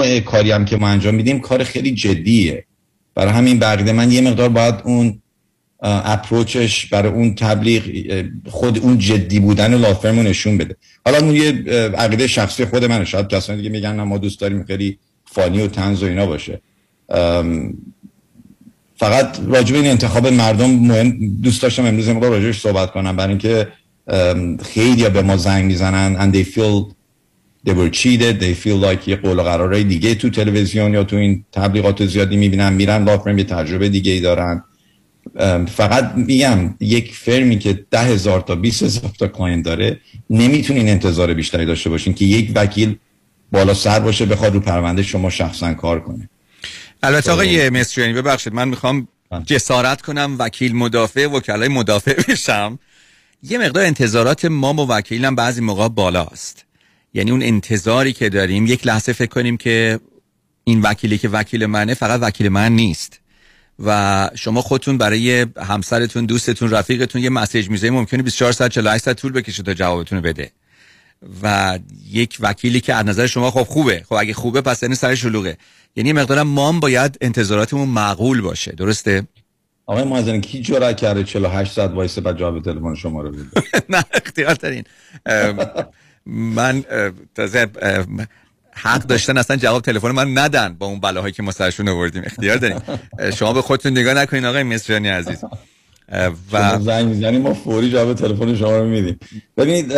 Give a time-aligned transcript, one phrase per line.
[0.00, 2.64] نوع کاری هم که ما انجام میدیم کار خیلی جدیه.
[3.14, 5.22] برای همین بقیده من یه مقدار باید اون
[5.82, 7.82] اپروچش برای اون تبلیغ
[8.48, 10.76] خود اون جدی بودن لافرمون نشون بده.
[11.04, 11.50] حالا اون یه
[11.98, 13.04] عقیده شخصی خود منه.
[13.04, 16.60] شاید کسانی دیگه میگن ما دوست داریم خیلی فانی و تنز و اینا باشه.
[18.96, 23.16] فقط راجب این انتخاب مردم مهم دوست داشتم امروز مقدار راجبش صحبت کنم.
[23.16, 23.68] برای اینکه
[24.62, 26.94] خیلی به ما زنگ می‌زنن and they feel
[27.66, 28.40] they were cheated.
[28.40, 32.36] They feel like یه قول و قرارای دیگه تو تلویزیون یا تو این تبلیغات زیادی
[32.36, 34.64] می‌بینن میرن law firm یه تجربه دیگه ای دارن
[35.66, 40.88] فقط میگم یک firm ی که ده هزار تا 20 هزار تا client داره نمی‌تونین
[40.88, 42.98] انتظار بیشتری داشته باشین که یک وکیل
[43.52, 46.28] بالا سر باشه بخواد رو پرونده شما شخصا کار کنه.
[47.02, 49.42] البته آقای مصریانی ببخشید من می‌خوام بله.
[49.46, 52.78] جسارت کنم وکیل مدافع وکلای مدافع بشم.
[53.42, 56.64] یه مقدار انتظارات ما و وکیلم بعضی موقع بالاست.
[57.14, 60.00] یعنی اون انتظاری که داریم یک لحظه فکر کنیم که
[60.64, 63.20] این وکیلی که وکیل منه فقط وکیل من نیست.
[63.84, 69.16] و شما خودتون برای همسرتون دوستتون رفیقتون یه مسیج میزه ممکنه 24 ساعت 48 ساعت
[69.16, 70.50] طول بکشه تا جوابتون بده.
[71.42, 71.78] و
[72.10, 74.04] یک وکیلی که از نظر شما خب خوبه.
[74.08, 75.56] خب اگه خوبه پس یعنی سر شلوغه.
[75.96, 78.72] یعنی مقدارم مام باید انتظاراتمون معقول باشه.
[78.72, 79.26] درسته؟
[79.86, 83.44] آقای معزنی کی جرأت کرده 48 ساعت وایسه بعد جواب تلفن شما رو بده؟
[83.88, 84.84] نه اختیار دارین
[86.26, 86.84] من
[87.34, 87.66] تازه
[88.72, 92.22] حق داشتن اصلا جواب تلفن من ندن با اون بلاهایی که ما سرشون آوردیم.
[92.26, 92.78] اختیار داریم.
[93.34, 95.44] شما به خودتون نگاه نکنین آقای مصریانی عزیز.
[96.52, 99.18] و زنگ می‌زنیم ما فوری جواب تلفن شما رو میدیم.
[99.56, 99.92] ببینید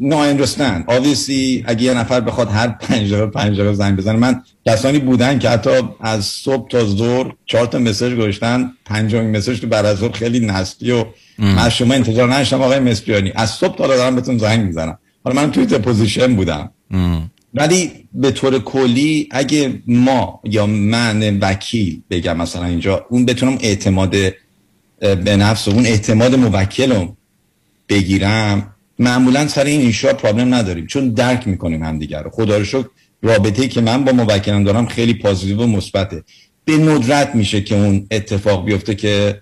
[0.00, 0.90] نو I understand.
[0.90, 4.18] Obviously اگه یه نفر بخواد هر پنج دقیقه پنج دقیقه زنگ بزنه.
[4.18, 9.60] من کسانی بودن که حتی از صبح تا ظهر چهار تا message گذاشتن پنجمین message
[9.60, 11.04] تو بعد از ظهر خیلی nasty و
[11.38, 14.98] من شما انتظار نداشتم آقای مصریانی از صبح تا دارم بهتون زنگ می‌زنم.
[15.26, 16.70] حالا من توی پوزیشن بودم.
[17.54, 24.10] ولی به طور کلی اگه ما یا من وکیل بگم مثلا اینجا اون بتونم اعتماد
[25.00, 27.16] به نفس و اون اعتماد موکلم
[27.88, 30.86] بگیرم معمولا سر این این issue problem نداریم.
[30.86, 32.30] چون درک می‌کنیم همدیگر رو.
[32.30, 32.88] خدا رو شکر
[33.22, 36.24] رابطه که من با موکلم دارم خیلی positive و مثبته.
[36.64, 39.40] به ندرت میشه که اون اتفاق بیفته که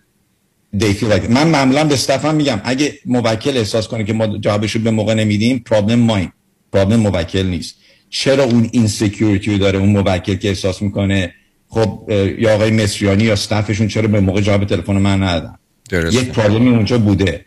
[0.79, 4.91] definitely من معمولا به staff م میگم اگه موکل احساس کنه که ما جوابشو به
[4.91, 6.33] موقع نمیدیم problem ماییم.
[6.73, 7.75] problem موکل نیست.
[8.11, 11.35] چرا اون insecurity داره؟ اون موکل که احساس می‌کنه
[11.69, 15.59] خب یا آقای مصریانی یا staff شون چرا به موقع جواب تلفن من ندادن؟
[15.93, 17.45] یک problem ی اونجا بوده.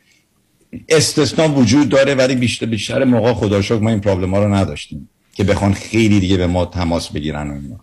[0.90, 5.10] استثنا وجود داره ولی بیشتر بیشتر موقع خدا شکر ما این problem ها رو نداشتیم
[5.34, 7.80] که بخوان خیلی دیگه به ما تماس بگیرن و اینا.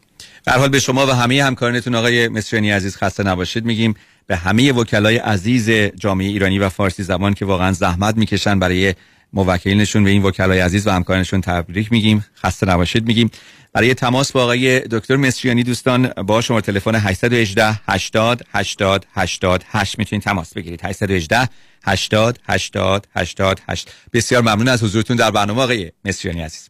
[0.47, 3.65] حال به شما و همه همکارانتون آقای مصریانی عزیز خسته نباشید.
[3.65, 3.95] میگیم
[4.27, 8.95] به همه وکلای عزیز جامعه ایرانی و فارسی زبان که واقعا زحمت می‌کشن برای
[9.33, 12.25] موکلینشون به این وکلای عزیز و همکارانشون تبریک میگیم.
[12.37, 13.31] خسته نباشید میگیم.
[13.73, 20.23] برای تماس با آقای دکتر مصریانی دوستان با شما تلفن 818 80 80 88 می‌تونید
[20.23, 20.81] تماس بگیرید.
[20.85, 21.49] 818
[21.85, 26.69] 80 80 88 بسیار ممنون از حضورتون در برنامه آقای مصریانی عزیز.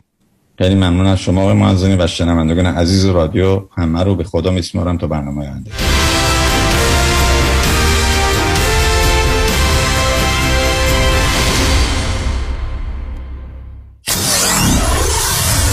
[0.58, 3.62] خیلی ممنون از شما آقای معزنی و شنوندگان عزیز رادیو.
[3.76, 5.70] همه رو به خدا میسپارم تا برنامه آینده.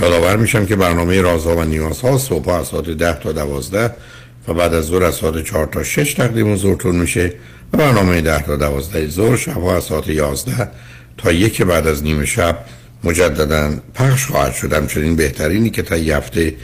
[0.00, 3.94] یادآور میشم که برنامه رازها و نیازها صبح از ساعت ده تا دوازده
[4.48, 7.32] و بعد از ظهر از ساعت چهار تا شش تقدیم حضورتون میشه
[7.72, 10.68] و برنامه ده تا دوازده ظهر شبها از ساعت یازده
[11.18, 12.58] تا یک بعد از نیمه شب
[13.04, 14.72] مجددا پخش خواهد شد.
[14.72, 16.54] همچنین بهترینی که تا هفته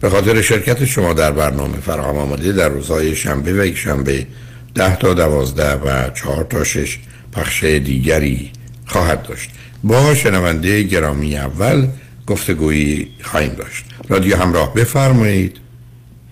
[0.00, 4.26] به خاطر شرکت شما در برنامه فراهم آمده در روزهای شنبه و یک شنبه
[4.74, 6.98] ده تا دوازده و چهار تا شش
[7.32, 8.50] پخش دیگری
[8.86, 9.50] خواهد داشت.
[9.84, 11.86] با شنونده گرامی اول
[12.26, 13.84] گفتگویی خواهیم داشت.
[14.08, 15.60] رادیو همراه بفرمایید.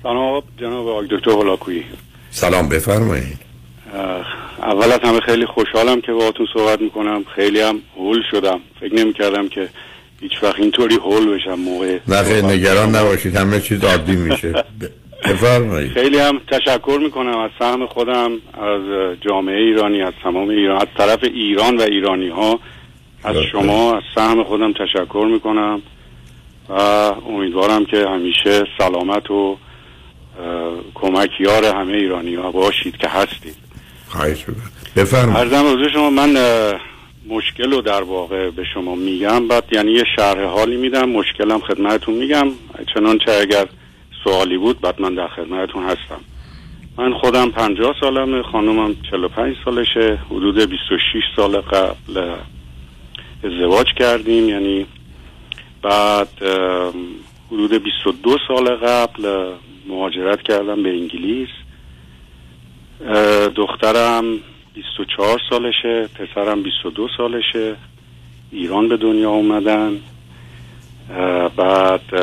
[0.02, 1.84] سلام جناب آقای دکتر هلاکویی
[2.30, 3.38] سلام بفرمایید.
[4.62, 7.24] اول از همه خیلی خوشحالم که باهاتون صحبت می‌کنم.
[7.36, 8.60] خیلی هم هول شدم.
[8.80, 9.68] فکر نمی کردم که
[10.20, 13.36] هیچ وقت اینطوری هول بشم موقع نه نگران نباشید.
[13.36, 14.64] همه چیز عادی میشه.
[15.24, 15.92] بفرمایید.
[15.92, 18.82] خیلی هم تشکر می‌کنم از سهم خودم از
[19.20, 22.60] جامعه ایرانی از تمام ایران از طرف ایران و ایرانی ها
[23.24, 25.82] از شما از سهم خودم تشکر می‌کنم
[26.68, 26.72] و
[27.28, 29.56] امیدوارم که همیشه سلامت و
[30.94, 33.56] کمکیار همه ایرانی ها باشید که هستید.
[34.08, 34.44] خواهش
[34.96, 35.36] بفرمایید.
[35.36, 36.36] ارزم شما من
[37.28, 42.14] مشکل رو در واقع به شما میگم بعد یعنی یه شرح حالی میدم مشکلم خدمتون
[42.14, 42.48] میگم.
[42.94, 43.66] چنانچه اگر
[44.24, 46.20] سوالی بود بعد من در خدمتون هستم.
[46.98, 51.00] من خودم پنجاه سالمه خانومم 45 سالشه حدود 26
[51.36, 52.34] سال قبل
[53.44, 54.86] ازدواج کردیم یعنی
[55.82, 56.28] بعد
[57.50, 59.52] حدود 22 سال قبل
[59.88, 61.48] مهاجرت کردم به انگلیس.
[63.56, 64.24] دخترم
[64.74, 67.76] 24 سالشه پسرم 22 سالشه
[68.52, 70.00] ایران به دنیا اومدن.
[71.56, 72.14] بعد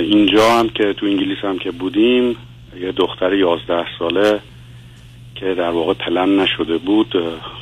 [0.00, 2.36] اینجا هم که تو انگلیس هم که بودیم
[2.80, 4.40] یه دختر 11 ساله
[5.34, 7.14] که در واقع پلن نشده بود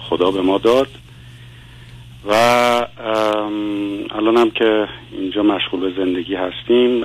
[0.03, 0.89] خدا به ما داد.
[2.27, 2.33] و
[4.11, 7.05] الان هم که اینجا مشغول به زندگی هستیم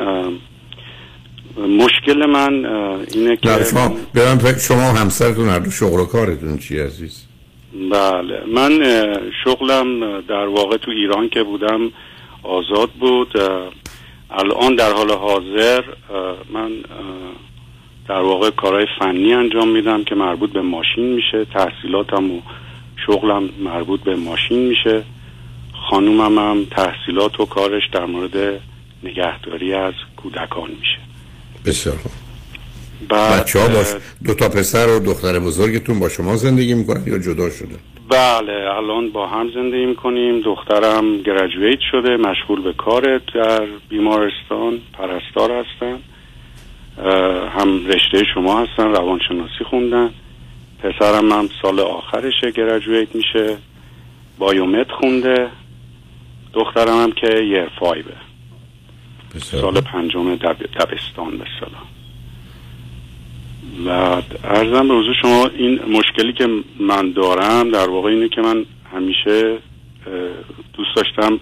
[1.58, 2.66] مشکل من
[3.14, 7.26] اینه که شما برم شما همسرتون هر شغل و کارتون چی عزیز؟
[7.92, 8.84] بله من
[9.44, 11.92] شغلم در واقع تو ایران که بودم
[12.44, 13.38] آزاد بود.
[14.32, 15.84] الان در حال حاضر
[16.54, 16.72] من
[18.08, 22.42] در واقع کارهای فنی انجام میدم که مربوط به ماشین میشه تحصیلاتم و
[23.06, 25.04] شغلم مربوط به ماشین میشه.
[25.90, 28.62] خانومم هم تحصیلات و کارش در مورد
[29.04, 30.98] نگهداری از کودکان میشه.
[31.66, 31.96] بسیار
[33.10, 33.88] بچه ها باش
[34.26, 37.76] دو تا پسر و دختر بزرگتون با شما زندگی می‌کنن یا جدا شده؟
[38.10, 40.42] بله الان با هم زندگی می‌کنیم.
[40.42, 46.00] دخترم گرجویت شده مشغول به کار در بیمارستان پرستار هستن.
[47.60, 50.10] هم رشته شما هستن روانشناسی خوندن.
[50.84, 53.58] پسرم هم سال آخرشه گرجویت میشه.
[54.38, 55.50] بایومت خونده.
[56.54, 58.14] دخترم هم که یر فایبه
[59.40, 61.88] سال پنجم دبستان به سلام.
[63.86, 66.48] و ارزم به حضور شما این مشکلی که
[66.80, 69.58] من دارم در واقع اینه که من همیشه
[70.74, 71.40] دوست داشتم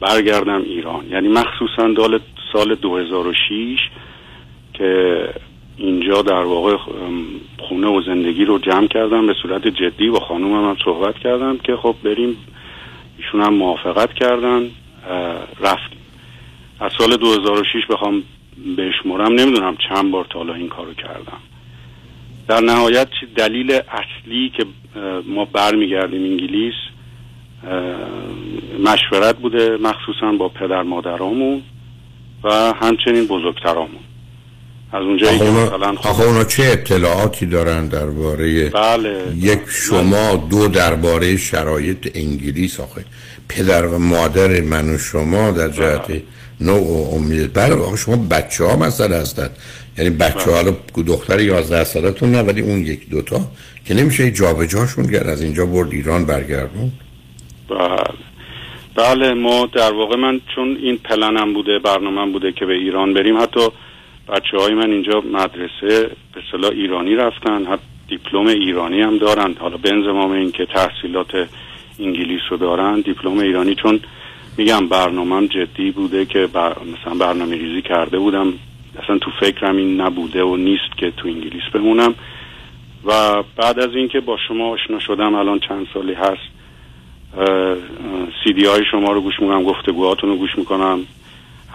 [0.00, 1.06] برگردم ایران.
[1.10, 2.20] یعنی مخصوصا دال
[2.52, 3.78] سال 2006
[4.74, 5.28] که
[5.76, 6.76] اینجا در واقع
[7.58, 11.76] خونه و زندگی رو جمع کردم به صورت جدی با خانومم هم صحبت کردم که
[11.76, 12.36] خب بریم
[13.18, 14.70] ایشون هم موافقت کردن
[15.60, 15.98] رفتیم.
[16.80, 18.22] از سال 2006 بخوام
[18.78, 21.38] بشمرم نمی‌دونم چند بار تا حالا این کارو کردم.
[22.48, 24.64] در نهایت دلیل اصلی که
[25.26, 26.74] ما برمیگردیم انگلیس
[28.84, 31.62] مشورت بوده مخصوصا با پدر مادرامون
[32.44, 34.00] و همچنین بزرگترامون.
[34.94, 39.22] از اونجایی که مثلا خب اونا چه اطلاعاتی دارن درباره بله.
[39.36, 43.04] یک شما دو درباره شرایط انگلیس؟ آخه
[43.48, 46.22] پدر و مادر من و شما در جهت بله.
[46.60, 47.52] نوع و امید.
[47.52, 49.50] بله شما بچه ها مثلا هستن.
[49.98, 50.62] یعنی بچه ها
[51.06, 53.40] دختر 11 سالتون نه ولی اون یک دوتا
[53.86, 56.92] که نمیشه جابجاشون کرد از اینجا برد ایران برگردون؟
[57.70, 58.04] بله.
[58.94, 63.38] بله ما در واقع من چون این پلنم بوده برنامه بوده که به ایران بریم
[63.38, 63.60] حتی
[64.28, 69.54] بچه های من اینجا مدرسه به صلاح ایرانی رفتن حتی دیپلم ایرانی هم دارن.
[69.58, 71.48] حالا به انضمام این که تحصیلات
[72.00, 73.74] انگلیس رو دارن دیپلم ایرانی.
[73.74, 74.00] چون
[74.58, 76.76] میگم برنامهم جدی بوده که بر...
[76.78, 78.52] مثلا برنامه ریزی کرده بودم.
[79.02, 82.14] اصلا تو فکرم این نبوده و نیست که تو انگلیس بمونم.
[83.04, 86.54] و بعد از اینکه با شما آشنا شدم الان چند سالی هست
[88.44, 91.06] سی دی های شما رو گوش می‌کنم گفتگوهاتون رو گوش می‌کنم.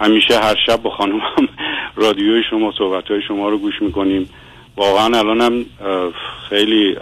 [0.00, 1.48] همیشه هر شب با خانومم
[1.96, 4.30] رادیوی شما صحبت های شما رو گوش می‌کنیم.
[4.76, 5.64] واقعا الانم
[6.48, 6.96] خیلی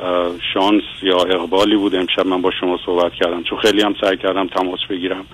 [0.55, 3.43] شانس یا اقبالی بود امشب من با شما صحبت کردم.
[3.43, 5.25] چون خیلی هم سعی کردم تماس بگیرم.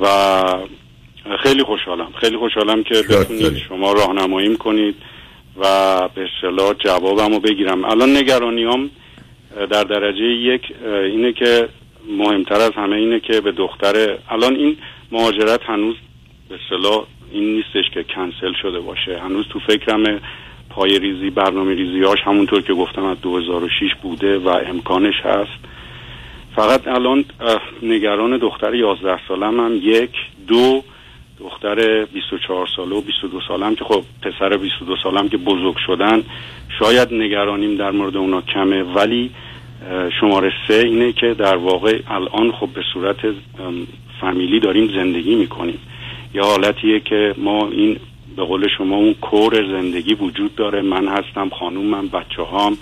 [0.00, 0.06] و
[1.42, 2.12] خیلی خوشحالم.
[2.20, 4.94] خیلی خوشحالم که بتونید شما راهنماییم کنید
[5.56, 5.64] و
[6.14, 7.84] به اصطلاح جوابم رو بگیرم.
[7.84, 8.90] الان نگرانیام
[9.70, 11.68] در درجه یک اینه که
[12.18, 14.76] مهمتر از همه اینه که به دختر الان این
[15.12, 15.96] مهاجرت هنوز
[16.48, 19.18] به اصطلاح این نیستش که کنسل شده باشه.
[19.18, 20.20] هنوز تو فکرم
[20.70, 25.70] پای ریزی برنامه ریزیاش همونطور که گفتم از 2006 بوده و امکانش هست.
[26.56, 27.24] فقط الان
[27.82, 30.10] نگران دختر 11 سالم هم یک
[30.46, 30.82] دو
[31.40, 36.22] دختر 24 ساله و 22 سالم که خب پسر 22 سالم که بزرگ شدن
[36.78, 39.30] شاید نگرانیم در مورد اونا کمه ولی
[40.20, 43.16] شماره سه اینه که در واقع الان خب به صورت
[44.20, 45.78] فامیلی داریم زندگی می‌کنیم.
[46.34, 47.96] یه حالتیه که ما این
[48.36, 50.82] به قول شما اون کور زندگی وجود داره.
[50.82, 52.78] من هستم خانوم من بچه هام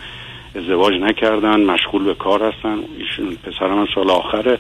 [0.57, 4.59] ازدواج نکردن مشغول به کار هستن ایشون پسرم سال آخره.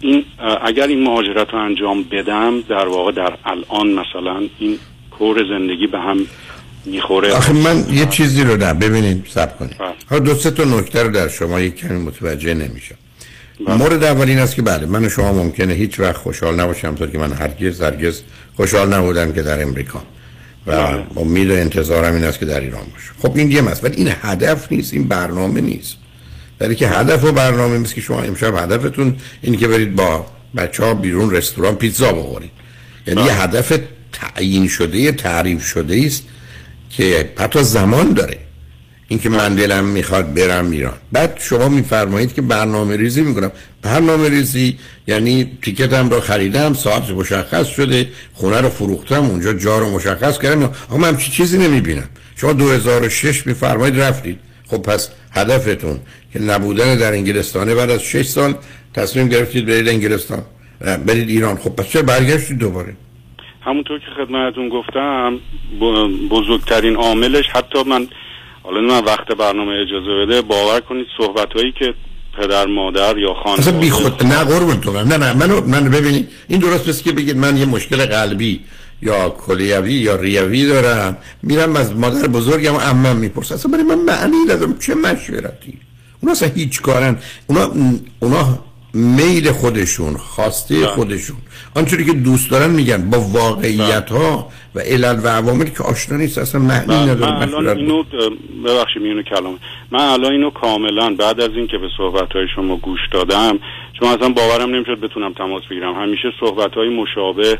[0.00, 0.24] این
[0.62, 4.78] اگر این مهاجرت رو انجام بدم در واقع در الان مثلا این
[5.10, 6.18] کور زندگی به هم
[6.90, 7.32] می‌خوره.
[7.32, 9.76] آخه من یه چیزی رو نه ببینید سب کنید
[10.10, 10.20] بله.
[10.20, 12.94] دو سه تا نکته رو در شما یک کمی متوجه نمیشم.
[13.66, 13.76] بله.
[13.76, 17.06] مورد اول این است که بله من و شما ممکنه هیچ وقت خوشحال نباشم تا
[17.06, 18.20] که من هرگز هرگز
[18.56, 20.02] خوشحال نبودم که در امریکا.
[20.66, 21.06] و بله.
[21.16, 24.72] امید و انتظارم این است که در ایران باشم خب این یه ولی این هدف
[24.72, 25.96] نیست این برنامه نیست.
[26.58, 30.26] در که هدف و برنامه نیست که شما امشب هدفتون این که برید با
[30.56, 32.50] بچه ها بیرون رستوران پیتزا بخورید.
[33.06, 33.78] یعنی یه هدف
[34.12, 36.24] تعیین شده تعریف شده است
[36.90, 38.38] که حتی زمان داره
[39.08, 40.96] اینکه من دلم می‌خواد برم ایران.
[41.12, 43.52] بعد شما میفرمایید که برنامه ریزی می‌کنم.
[43.82, 49.90] برنامه ریزی یعنی تیکتم رو خریدم ساعت مشخص شده خونه رو فروختم اونجا جا رو
[49.90, 50.72] مشخص کردم.
[50.90, 52.08] اما من چی چیزی نمی‌بینم.
[52.36, 54.38] شما 2006 میفرمایید رفتید.
[54.66, 56.00] خب پس هدفتون
[56.32, 58.54] که نبودن در انگلستانه بعد از 6 سال
[58.94, 60.42] تصمیم گرفتید برید انگلستان.
[61.06, 61.56] برید ایران.
[61.56, 62.96] خب پس چرا برگشتید دوباره؟
[63.62, 65.38] همونطور که خدمتون گفتم
[66.30, 68.08] بزرگترین عاملش حتی من
[68.62, 71.94] حالا من وقت برنامه اجازه بده باور کنید صحبت هایی که
[72.38, 76.28] پدر مادر یا خانواده اصلا بی خود نه قربون تو نه نه منو من ببینید
[76.48, 78.60] این درست بس که بگید من یه مشکل قلبی
[79.02, 83.54] یا کلیوی یا ریوی دارم میرم از مادر بزرگم و عمم می‌پرسم.
[83.54, 85.78] اصلا برای من معنی ندارم چه مشورتی؟
[86.20, 87.18] اونا اصلا هیچ کارن.
[87.46, 87.70] اونا
[88.20, 88.58] اونا
[88.94, 90.86] میل خودشون خواسته بله.
[90.86, 91.36] خودشون.
[91.76, 96.38] آنچوری که دوست دارن میگن با واقعیت ها و علل و عواملی که آشنا نیست
[96.38, 97.02] اصلا معنی بله.
[97.02, 97.32] نداره.
[97.32, 98.02] من الان اینو
[98.64, 99.58] ببخشید میونو کلام.
[99.90, 103.58] من الان اینو کاملا بعد از اینکه به صحبت های شما گوش دادم
[104.00, 105.94] چون اصلا باورم نمی‌شد بتونم تماس بگیرم.
[105.94, 107.58] همیشه صحبت های مشابه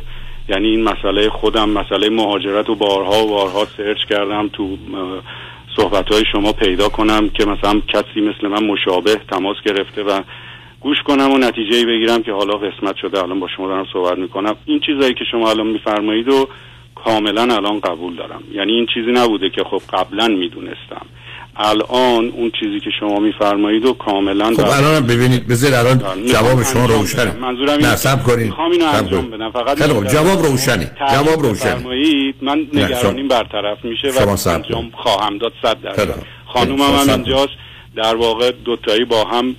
[0.49, 4.77] یعنی این مسئله خودم مسئله مهاجرت و بارها و بارها سرچ کردم تو
[5.77, 10.21] صحبت های شما پیدا کنم که مثلا کسی مثل من مشابه تماس گرفته و
[10.81, 14.57] گوش کنم و نتیجه بگیرم که حالا قسمت شده الان با شما دارم صحبت می‌کنم.
[14.65, 16.49] این چیزایی که شما الان میفرمایید و
[16.95, 18.43] کاملا الان قبول دارم.
[18.53, 21.07] یعنی این چیزی نبوده که خب قبلا می‌دونستم.
[21.57, 26.87] الان اون چیزی که شما میفرمایید و کاملا خب الان ببینید بذار الان جواب شما
[26.87, 27.37] روشنه.
[27.41, 29.51] منظورم نصب کنید اینو انجام بدم.
[29.51, 30.93] فقط خب جواب روشنه.
[31.13, 31.85] جواب روشنه.
[32.43, 36.15] من نگرانیم برطرف میشه و انجام خواهم داد 100 درصد.
[36.47, 37.53] خانومم هم اینجاست.
[37.99, 39.57] در واقع دوتایی با هم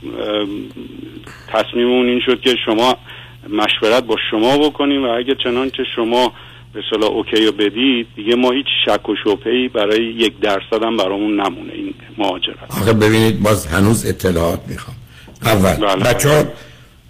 [1.48, 2.98] تصمیممون این شد که شما
[3.50, 6.34] مشورت با شما بکنیم و اگه چنانچه شما
[6.74, 10.98] به صلاح اوکی رو بدید دیگه ما هیچ شک و شبهی برای یک درصد هم
[10.98, 12.58] برامون نمونه این مهاجرت.
[12.69, 14.98] آخه ببینید باز هنوز اطلاعات می‌خوام.
[15.46, 16.03] اول بله.
[16.03, 16.43] بچه ها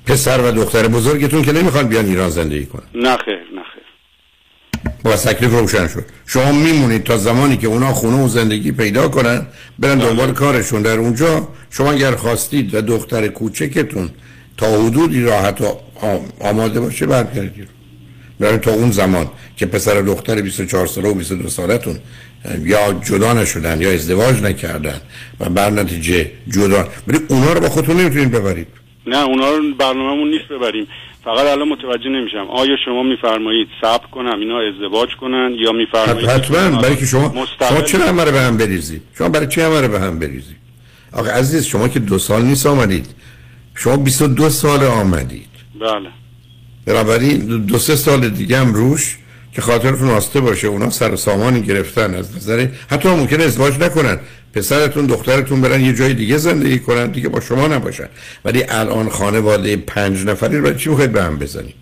[0.06, 2.84] پسر و دختر بزرگتون که نمی‌خوان بیان ایران زندگی کنن.
[2.96, 3.79] نه خیر نه خیر.
[5.04, 6.06] با تکلیف روشن شد.
[6.26, 9.48] شما میمونید تا زمانی که اونا خونه و زندگی پیدا کنن
[9.80, 10.08] برن بله.
[10.08, 10.82] دنبال کارشون.
[10.82, 14.10] در اونجا شما اگر خواستید و دختر کوچکتون
[14.58, 15.78] تا حدودی راحت و
[16.40, 17.68] آماده باشه برگردید
[18.40, 22.00] برای تا اون زمان که پسر دختر 24 ساله و 22 سالتون
[22.64, 25.02] یا جدا نشدن یا ازدواج نکردن
[25.40, 28.68] و بر نتیجه جدا ولی اونا رو با خودتون نمی‌تونید ببرید.
[29.08, 30.88] نه اونا رو برنامه‌مون نیست ببریم.
[31.30, 32.48] فقط الان متوجه نمیشم.
[32.50, 37.82] آیا شما میفرمایید صبر کنم اینا ازدواج کنن یا میفرمایید حتما برای که شما شما
[37.82, 40.56] چرا همه به هم بریزید؟ شما برای چه همه به هم بریزید؟
[41.14, 43.06] آقا عزیز شما که دو سال نیست آمدید.
[43.76, 45.50] شما 22 سال آمدید.
[45.80, 46.10] بله.
[46.86, 49.18] بنابراین دو سه سال دیگه هم روش
[49.54, 50.68] که خاطرتون آسته باشه.
[50.68, 54.20] اونا سر سامانی گرفتن از نظر حتی ممکنه ازدواج نکنن.
[54.53, 58.10] پسرتون دخترتون برن یه جای دیگه زندگی کنن دیگه با شما نباشن.
[58.46, 61.75] ولی الان خانواده پنج نفری رو چی می‌خواید به هم بزنید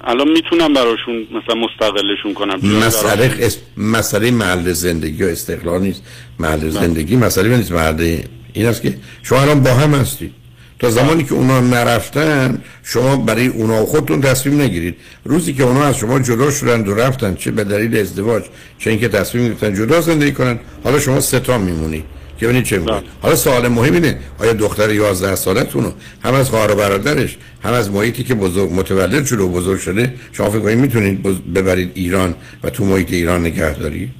[0.00, 2.86] الان می‌تونم براشون مثلا مستقلشون کنم.
[2.86, 3.58] مسئله اس...
[3.76, 6.02] مسئله محل زندگی و استقلال نیست.
[6.38, 7.72] محل زندگی مسئله نیست.
[7.72, 8.18] محل
[8.52, 10.32] این است که شما الان با هم هستید.
[10.78, 14.96] تا زمانی که اونا نرفتن شما برای اونا خودتون تصمیم نگیرید.
[15.24, 18.44] روزی که اونا از شما جدا شدن و رفتن چه به دلیل ازدواج
[18.78, 22.04] چه اینکه تصمیم گرفتن جدا زندگی کنن حالا شما سه تا میمونی.
[22.38, 25.92] که ببینید چه میگه حالا سوال مهم اینه آیا دختر 11 سالتون
[26.22, 30.14] هم از خواهر و برادرش هم از محیطی که بزرگ متولد شده و بزرگ شده
[30.32, 31.22] شما فکر کنید می‌تونید
[31.54, 34.10] ببرید ایران و تو محیط ایران نگهداری؟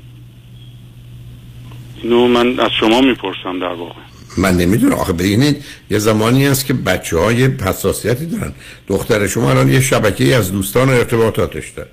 [2.02, 4.05] اینو من از شما می‌پرسم در واقع.
[4.36, 4.94] من نمی‌دونم.
[4.94, 8.52] آخه ببینید یه زمانی هست که بچه های حساسیتی دارن.
[8.88, 11.88] دختر شما الان یه شبکه از دوستان و ارتباطاتش داره.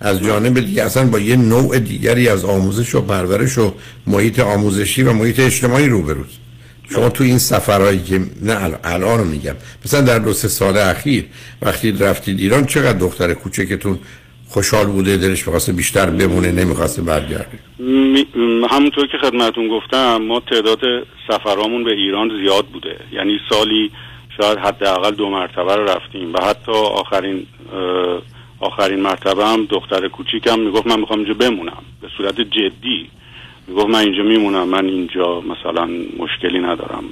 [0.00, 3.74] از جانب دیگه اصلا با یه نوع دیگری از آموزش و پرورش و
[4.06, 6.26] محیط آموزشی و محیط اجتماعی روبروز
[6.90, 9.54] شما تو این سفرهایی که نه الان رو میگم.
[9.84, 11.24] مثلا در دو سه سال اخیر
[11.62, 13.98] وقتی رفتید ایران چقدر دختر کوچکتون
[14.48, 17.58] خوشحال بوده دلش می‌خواسته بیشتر بمونه نمی‌خواسته برگرده.
[18.70, 20.80] همونطور که خدمتون گفتم ما تعداد
[21.28, 22.96] سفرامون به ایران زیاد بوده.
[23.12, 23.90] یعنی سالی
[24.40, 27.46] شاید حداقل دو مرتبه رو رفتیم و حتی آخرین
[28.60, 31.82] آخرین مرتبه هم دختر کوچیکم می‌گفت من می‌خوام اینجا بمونم.
[32.02, 33.10] به صورت جدی
[33.68, 35.88] می‌گفت من اینجا میمونم من اینجا مثلا
[36.18, 37.04] مشکلی ندارم.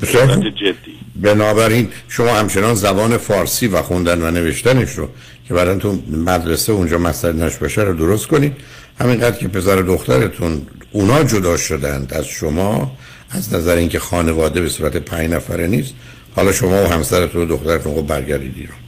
[0.00, 0.94] به صورت جدی.
[1.16, 5.08] بنابراین شما همچنان زبان فارسی و خوندن و نوشتنش رو
[5.48, 8.56] که بعدا تو مدرسه اونجا نش باشه رو درست کنید
[9.00, 12.96] همینقدر که پسر دخترتون اونا جدا شدند از شما
[13.30, 15.94] از نظر اینکه خانواده به صورت پنج نفره نیست.
[16.36, 18.78] حالا شما و همسرتون و دخترتون رو برگردید ایران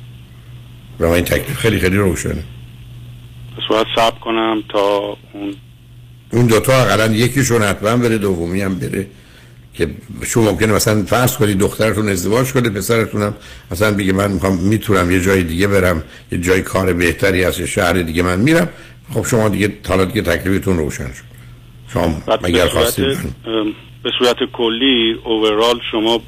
[0.99, 2.45] و این تکلیف خیلی خیلی روشنه.
[3.71, 5.55] باید سب کنم تا اون
[6.33, 9.07] اون دوتا اقلا یکیشون حتما بره دومی هم بره.
[9.79, 9.89] که
[10.27, 13.35] شما ممکنه مثلا فرض کنید دخترتون ازدواج کنه پسرتون هم
[13.71, 16.03] مثلا بگه من می‌خوام می‌تونم یه جای دیگه برم
[16.33, 18.69] یه جای کار بهتری هست یه شهر دیگه من میرم.
[19.15, 21.25] خب شما دیگه حالا دیگه تکلیفتون روشن شد.
[21.93, 23.19] شما مگر خواستید
[24.03, 26.23] به صورت کلی اوورال شما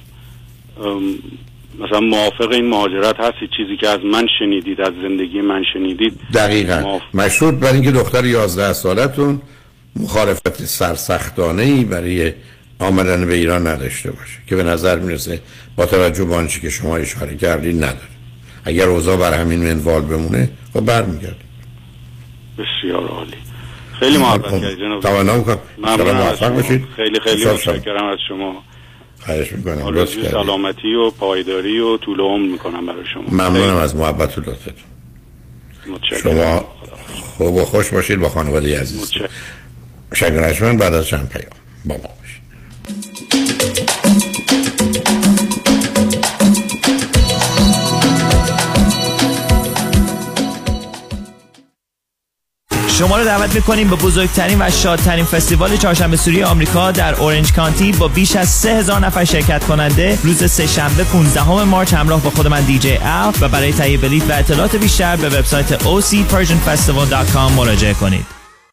[1.81, 7.00] مثلا موافق این مهاجرت هستی؟ چیزی که از من شنیدید از زندگی من شنیدید؟ دقیقا.
[7.14, 9.40] مشروط بر اینکه دختر 11 سالتون
[9.97, 12.32] مخالفت سرسختانه ای برای
[12.78, 15.41] آمدن به ایران نداشته باشه که به نظر می‌رسه
[15.76, 18.08] با توجه به آنچه که شما اشاره کردید نداره.
[18.64, 21.36] اگر اوضاع بر همین منوال بمونه خب برمیگرد
[22.58, 23.34] بسیار عالی.
[24.00, 25.02] خیلی محبت خب، کردید جناب.
[25.02, 25.58] تمام کنم
[26.97, 28.64] خیلی خیلی متشکرم از شما.
[29.21, 29.82] خواهش می‌کنم.
[29.82, 33.23] آرزوی سلامتی و پایداری و طول عمر می‌کنم برای شما.
[33.30, 34.75] ممنونم از محبت و لطفتون.
[36.23, 36.69] شما
[37.38, 39.12] خوب و خوش باشید با خانواده عزیز.
[40.14, 41.52] شکر بعد از چند پیام
[41.84, 42.10] با ما
[52.99, 57.93] شما رو دعوت می‌کنیم به بزرگترین و شادترین فستیوال چهارشنبه سوری آمریکا در اورنج کانتی
[57.93, 62.47] با بیش از 3000 نفر شرکت کننده روز سه شنبه 15 مارچ همراه با خود
[62.47, 68.37] من دیجی ال و برای تهیه بلیط و اطلاعات بیشتر به وبسایت ocpersianfestival.com مراجعه کنید.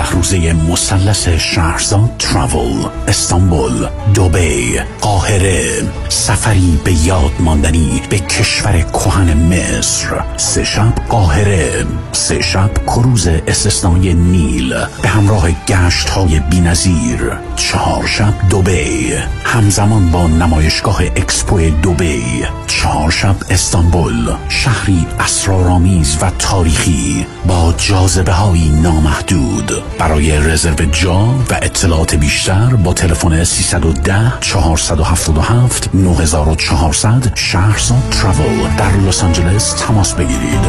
[0.00, 9.32] چهارده روزه مثلث شهرزاد Travel استانبول دوبی قاهره سفری به یاد ماندنی به کشور کهن
[9.32, 10.24] مصر.
[10.36, 14.74] سه شب قاهره سه شب کروز استثنایی نیل.
[15.02, 17.32] به همراه گشت های بی نظیر.
[17.56, 19.12] چهار شب دوبی
[19.44, 24.34] همزمان با نمایشگاه اکسپو دوبی چهار شب استانبول.
[24.48, 29.89] شهری اسرارآمیز و تاریخی با جاذبه های نامحدود.
[29.98, 31.18] برای رزرو جا
[31.50, 40.60] و اطلاعات بیشتر با تلفن 310 477 9400 شهرزاد تراول در لس آنجلس تماس بگیرید.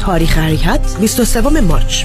[0.00, 2.04] تاریخ حرکت 23 مارچ.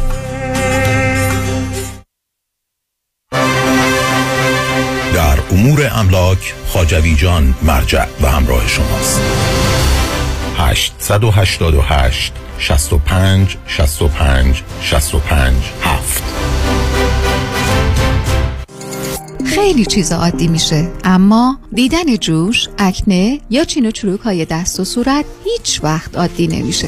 [5.13, 9.21] در امور املاک خاجوی جان مرجع و همراه شماست.
[10.57, 16.23] 888 65 65 65 7
[19.45, 24.85] خیلی چیز عادی میشه اما دیدن جوش، اکنه یا چین و چروک های دست و
[24.85, 26.87] صورت هیچ وقت عادی نمیشه.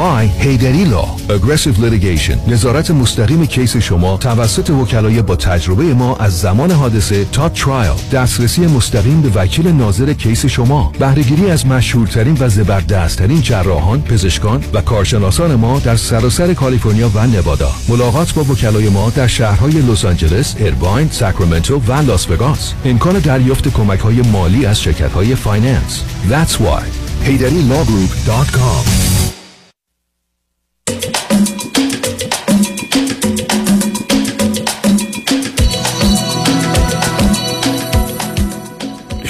[0.00, 2.48] Why Heidari Law Aggressive Litigation.
[2.48, 8.66] نظارت مستقیم case شما توسط وکلای با تجربه ما از زمان حادثه تا trial دسترسی
[8.66, 10.92] مستقیم به وکیل ناظر case شما.
[10.98, 17.70] بهرهگیری از مشهورترین و زبردستترین جراحان پزشکان و کارشناسان ما در سراسر کالیفرنیا و نوادا.
[17.88, 22.72] ملاقات با وکلای ما در شهرهای لس آنجلس ارواین ساکرامنتو و لاس وگاس.
[22.84, 26.02] امکان دریافت کمک های مالی از شرکت های finance.
[26.30, 26.84] That's why.
[27.26, 29.19] HeyDaddyLawGroup.com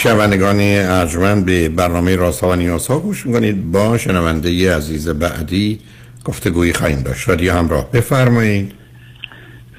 [0.03, 3.73] شنوندگان ارجمند به برنامه راستا و نیاسا گوش می‌کنید.
[3.73, 5.81] با شنونده عزیز بعدی
[6.25, 7.29] گفتگویی خواهیم داشت.
[7.29, 8.73] رادیو همراه بفرمایید.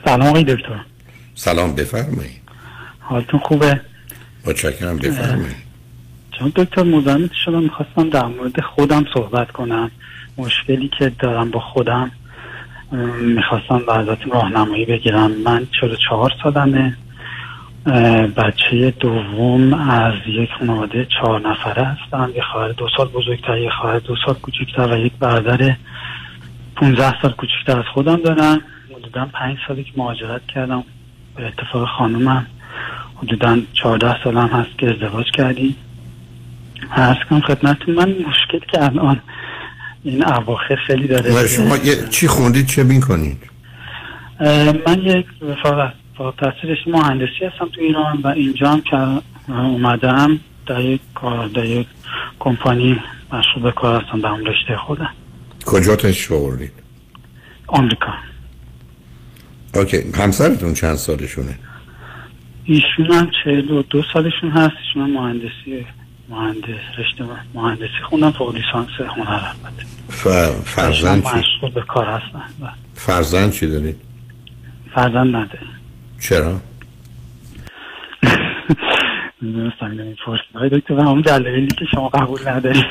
[0.06, 0.86] سلام آقای دکتر.
[1.36, 2.42] سلام بفرمایید.
[3.00, 3.82] حالتون خوبه؟
[4.46, 5.56] متشکرم بفرمایید.
[6.40, 9.92] چون دکتر مزاحمت شدم می‌خواستم در مورد خودم صحبت کنم.
[10.38, 12.12] مشکلی که دارم با خودم
[13.22, 15.32] می‌خواستم به ازتون راهنمایی بگیرم.
[15.32, 15.68] من
[16.10, 16.98] چهار سالمه.
[18.36, 24.00] بچه دوم از یک خانواده چهار نفره هستم یه خواهر دو سال بزرگتر یه خواهر
[24.00, 25.76] دو سال کوچکتر و یک برادر
[26.76, 28.62] 15 سال کوچکتر از خودم دارم
[28.96, 30.84] حدودا پنج سالی که مهاجرت کردم.
[31.36, 32.48] به اتفاق خانومم
[33.16, 35.76] حدودا 14 سالم هست که ازدواج کردیم.
[36.92, 39.22] هست کنم خدمتتون من مشکل که الان
[40.04, 41.48] این اواخر خیلی داره.
[41.48, 41.78] شما
[42.10, 43.38] چی خوندید؟ چه می‌کنید؟
[44.88, 45.26] من یک
[45.64, 48.98] فقط با تحصیل مهندسی هستم تو ایران و اینجا هم که
[49.54, 51.88] اومدم در یک کار در یک
[52.40, 53.00] کمپانی
[53.34, 55.10] مشروع به کار هستم در رشته خودم.
[55.66, 56.72] کجا تشریف آوردید
[57.68, 58.14] آمریکا.
[59.76, 61.60] اوکی همسرتون چند سالشونه؟
[62.66, 65.86] ایشون هم چهل و دو سالشون هست ایشون هم مهندسی
[66.30, 69.86] مهندس رشته مهندسی خوندن فوق لیسانس هنر البته.
[70.10, 70.28] ف...
[70.66, 73.96] فرزند چی؟ مشغول به کار هستن فرزند چی دارید؟
[74.96, 75.71] فرزند نداریم
[76.22, 76.60] چرا؟
[79.42, 80.14] می‌دونستم
[80.72, 82.86] دکتر همون دلایلی که شما قبول ندارید.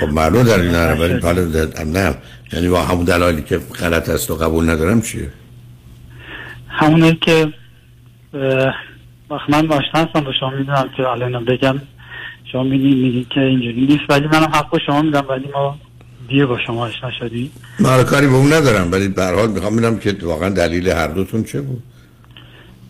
[0.00, 1.44] خب معلوم دلیل ندارم ولی حالا
[1.84, 2.14] نه.
[2.52, 5.30] یعنی با همون دلایلی که غلط است و قبول ندارم چیه؟
[6.68, 7.52] همونه که
[9.30, 11.80] وقت من آشنا هستم با شما می‌دونم که الان بگم.
[12.52, 15.78] شما میگی میگی که اینجوری نیست ولی منم حق با شما میدم ولی ما
[16.28, 19.76] دیر با شما آشنا شدیم من کاری به اون ندارم ولی به هر حال می‌خوام
[19.76, 21.82] ببینم که واقعا دلیل هر دوتون چه بود.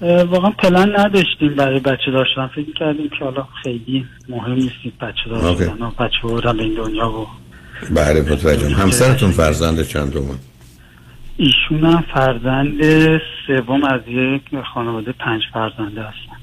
[0.00, 2.46] واقعا پلن نداشتیم برای بچه داشتن.
[2.46, 7.10] فکر کردیم که حالا خیلی مهم نیستیم بچه داشتن و بچه بردن به این دنیا
[7.10, 7.26] و
[7.90, 8.72] بله متوجهم.
[8.72, 10.38] همسرتون فرزند چند دومون
[11.36, 12.80] ایشون هم فرزند
[13.46, 14.42] سوم از یک
[14.74, 16.38] خانواده پنج فرزنده هستن.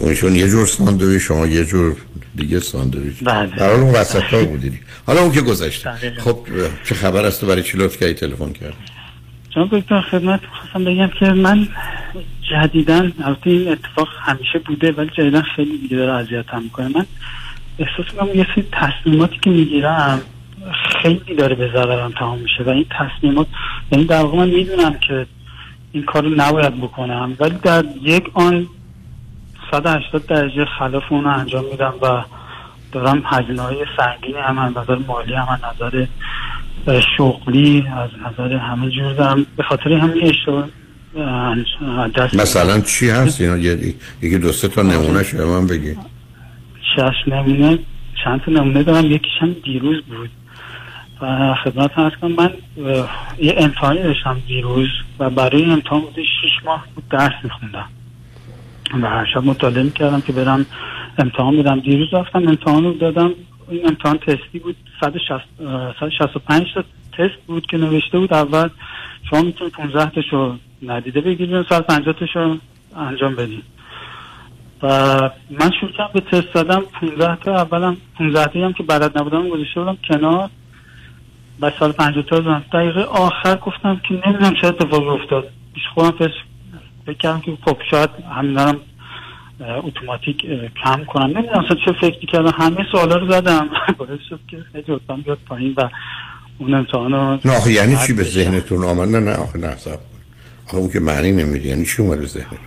[0.00, 1.96] اونشون یه جور ساندوی شما یه جور
[2.36, 3.16] دیگه ساندویچ.
[3.24, 3.56] بله.
[3.56, 5.90] در حال اون وسط ها بودید حالا اون که گذشته.
[6.18, 6.38] خب
[6.84, 8.74] چه خبر است برای چی لطف کردی تلفن کرد
[9.50, 11.68] جان دکتر خدمت خواستم بگم که من
[12.50, 16.88] جدیدن البته این اتفاق همیشه بوده ولی جدیدن خیلی دیگه داره اذیتم می‌کنه.
[16.88, 17.06] من
[17.78, 20.20] احساس می‌کنم یه سری تصمیماتی که می‌گیرم
[21.02, 23.46] خیلی داره به ضررم تمام میشه و این تصمیمات
[23.92, 25.26] یعنی در واقع من می‌دونم که
[25.92, 28.66] این کار رو نباید بکنم ولی در یک آن
[29.70, 32.22] 180 درجه خلاف اون رو انجام میدم و
[32.92, 36.06] دارم هزینه های سنگینی هم از نظر مالی هم از نظر
[37.16, 39.46] شغلی از نظر همه جور دارم.
[39.56, 40.68] به خاطر همین اشتباه
[42.34, 43.56] مثلا چی هست؟ اینا
[44.22, 45.96] یکی دو سه تا نمونه شده من بگی.
[46.96, 47.78] شش نمونه.
[48.24, 50.30] چند تا نمونه دارم؟ یکیش هم دیروز بود.
[51.22, 52.50] و خدمت هست کنم من
[53.38, 54.88] یه امتحانی داشتم دیروز
[55.18, 57.88] و برای امتحان بوده شیش ماه بود درس میخوندم.
[59.02, 60.66] و هر شب مطالعه می‌کردم که برم
[61.18, 61.80] امتحان بدم.
[61.80, 63.30] دیروز رفتم امتحان رو دادم.
[63.70, 64.76] این امتحان تستی بود.
[65.00, 68.34] 165 تا تست بود که نوشته بود.
[68.34, 68.68] اول
[69.30, 72.56] شما می‌تونید 15 تاشو ندیده بگیرید 150 تاشو
[72.96, 73.64] انجام بدید.
[74.82, 74.88] و
[75.50, 79.48] من شروع کردم به تست دادم 15 تا اولم 15 تا هم که بلد نبودم
[79.48, 80.50] گذاشته بودم کنار.
[81.60, 82.64] بعد سال 50 تا زدم.
[82.72, 85.48] دقیقه آخر گفتم که نمی‌دونم چه اتفاقی افتاد.
[85.74, 86.28] پیش خودم
[87.06, 88.80] فکر کردم که خب شاید همین دارم
[89.60, 90.46] اتوماتیک
[90.84, 91.38] کم کنم.
[91.38, 92.52] نمی‌دونم چه فکری کردم.
[92.58, 93.68] همه سوالا رو زدم.
[93.98, 95.88] باعث شد که خیلی اتفاقم بیاد پایین و
[96.58, 99.98] اون امتحان رو نه یعنی چی به ذهنتون آمد؟ نه نه آخه نه سب
[100.66, 101.68] آخه اون که معنی نمیده.
[101.68, 102.58] یعنی چی اومده ذهنتون؟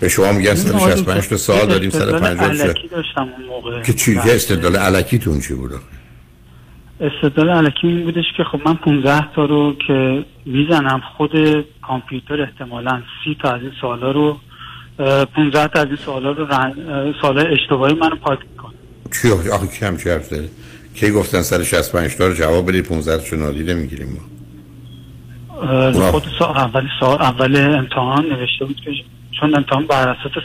[0.00, 3.82] به شما میگن 165 تا سال داریم 150 علکی داشتم اون موقع.
[3.82, 5.70] که چی؟ که استدلال علکیتون چی بود
[7.00, 11.30] استدلال علکی این بودش که خب من 15 تا رو که می‌زنم خود
[11.82, 14.38] کامپیوتر احتمالا 30 تا از این سوالا رو
[14.98, 16.74] 15 تا از این سوالا رو رن...
[17.20, 18.74] سوال اشتباهی منو پاک می‌کنه.
[19.22, 20.48] چی آخه کی هم حرف داره
[20.94, 24.20] کی گفتن سر 65 تا جواب بدید 15 تا نادیده می‌گیریم ما؟
[26.10, 28.90] خود سال اول سال اول امتحان نوشته بود که
[29.40, 30.42] چون امتحان بر اساس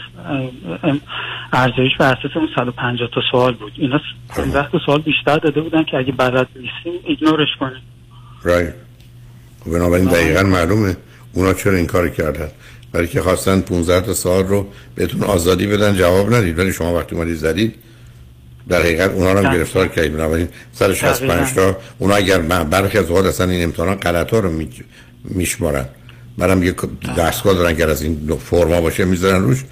[1.52, 3.72] ارزش بر اساس اون 150 تا سوال بود.
[3.76, 7.82] اینا 15 تا سوال بیشتر داده بودن که اگه بلد نیستیم ایگنورش کنیم.
[8.42, 8.74] رایت
[9.66, 10.96] بنابراین دقیقا معلومه
[11.32, 12.48] اونا چرا این کار کردن.
[12.92, 16.58] برای که خواستن 15 تا سال رو بهتون آزادی بدن جواب ندید.
[16.58, 17.74] ولی شما وقتی اومدید زدید
[18.68, 20.12] در حقیقت اونا رو هم گرفتار کردید.
[20.12, 24.62] بنابراین 165 تا اونا اگر برخی از اوقات اصلا این امتحانات غلط ها رو
[25.24, 25.84] میشمارن.
[26.38, 26.74] برام یه
[27.18, 29.64] دستگاه دارن که از این فرما باشه می‌ذارن روش.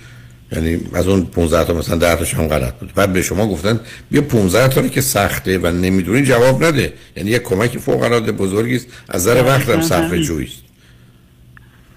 [0.52, 2.92] یعنی از اون 15 تا مثلا 10 تاش هم غلط بود.
[2.94, 3.80] بعد به شما گفتن
[4.10, 6.92] بیا 15 تا که سخته و نمی‌دونی جواب نده.
[7.16, 8.86] یعنی یه کمک فوق العاده بزرگی است.
[9.08, 10.69] از نظر وقت هم صرف جویی است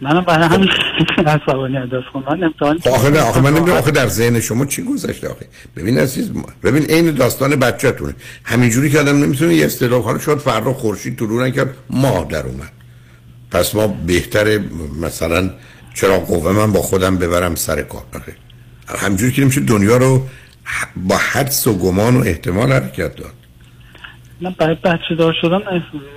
[0.02, 0.70] منم برای همین
[1.28, 5.30] عصبانی انداز من امتحان آخه نه آخه من نمی‌دونم آخه در ذهن شما چی گذشته
[5.30, 6.32] آخه؟ ببین عزیز
[6.64, 8.16] ببین عین داستان بچه‌تونه.
[8.44, 12.72] همینجوری که آدم نمی‌تونه یه اصطلاح حالا شاید فردا خورشید طلوع نکرد ماه در اومد.
[13.52, 14.60] پس ما بهتره
[15.02, 15.50] مثلا
[15.94, 18.04] چرا قوه من با خودم ببرم سر کار
[18.88, 20.28] همجوری که نمیشه دنیا رو
[20.96, 23.34] با حدس و گمان و احتمال حرکت داد.
[24.44, 25.60] نه برای بچه دار شدن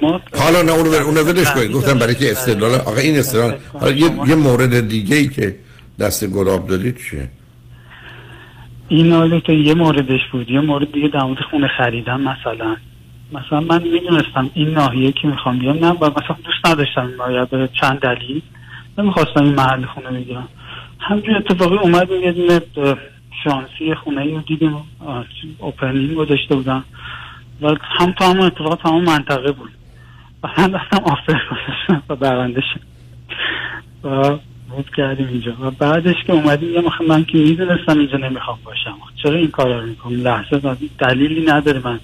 [0.02, 1.72] ما حالا نه اونو, اونو ولش کنید.
[1.72, 5.56] گفتم برای که استدلال آقا این استدلال حالا یه, یه مورد دیگه ای که
[6.00, 7.28] دست گلاب دادید چیه؟
[8.88, 10.50] این حالا که یه موردش بود.
[10.50, 12.76] یه مورد دیگه در مورد خونه خریدن مثلا.
[13.32, 17.10] مثلا من می‌دونستم این ناحیه که می‌خوام بیام نه و مثلا دوست نداشتم
[17.52, 18.42] این چند دلیل.
[18.98, 20.48] نمی‌خواستم این محل خونه بگیرم.
[21.00, 22.62] همجور اتفاقی اومد یه
[23.44, 24.76] شانسی خونه ای رو دیدیم.
[25.58, 26.84] اوپنینگ رو داشته بودم.
[27.62, 29.70] و هم تو همون اتفاق تمام منطقه بود.
[30.42, 32.80] و هم دستم آفر گذاشتم و برنده شد
[34.06, 34.38] و
[34.70, 35.56] بود کردیم اینجا.
[35.60, 38.96] و بعدش که اومدیم یه من که می‌دونستم اینجا نمی‌خوام باشم.
[39.22, 42.00] چرا این کار رو می‌کنم؟ لحظه دلیلی نداره من.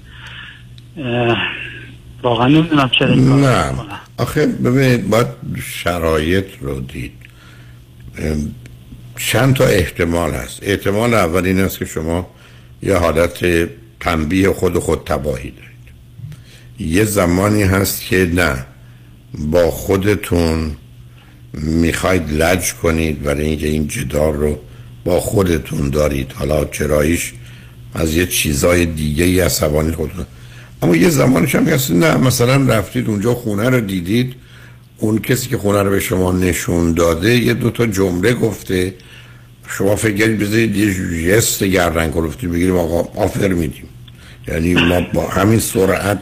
[2.22, 3.72] واقعا نمی‌دونم چرا این کار نه.
[4.18, 5.26] آخه ببینید باید
[5.64, 7.12] شرایط رو دید.
[9.18, 10.60] چند تا احتمال هست.
[10.62, 12.30] احتمال اول این است که شما
[12.82, 13.68] یه حالت
[14.02, 15.72] تنبیه خود خود تباهی دارید.
[16.94, 18.66] یه زمانی هست که نه
[19.34, 20.76] با خودتون
[21.52, 24.58] می‌خواید لج کنید برای اینکه این جدار رو
[25.04, 26.32] با خودتون دارید.
[26.32, 27.32] حالا چراییش
[27.94, 30.26] از یه چیزای دیگه ای عصبانی خودتون.
[30.82, 34.34] اما یه زمانش هم هست نه مثلا رفتید اونجا خونه رو دیدید
[34.98, 38.94] اون کسی که خونه رو به شما نشون داده یه دو تا جمله گفته
[39.78, 43.84] شما فکر کنید بذارید یه جست گردن کلفتی بگیریم آقا آفر میدیم.
[44.48, 46.18] یعنی ما با همین سرعت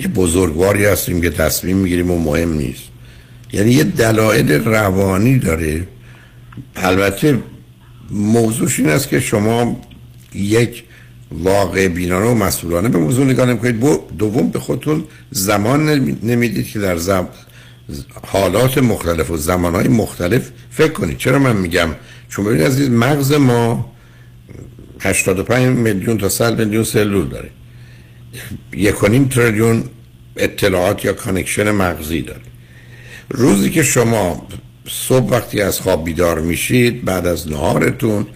[0.00, 2.82] یه بزرگواری هستیم که تصمیم می‌گیریم و مهم نیست.
[3.52, 5.88] یعنی یه دلایل روانی داره.
[6.76, 7.38] البته
[8.10, 9.80] موضوعش این است که شما
[10.34, 10.84] یک
[11.32, 13.80] واقع بینانه و مسئولانه به موضوع نگاه نمی‌کنید.
[14.18, 15.88] دوم به خودتون زمان
[16.22, 17.28] نمی‌دید که در زم...
[18.26, 21.18] حالات مختلف و زمانهای مختلف فکر کنید.
[21.18, 21.88] چرا من میگم
[22.34, 23.92] چون ببینید عزیز مغز ما
[25.00, 27.50] 85 میلیون تا 100 میلیون سلول داره.
[28.72, 28.94] یک
[29.30, 29.84] تریلیون
[30.36, 32.40] اطلاعات یا connection مغزی داره.
[33.28, 34.46] روزی که شما
[34.88, 38.26] صبح وقتی از خواب بیدار میشید بعد از نهارتون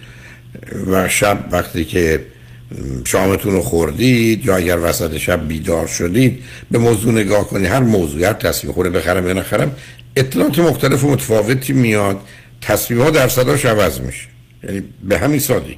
[0.91, 2.25] و شب وقتی که
[3.05, 8.23] شامتون رو خوردید یا اگر وسط شب بیدار شدید به موضوع نگاه کنید هر موضوعی
[8.23, 9.71] هر تصمیم خوره بخرم یا نخرم
[10.15, 12.19] اطلاعات مختلف و متفاوتی میاد.
[12.61, 14.27] تصمیم ها در صداش عوض میشه.
[14.63, 15.75] یعنی به همین سادگی.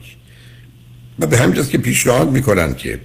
[1.20, 3.00] و به همین که پیشنهاد می‌کنن که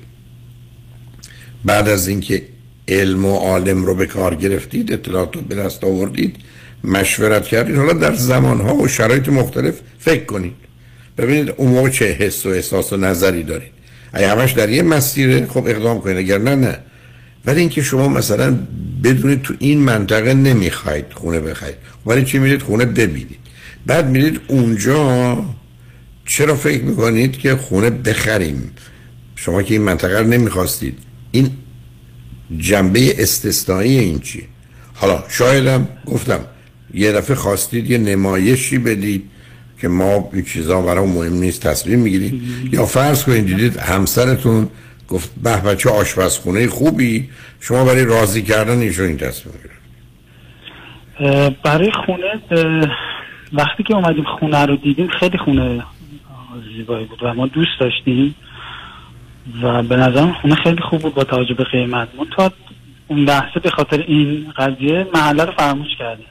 [1.65, 2.43] بعد از اینکه
[2.89, 6.37] علم و عالم رو به کار گرفتید اطلاعات رو به دست آوردید
[6.85, 10.53] مشورت کردید حالا در زمانها و شرایط مختلف فکر کنید.
[11.19, 13.73] ببینید اون موقع چه حس و احساس و نظری دارید.
[14.13, 16.79] اگه همش در یه مسیره خب اقدام کنید اگر نه نه.
[17.47, 18.59] ولی اینکه شما مثلا
[19.05, 21.77] بدونید تو این منطقه نمی‌خواید خونه بخرید.
[22.07, 23.46] ولی چی میرید خونه ببینید.
[23.87, 25.37] بعد میرید اونجا
[26.27, 28.71] چرا فکر می‌کنید که خونه بخریم؟
[29.37, 30.99] شما که این منطقه رو نمی‌خواستید.
[31.31, 31.51] این
[32.59, 34.43] جنبه استثنایی این چی؟
[34.95, 36.41] حالا شایدم گفتم
[36.95, 39.31] یه دفعه خواستید یه نمایشی بدید
[39.81, 42.43] که ما این چیزا برای مهم نیست تصمیم می‌گیرید.
[42.73, 44.69] یا فرض کنید دیدید همسرتون
[45.09, 47.29] گفت به بچه آشپزخونه خوبی
[47.61, 49.77] شما برای راضی کردن ایشون این تصمیم گرفت
[51.65, 52.41] برای خونه
[53.53, 55.83] وقتی که اومدیم خونه رو دیدیم خیلی خونه
[56.77, 58.35] زیبایی بود و ما دوست داشتیم
[59.63, 62.09] و به نظرم خونه خیلی خوب بود با توجه به قیمت.
[62.17, 62.53] ما تا
[63.09, 66.27] اون لحظه به خاطر این قضیه محله رو فراموش کردیم.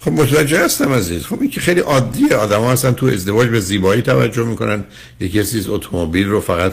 [0.00, 1.26] خب متوجه هستم عزیز.
[1.26, 2.34] خب این که خیلی عادیه.
[2.36, 4.84] آدم ها هستن تو ازدواج به زیبایی توجه می‌کنن.
[5.20, 6.72] یکی از اتومبیل رو فقط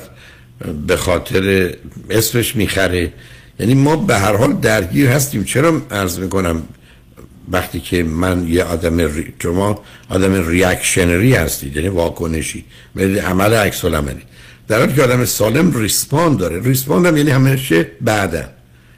[0.87, 1.73] به خاطر
[2.09, 3.13] اسمش می‌خره.
[3.59, 5.43] یعنی ما به هر حال درگیر هستیم.
[5.43, 6.63] چرا عرض می‌کنم؟
[7.51, 9.33] وقتی که من یه آدم ری...
[9.43, 12.65] شما آدم reactionary هستید یعنی واکنشی.
[13.25, 14.21] عمل عکس العملی.
[14.67, 16.61] در حالی که آدم سالم respond داره.
[16.61, 18.49] respond هم یعنی همیشه بعدم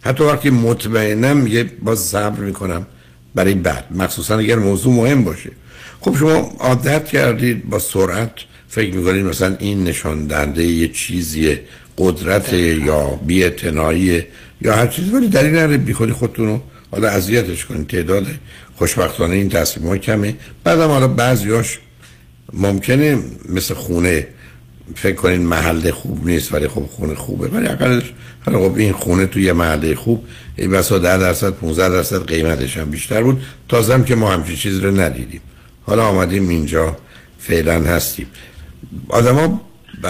[0.02, 2.88] حتی وقتی مطمئنم یه باز صبر می‌کنم
[3.36, 3.86] برای بعد.
[3.92, 5.52] مخصوصا اگر موضوع مهم باشه.
[6.00, 8.32] خب شما عادت کردید با سرعت
[8.68, 11.58] فکر می‌کنید مثلا این نشان دهنده یه چیزی
[11.98, 14.24] قدرت یا بی‌اعتنایی
[14.62, 15.10] یا هر چیزی.
[15.10, 18.28] ولی در این بی خودی خودتون رو حالا اذیتش کنید تعداد
[18.76, 20.36] خوشبختانه این تصمیم های کمه.
[20.64, 21.80] بعدم حالا بعضیاش
[22.54, 23.20] ممکنه
[23.50, 24.28] مثل خونه
[24.96, 27.48] فکر کنین محل خوب نیست ولی خب خونه خوبه.
[27.48, 28.14] ولی اقلش
[28.46, 32.90] خب این خونه توی یه محله خوب ای بسا 10 درصد 15 درصد قیمتش هم
[32.90, 33.42] بیشتر بود.
[33.70, 35.42] تازم که ما همچین چیز رو ندیدیم.
[35.82, 36.98] حالا آمدیم اینجا
[37.40, 38.28] فعلا هستیم.
[39.10, 39.62] آدما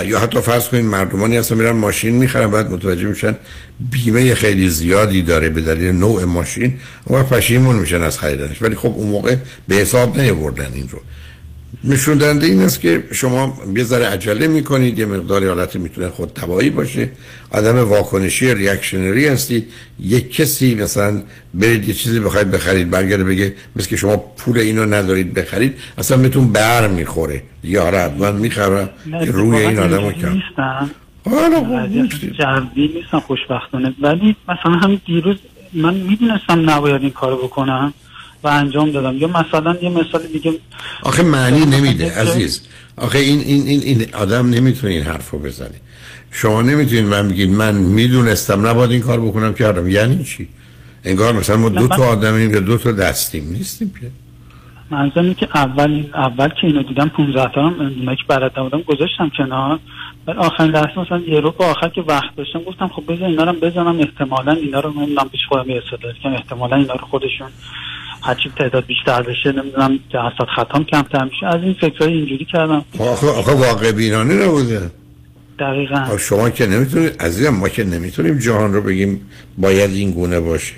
[0.06, 3.36] یا حتی فرض کنید مردمانی هستن میرن ماشین می‌خرن بعد متوجه میشن
[3.80, 6.74] بیمه خیلی زیادی داره به دلیل نوع ماشین
[7.10, 8.62] و پشیمون میشن از خریدنش.
[8.62, 9.36] ولی خب اون موقع
[9.68, 11.00] به حساب نیاوردن این رو.
[11.84, 16.32] نشون دهنده این است که شما یه ذره عجله می‌کنید یه مقدار حالت می‌تونه خود
[16.36, 17.10] تبایی باشه.
[17.50, 19.68] آدم واکنشی ریاکشنری هستید.
[20.00, 21.22] یک کسی مثلا
[21.54, 26.18] برید یه چیزی بخواید بخرید برگرده بگه مثل که شما پول اینو ندارید بخرید اصلا
[26.18, 27.44] بهتون بر می‌خوره.
[27.64, 28.90] یا من می‌خرم
[29.26, 30.42] که روی این آدم رو کم.
[32.40, 33.94] جردی نیستم خوشبختانه.
[34.02, 35.36] ولی مثلا همین دیروز
[35.74, 37.94] من می‌دونستم نباید این کارو بکنم
[38.44, 39.18] و انجام دادم.
[39.18, 40.54] یا مثلا یه مثال دیگه
[41.04, 42.68] آخه معنی نمیده عزیز.
[42.98, 45.76] آخه این این این, این آدم نمی‌تونه این حرفو بزنه.
[46.32, 49.90] شما نمی‌تونید من بگید من می‌دونستم نباید این کار بکنم کردم.
[49.90, 50.48] یعنی چی؟
[51.04, 53.50] انگار مثلا ما دو تا آدمیم که دو تا دستیم.
[53.52, 54.12] نیستیم که.
[54.92, 59.80] منظورم که اول اول که اینو دیدم 15 تا هم که برات بودم گذاشتم کنار.
[60.28, 63.54] بعد آخرین لحظه مثلا یه رو آخر که وقت داشتم گفتم خب بذار اینا رو
[63.54, 65.82] بزنم احتمالاً اینا رو نمی‌دونم پیش خودم یه
[66.24, 67.48] که احتمالاً اینا رو خودشون
[68.24, 71.46] هرچی تعداد بیشتر بشه نمی‌دونم جلسات خطام کمتر میشه.
[71.46, 72.86] از این فکرهای اینجوری کردم.
[73.00, 74.92] آخه, آخه واقع بینانه نبوده.
[75.60, 76.18] دقیقا.
[76.18, 80.74] شما که نمی‌تونید عزیزم ما که نمی‌تونیم جهان رو بگیم باید این گونه باشه.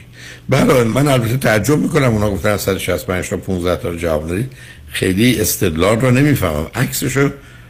[0.49, 4.51] برای من البته تعجب می‌کنم اونا گفتن 165 تا 15 تا جواب دارید
[4.91, 6.67] خیلی استدلال رو نمی‌فهمم.
[6.75, 7.29] عکسش رو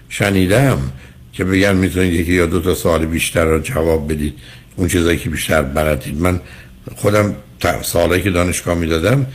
[0.10, 0.78] شنیدم.
[1.40, 4.34] که بگن می‌تونید یکی یا دو تا سال بیشتر رو جواب بدید.
[4.76, 6.22] اون چیزایی که بیشتر بلدید.
[6.22, 6.40] من
[6.96, 7.36] خودم
[7.82, 9.26] سالهایی که دانشگاه می‌دادم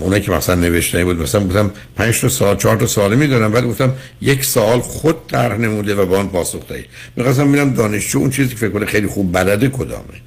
[0.00, 3.64] اونایی که مثلا نوشته بود مثلا گفتم 5 تا سال 4 تا سال می‌دونم بعد
[3.64, 6.86] گفتم یک سال خود طرح نموده و با آن پاسخ دهید.
[7.16, 10.18] می‌خواستم ببینم دانشجو اون چیزی که فکر کنه خیلی خوب بلده کدامه.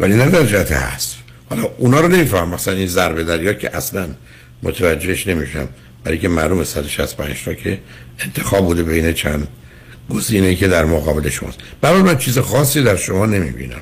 [0.00, 1.16] ولی نه در جهت هست
[1.50, 4.08] حالا اونا رو نمیفهم مثلا این ضربه دریا که اصلا
[4.62, 5.68] متوجهش نمیشم.
[6.04, 7.78] برای که معلوم 165 تا که
[8.18, 9.48] انتخاب بوده بین چند
[10.10, 11.58] گزینه که در مقابل شماست.
[11.80, 13.80] برای من چیز خاصی در شما نمی‌بینم.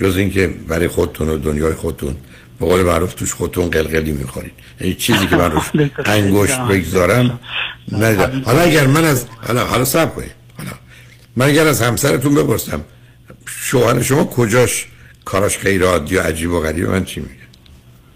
[0.00, 2.16] جز اینکه برای خودتون و دنیای خودتون
[2.60, 4.52] به قول معروف توش خودتون قلقلی می‌خورید.
[4.80, 5.64] یعنی چیزی که من روش
[6.04, 7.40] انگشت بگذارم
[7.92, 8.42] ندیدم.
[8.44, 10.30] حالا اگر من از حالا حالا سب کنید.
[10.58, 10.70] حالا
[11.36, 12.80] من اگر از همسرتون بپرسم
[13.46, 14.86] شوهر شما کجاش؟
[15.24, 17.32] کاراش خیلی عادی و عجیب و غریب؟ من چی میگه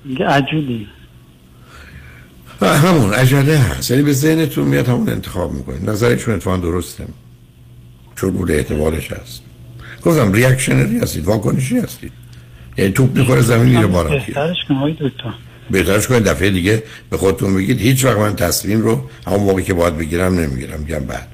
[0.04, 0.28] میگه
[2.60, 3.90] همون عجله هست.
[3.90, 5.90] یعنی به ذهنتون میاد همون انتخاب می‌کنید.
[5.90, 7.04] نظرشون اتفاقا درسته.
[8.22, 9.42] چون بوده اعتبارش هست؟
[10.04, 12.12] گفتم ریاکشنری هستید واکنشی هستید.
[12.78, 15.12] یعنی توپ می‌خوره زمین رو بالا بهترش کنید
[15.70, 19.74] بهترش کنید دفعه دیگه به خودتون بگید هیچ وقت من تصمیم رو همون موقعی که
[19.74, 21.28] باید بگیرم نمی‌گیرم میگم بعد.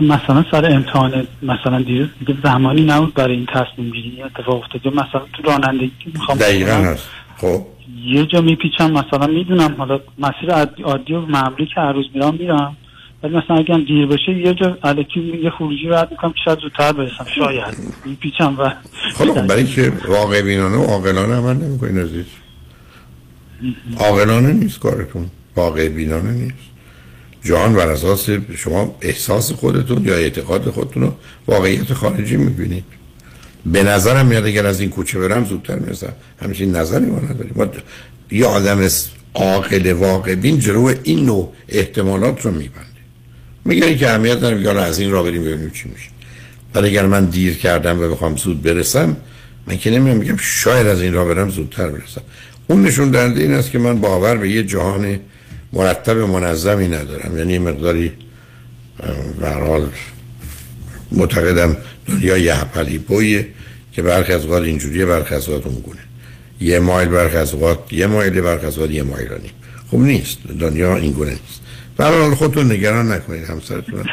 [0.00, 2.08] مثلا سر امتحان مثلا دیگه
[2.42, 4.94] زمانی نبود برای این تصمیم گیری اتفاق افتاد.
[4.94, 7.08] مثلا تو رانندگی می‌خوام دقیقا هست.
[7.36, 7.66] خب.
[8.04, 10.50] یه جا میپیچم مثلا می‌دونم حالا مسیر
[10.84, 12.76] عادی و معمولی که هر روز میرم میرم.
[13.22, 16.92] ولی مثلا اگه دیر بشه یه جا الکی یه خروجی رد می‌کنم که شاید زودتر
[16.92, 17.26] برسم.
[17.36, 17.76] شاید.
[18.04, 18.72] میپیچم و
[19.14, 22.24] خب برای که واقع بینانه و عاقلانه عمل نمی‌کنین عزیز.
[23.96, 25.30] عاقلانه نیست کارتون.
[25.56, 26.54] واقع بینانه نیست.
[27.44, 31.14] جان بر اساس شما احساس خودتون یا اعتقاد خودتون رو
[31.46, 32.84] واقعیت خارجی می‌بینید.
[33.66, 36.12] به نظرم میاد اگر از این کوچه برم زودتر می‌رسم.
[36.42, 37.52] همچین نظری ما نداریم.
[37.56, 37.66] ما
[38.30, 38.88] یه آدم
[39.34, 42.87] عاقل واقع بین جلو این نوع احتمالات رو میبنده
[43.68, 46.10] میگن که اهمیت داره میگن از این را بریم ببینیم چی میشه.
[46.74, 49.16] ولی اگر من دیر کردم و بخوام زود برسم
[49.66, 52.20] من که نمیام میگم شاید از این را برم زودتر برسم.
[52.66, 55.20] اون نشون دهنده این است که من باور به یه جهان
[55.72, 57.38] مرتب منظمی ندارم.
[57.38, 58.12] یعنی مقداری
[59.40, 59.88] به حال
[61.12, 63.46] معتقدم دنیا یه هپلی بویه
[63.92, 66.00] که برخی از اوقات اینجوریه برخی از اوقات اونگونه.
[66.60, 69.50] یه مایل برخی از اوقات یه مایل برخی از اوقات یه مایلانی.
[69.90, 70.38] خب نیست.
[70.60, 71.60] دنیا اینگونه نیست.
[71.98, 74.04] برای خودتون نگران نکنید همسرتون.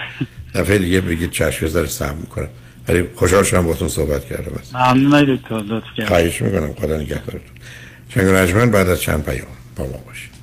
[0.56, 2.48] دفعه دیگه بگید چشم ذره سهم می‌کنم
[2.88, 4.52] ولی خوشحال شدم باهاتون صحبت کردم.
[4.62, 7.42] بس ممنون دکتر لطف خواهش می‌کنم خدا نگهدارتون.
[8.10, 10.36] شنگ بعد از چند پیام با ما باشید.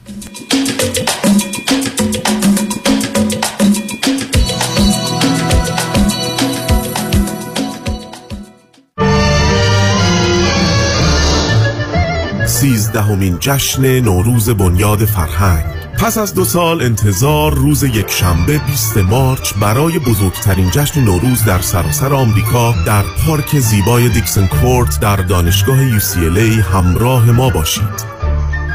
[12.46, 15.81] سیزدهمین جشن نوروز بنیاد فرهنگ.
[16.02, 21.60] پس از دو سال انتظار روز یک شنبه 20 مارچ برای بزرگترین جشن نوروز در
[21.60, 28.11] سراسر آمریکا در پارک زیبای دیکسن کورت در دانشگاه UCLA همراه ما باشید.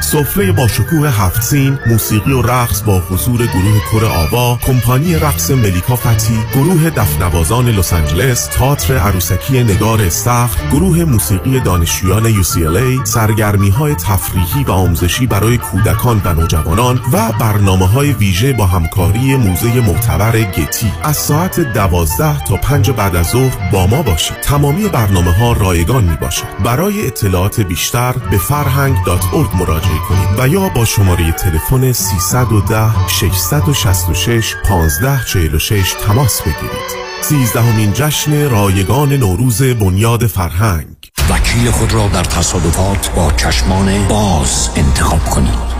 [0.02, 5.52] سفره با شکوه هفت سین موسیقی و رقص با حضور گروه کر آوا کمپانی رقص
[5.52, 13.70] ملیکا فتی گروه دفنوازان لس آنجلس تئاتر عروسکی نگار استخر گروه موسیقی دانشجویان UCLA سرگرمی
[13.70, 19.82] های تفریحی و آموزشی برای کودکان و نوجوانان و برنامه های ویژه با همکاری موزه
[19.82, 24.42] معتبر گتی از ساعت دوازده تا پنج بعد از ظهر با ما باشید.
[24.42, 30.40] تمامی برنامه ها رایگان می باشد برای اطلاعات بیشتر به فرهنگ.org مراجعه کنید.
[30.40, 37.08] و یا با شماره تلفن 310 666 1546 تماس بگیرید.
[37.22, 40.96] سیزدهمین جشن رایگان نوروز بنیاد فرهنگ.
[41.30, 45.77] وکیل خود را در تصادفات با چشمان باز انتخاب کنید.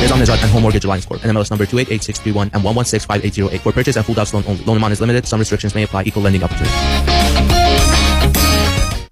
[0.00, 1.20] Nizam Nizad and Home Mortgage Alliance Corp.
[1.20, 3.60] NMLS number 288631 and 1165808.
[3.60, 4.64] For purchase and full house loan only.
[4.64, 5.26] Loan amount is limited.
[5.26, 6.02] Some restrictions may apply.
[6.04, 6.74] Equal lending opportunity.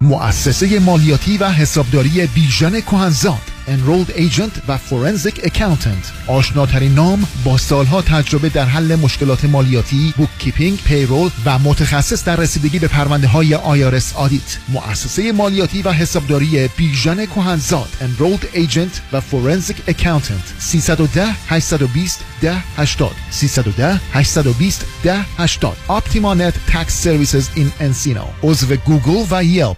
[0.03, 6.28] مؤسسه مالیاتی و حسابداری بیژن کهنزاد Enrolled Agent و Forensic Accountant.
[6.28, 12.36] آشناترین نام با سالها تجربه در حل مشکلات مالیاتی بوک کیپینگ، پیرول و متخصص در
[12.36, 17.90] رسیدگی به پرونده های آیارس آدیت مؤسسه مالیاتی و حسابداری بیژن کهنزاد.
[18.02, 20.60] Enrolled Agent و Forensic Accountant.
[20.60, 28.26] 310 820 10 80 310 820 10 80 Optima Net Tax Services in Encino.
[28.44, 29.78] عضو گوگل و Yelp.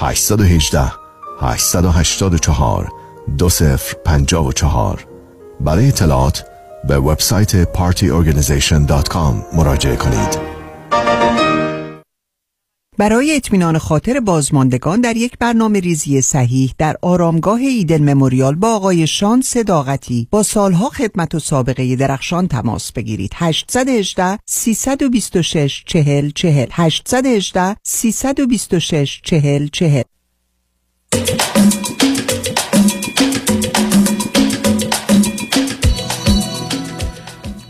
[0.00, 0.92] 818
[1.40, 2.88] 884
[3.38, 5.06] 2054
[5.60, 6.44] برای اطلاعات
[6.88, 10.38] به وبسایت partyorganization.com مراجعه کنید.
[12.98, 19.06] برای اطمینان خاطر بازماندگان در یک برنامه ریزی صحیح در آرامگاه ایدن مموریال با آقای
[19.06, 23.32] شان صداقتی با سالها خدمت و سابقه درخشان تماس بگیرید.
[23.34, 30.02] 818 326 40 40 818 326 40 40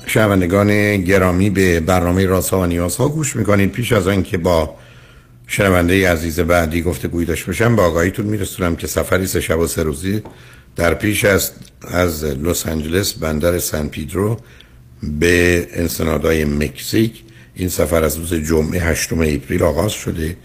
[0.07, 3.73] شنوندگان گرامی به برنامه رازها و نیازها گوش می‌کنید.
[3.73, 4.75] پیش از آنکه با
[5.51, 7.77] شنونده عزیز بعدی گفته گوی داشت باشم.
[7.77, 10.23] با آگاهیتون میرسونم که سفری سه شب و سه روزی
[10.77, 11.55] در پیش است
[11.89, 14.41] از لس آنجلس بندر سن پیدرو
[15.03, 17.23] به انسنادای مکزیک.
[17.55, 20.37] این سفر از روز جمعه 8 اپریل آغاز شده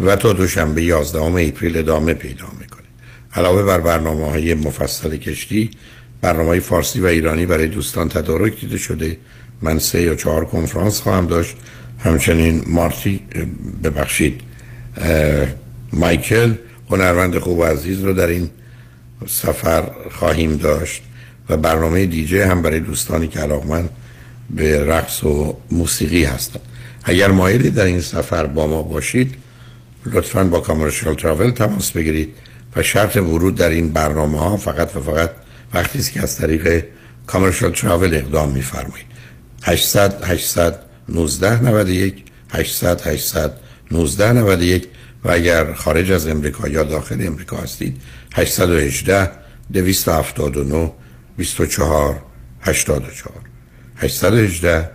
[0.00, 2.86] و تا دوشنبه 11 اپریل ادامه پیدا می‌کنه.
[3.34, 5.70] علاوه بر برنامه های مفصل کشتی
[6.20, 9.18] برنامه های فارسی و ایرانی برای دوستان تدارک دیده شده.
[9.62, 11.56] من سه یا چهار کنفرانس خواهم داشت.
[12.04, 13.20] همچنین مارتی
[13.84, 14.40] ببخشید
[15.92, 16.54] مایکل
[16.90, 18.50] هنرمند خوب و عزیز رو در این
[19.26, 21.02] سفر خواهیم داشت
[21.48, 23.90] و برنامه دیجه هم برای دوستانی که علاقمند
[24.50, 26.62] به رقص و موسیقی هستند
[27.04, 29.34] اگر مایلی در این سفر با ما باشید
[30.06, 32.34] لطفا با کامرشال تراول تماس بگیرید
[32.76, 35.30] و شرط ورود در این برنامه ها فقط و فقط
[35.74, 36.84] وقتی است که از طریق
[37.26, 39.06] کامرشال تراول اقدام میفرمایید.
[39.62, 40.78] 800 800
[41.08, 43.52] 19 91 800 800
[43.90, 44.88] 19 91
[45.24, 48.02] و اگر خارج از امریکا یا داخل امریکا هستید
[48.34, 49.30] 818
[49.72, 50.92] 279
[51.36, 52.22] 24
[52.60, 53.34] 84
[53.96, 54.90] 818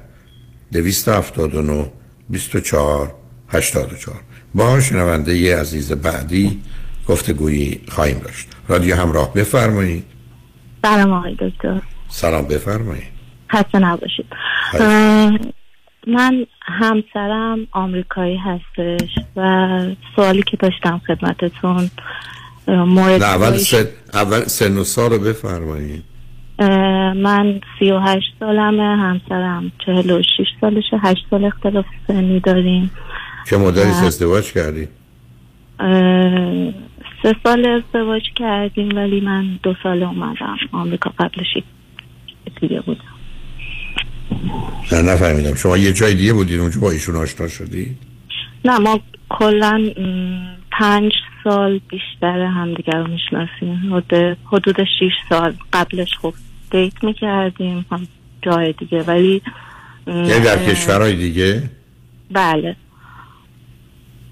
[0.72, 1.92] 279
[2.30, 3.16] 24
[3.50, 4.16] 84
[4.56, 6.62] با شنونده ی عزیز بعدی
[7.08, 8.48] گفتگویی خواهیم داشت.
[8.68, 10.04] رادیو همراه بفرمایید.
[10.82, 11.82] سلام آقای دکتر.
[12.10, 13.20] سلام بفرمایید.
[13.52, 14.26] خسته نباشید.
[16.08, 19.80] من همسرم آمریکایی هستش و
[20.16, 21.90] سوالی که داشتم خدمتتون
[22.68, 26.04] مورد اول سن, اول سن و سال رو بفرمایید.
[27.16, 32.92] من سی و هشت سالمه همسرم چهل و شیش سالشه هشت سال اختلاف سنی داریم.
[33.50, 34.06] چه مدتی اه.
[34.06, 34.88] ازدواج کردی؟
[37.24, 41.58] سه سال ازدواج کردیم ولی من دو سال اومدم آمریکا قبلش.
[42.62, 43.19] دیگه بودم.
[44.92, 45.56] نه نفهمیدم.
[45.56, 47.98] شما یه جای دیگه بودید اونجا با ایشون آشنا شدی؟
[48.66, 49.00] نه ما
[49.30, 49.92] کلا
[50.72, 51.12] پنج
[51.44, 54.04] سال بیشتر همدیگر رو می‌شناسیم.
[54.46, 56.34] حدود شیش سال قبلش خب
[56.72, 58.08] دیت می‌کردیم هم
[58.42, 59.04] جای دیگه.
[59.04, 59.42] ولی
[60.08, 61.64] م، یعنی در کشورهای دیگه؟
[62.32, 62.76] بله.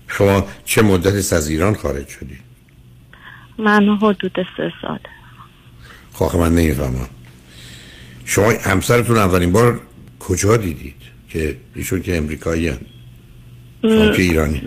[0.07, 2.37] شما چه مدتی از ایران خارج شدی؟
[3.57, 4.99] من حدود سه سال.
[6.13, 7.09] خب آخه من نمی‌فهمم.
[8.25, 9.81] شما همسرتون اولین بار
[10.27, 12.71] کجا دیدید که ایشون که امریکایی
[13.81, 14.61] شما که ایرانی؟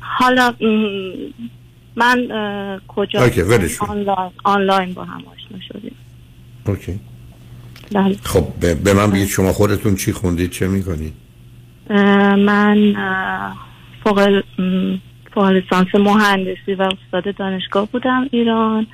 [0.00, 0.54] حالا
[1.96, 2.28] من
[2.88, 3.30] کجا.
[3.80, 5.96] آنلاین, آنلاین با هم آشنا شدیم.
[6.66, 7.00] اوکی.
[7.92, 8.16] بله.
[8.22, 11.12] خب به, من بگید شما خودتون چی خوندید چه می‌کنید؟
[12.38, 12.94] من
[14.04, 14.42] فوق
[15.34, 18.86] فوق لیسانس مهندسی و استاد دانشگاه بودم ایران.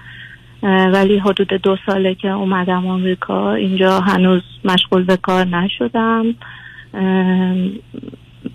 [0.62, 6.34] ولی حدود دو ساله که اومدم آمریکا اینجا هنوز مشغول به کار نشدم.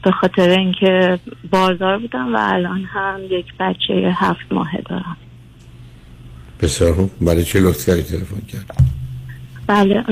[0.04, 1.20] به خاطر اینکه
[1.52, 5.18] باردار بودم و الان هم یک بچه هفت ماهه دارم.
[6.62, 7.12] بسیار خوب.
[7.22, 8.78] برای چه لطف کردی تلفن کرد؟
[9.68, 10.04] بله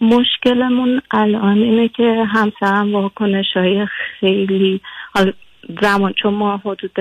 [0.00, 3.86] مشکلمون الان اینه که همسرم واکنش های
[4.20, 4.80] خیلی
[5.82, 6.96] زمان چون ما حدود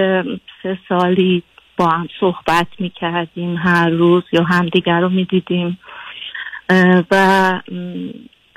[0.64, 1.44] سه سالی
[1.78, 5.80] با هم صحبت می کردیم هر روز یا همدیگر رو می دیدیم
[7.12, 7.62] و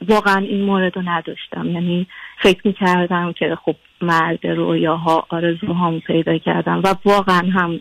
[0.08, 1.66] واقعا این مورد رو نداشتم.
[1.66, 2.06] یعنی
[2.38, 7.80] فکر می کردم که خب مرد رویاها آرزوهامو پیدا کردم و واقعا هم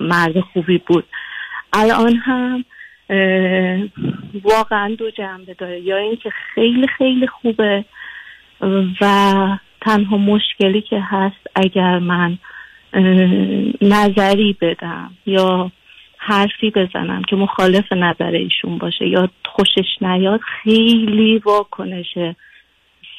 [0.00, 1.04] مرد خوبی بود.
[1.72, 2.64] الان هم
[4.42, 5.80] واقعا دو جنبه داره.
[5.80, 7.84] یا اینکه خیلی خیلی خوبه
[9.00, 12.38] و تنها مشکلی که هست اگر من
[13.82, 15.72] نظری بدم یا
[16.16, 22.18] حرفی بزنم که مخالف نظر ایشون باشه یا خوشش نیاد خیلی واکنش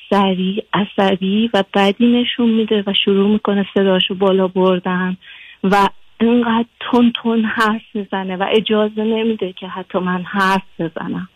[0.09, 5.17] سریع عصبی و بدی نشون میده و شروع می‌کنه صداشو بالا بردن
[5.63, 5.89] و
[6.19, 11.29] اینقدر تون تون حرف می‌زنه و اجازه نمیده که حتی من حرف بزنم.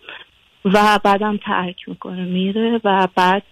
[0.65, 3.43] و بعدم ترک می‌کنه میره و بعد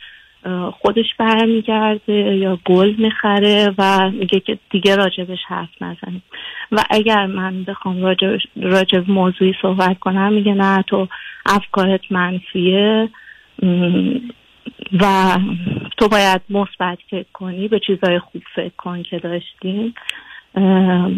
[0.71, 6.23] خودش برمیگرده یا گل می‌خره و میگه که دیگه راجبش حرف نزنیم
[6.71, 11.07] و اگر من بخوام راجب, راجب موضوعی صحبت کنم میگه نه تو
[11.45, 13.09] افکارت منفیه.
[15.01, 15.37] و
[15.97, 19.93] تو باید مثبت فکر کنی به چیزهای خوب فکر کن که داشتیم.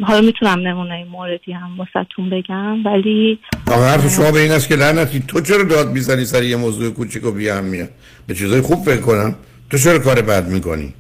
[0.04, 5.20] حالا می‌تونم نمونه موردی هم واسهتون بگم ولی حرف شما به این است که لعنتی
[5.20, 7.90] تو چرا داد می‌زنی سر یه موضوع کوچیک و بی میاد
[8.28, 9.36] به چیزای خوب فکر کنم.
[9.70, 10.94] تو چرا کار بد می‌کنی؟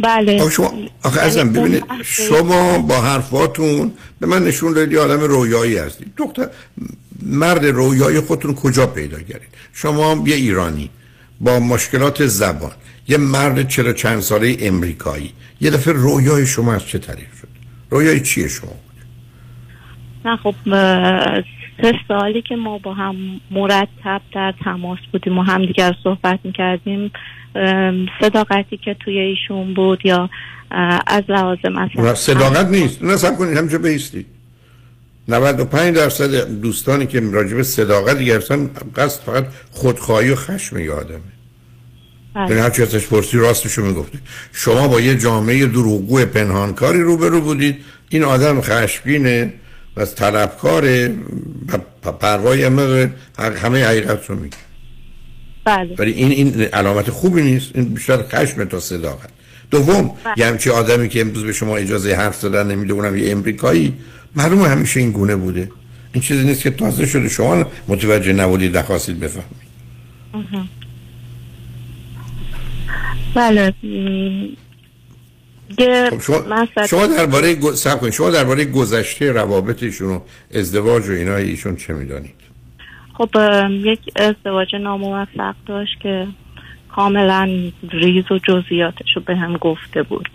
[0.00, 0.42] بله.
[0.42, 0.72] آخه شما
[1.04, 6.48] آخه ازم ببینید شما با حرفاتون به من نشون دادید یه آدم رویایی هستید دختر
[7.22, 10.90] مرد رویای خودتون کجا پیدا کردید؟ شما یه ایرانی
[11.40, 12.72] با مشکلات زبان
[13.08, 17.48] یه مرد چرا چند ساله امریکایی یه دفعه رویای شما از چه طریق شد؟
[17.90, 18.72] رویای چیه شما؟
[20.24, 20.54] نه خب
[21.82, 23.16] سه سالی که ما با هم
[23.50, 27.10] مرتب در تماس بودیم و هم دیگر صحبت می‌کردیم
[28.20, 30.30] صداقتی که توی ایشون بود یا
[31.06, 33.02] از لحاظ مثلا صداقت نیست.
[33.02, 34.26] نه سب کنید همینجا بیستید
[35.28, 41.18] 95 درصد دوستانی که راجع به صداقت گرفتن قصد فقط خودخواهی و خشم یه آدمه.
[42.34, 42.48] بله.
[42.50, 44.18] یعنی هرچی ازش پرسی راستشو می‌گفتی
[44.52, 47.76] شما با یه جامعه دروغگو پنهانکاری روبرو بودید.
[48.08, 49.52] این آدم خشمگینه
[49.96, 51.14] و طلبکاره
[51.68, 54.56] و پ- پروایی هم نداره حق- همه حقیقت رو میگه.
[55.64, 55.94] بله.
[55.98, 57.70] ولی این این علامت خوبی نیست.
[57.74, 59.28] این بیشتر خشم تا صداقت.
[59.70, 63.92] دوم یه همچی آدمی که امروز به شما اجازه حرف زدن نمیده اونم یه امریکایی.
[64.36, 65.70] معلومه همیشه این گونه بوده.
[66.12, 67.28] این چیزی نیست که تازه شده.
[67.28, 69.68] شما متوجه نبودید نخواستید بفهمید.
[73.34, 73.74] بله.
[76.10, 77.54] خب شما شما درباره
[78.00, 78.12] کنید.
[78.12, 80.20] شما درباره گذشته روابطشون و
[80.54, 82.34] ازدواج و اینا ایشون چه می‌دانید؟
[83.14, 83.28] خب
[83.70, 86.26] یک ازدواج ناموفق داشت که
[86.96, 90.28] کاملا ریز و جزئیاتش رو به هم گفته بود.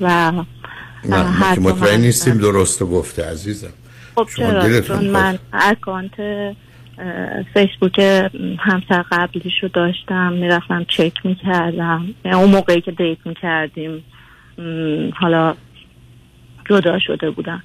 [0.00, 0.32] و
[1.04, 3.72] نه که مطمئن نیستیم درست گفته عزیزم.
[4.14, 5.06] خب چرا؟ چون.
[5.06, 6.14] من اکانت
[7.54, 7.98] فیسبوک
[8.58, 14.04] همسر قبلیش رو داشتم می‌رفتم چک می‌کردم اون موقعی که دیت می‌کردیم
[15.14, 15.54] حالا
[16.70, 17.62] جدا شده بودن.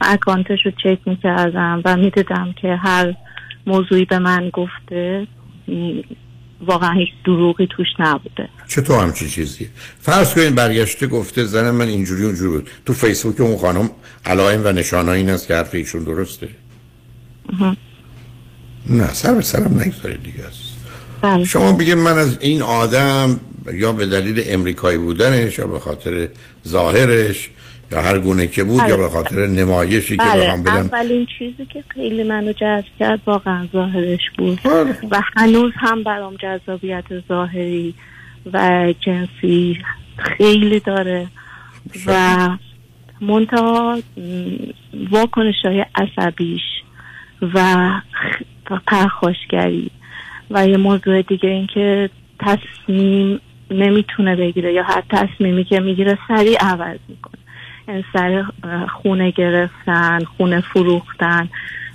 [0.00, 3.14] اکانتش رو چک می‌کردم و می‌دیدم که هر
[3.66, 5.26] موضوعی به من گفته
[6.66, 8.48] واقعا هیچ دروغی توش نبوده.
[8.68, 9.68] چطور همچی چیزی
[10.00, 12.70] فرض کنید برگشته گفته زن من اینجوری اونجوری بود.
[12.86, 13.90] تو فیسبوک اون خانم
[14.26, 16.48] علائم و نشانه این است که حرف ایشون درسته.
[18.86, 20.58] نه سر به سرم نگذارید دیگه است
[21.22, 21.44] بله.
[21.44, 23.40] شما بگید من از این آدم
[23.72, 26.28] یا به دلیل امریکایی بودنش یا به خاطر
[26.68, 27.50] ظاهرش
[27.92, 28.96] یا هر گونه که بود یا بله.
[28.96, 33.66] به خاطر نمایشی که بله بخوام بدم اولین چیزی که خیلی منو جذب کرد واقعا
[33.72, 34.96] ظاهرش بود بله.
[35.10, 37.94] و هنوز هم برام جذابیت ظاهری
[38.52, 39.78] و جنسی
[40.16, 41.26] خیلی داره
[42.06, 42.48] و
[43.20, 43.98] منتها
[45.10, 46.60] واکنش های عصبیش
[47.54, 49.90] و خ- و پرخاشگری
[50.50, 52.10] و یه موضوع دیگه این که
[52.40, 57.40] تصمیم نمی‌تونه بگیره یا هر تصمیمی که می‌گیره سریع عوض می‌کنه
[58.12, 58.44] سر
[59.02, 61.48] خونه گرفتن خونه فروختن.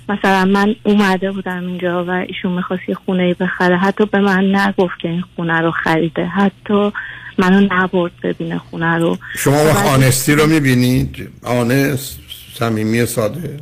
[0.08, 3.76] مثلا من اومده بودم اینجا و ایشون می‌خواست یه خونه ای بخره.
[3.76, 6.26] حتی به من نگفت که این خونه رو خریده.
[6.26, 6.92] حتی
[7.38, 9.18] منو نبرد ببینه خونه رو.
[9.36, 12.20] شما وقت بعد- آنستی رو می‌بینید؟ آنست
[12.54, 13.60] صمیمی ساده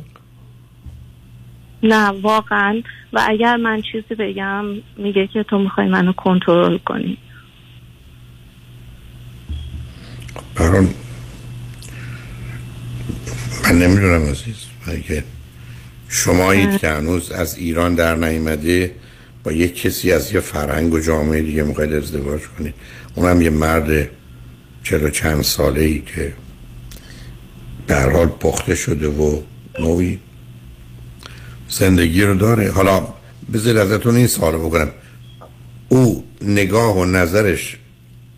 [1.83, 2.81] نه واقعا.
[3.13, 4.65] و اگر من چیزی بگم
[4.97, 7.17] میگه که تو می‌خوای منو کنترل کنی.
[10.55, 10.89] بران
[13.65, 14.55] من نمی‌دونم عزیز
[15.07, 15.23] که
[16.09, 18.91] شمایید که هنوز از ایران در نیامده
[19.43, 22.73] با یک کسی از یه فرهنگ و جامعه دیگه می‌خواید ازدواج کنید
[23.15, 24.09] اونم یه مرد
[24.83, 26.33] چلو چند ساله ای که
[27.87, 29.41] در حال پخته شده و
[29.79, 30.19] نوعی
[31.69, 32.71] زندگی رو داره.
[32.71, 33.07] حالا
[33.53, 34.91] بذار ازتون این سوال بکنم.
[35.89, 37.77] او نگاه و نظرش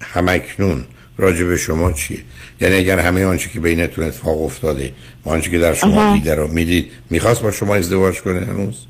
[0.02, 0.84] همکنون
[1.18, 2.20] راجع به شما چیه؟
[2.62, 4.94] یعنی اگر همه آنچه که بینتون اتفاق افتاده
[5.28, 6.14] آنچه که در شما.
[6.14, 8.86] دیده رو می‌دید می‌خواست با شما ازدواج کنه هنوز؟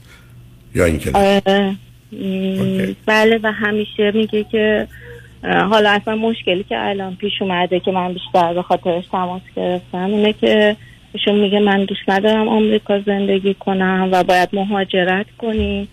[0.76, 1.76] یا اینکه نه؟ آره.
[3.06, 4.88] بله و همیشه میگه که
[5.44, 10.34] حالا اصلا مشکلی که الان پیش اومده که من بیشتر به خاطرش تماس گرفتم اینه
[10.34, 10.76] که
[11.14, 15.88] ایشون میگه من دوست ندارم آمریکا زندگی کنم و باید مهاجرت کنی.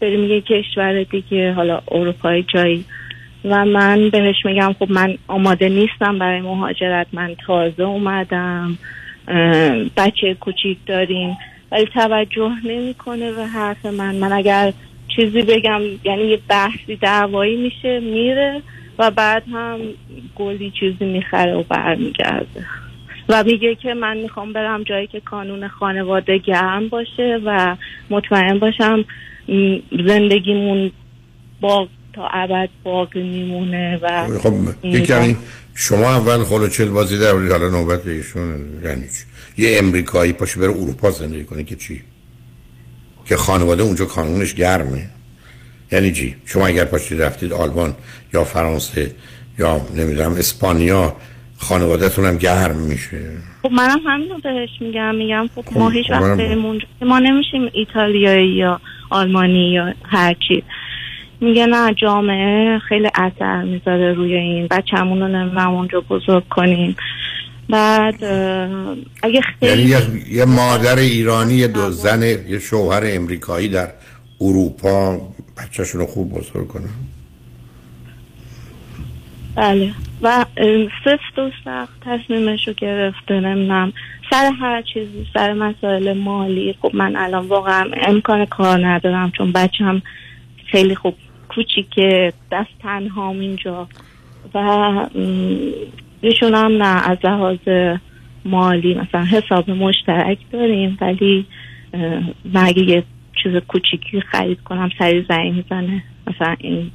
[0.00, 2.84] بریم یه کشور دیگه حالا اروپای جایی.
[3.44, 8.78] و من بهش میگم خب من آماده نیستم برای مهاجرت من تازه اومدم.
[9.96, 11.36] بچه کوچیک داریم.
[11.72, 14.14] ولی توجه نمی‌کنه به حرف من.
[14.14, 14.72] من اگر
[15.16, 18.62] چیزی بگم یعنی یه بحثی دعوایی میشه میره
[18.98, 19.78] و بعد هم
[20.36, 22.66] گلی چیزی می‌خره و برمیگرده.
[23.28, 27.76] و میگه که من می‌خوام برم جایی که کانون خانواده گرم باشه و
[28.10, 29.04] مطمئن باشم
[30.06, 30.90] زندگیمون
[31.60, 35.36] با تا ابد باقی میمونه و خب یه کمی
[35.74, 39.24] شما اول خلوچل بازی در حالا نوبت ایشون یعنی چی؟
[39.62, 42.02] یه امریکایی پاشه بره اروپا زندگی کنه که چی؟
[43.24, 45.08] که خانواده اونجا کانونش گرمه؟
[45.92, 47.94] یعنی چی؟ شما اگر پاشید رفتید آلمان
[48.34, 49.14] یا فرانسه
[49.58, 51.16] یا نمی‌دونم اسپانیا
[51.58, 53.20] خانوادهتون هم گرم میشه.
[53.62, 56.86] خب منم همین رو بهش میگم میگم خب ما هیچ خب وقت بریم اونجا.
[57.02, 58.80] ما نمیشیم ایتالیایی یا
[59.10, 60.64] آلمانی یا هرچی.
[61.40, 64.66] میگه نه جامعه خیلی اثر می‌ذاره روی این.
[64.70, 66.96] بچه‌مون رو نمی‌دونم اونجا بزرگ کنیم.
[67.68, 69.98] بعد اگه یعنی خیلی یه,
[70.30, 73.88] یه مادر ایرانی یه دو زن یه شوهر امریکایی در
[74.40, 75.20] اروپا
[75.58, 76.88] بچهشون رو خوب بزرگ کنن.
[79.56, 79.90] بله.
[80.22, 80.44] و
[81.04, 83.92] سفت و سخت تصمیمش رو گرفته نمی‌دونم.
[84.30, 90.02] سر هر چیزی سر مسائل مالی خب من الان واقعا امکان کار ندارم چون بچم
[90.66, 91.14] خیلی خوب
[91.54, 93.88] کوچیکه دست تنهام اینجا.
[94.54, 94.58] و
[96.20, 97.58] ایشون نه از لحاظ
[98.44, 101.46] مالی مثلا حساب مشترک داریم ولی
[102.44, 103.02] من اگه یه
[103.42, 106.02] چیز کوچیکی خرید کنم سری زنگ می‌زنه.
[106.26, 106.90] مثلا این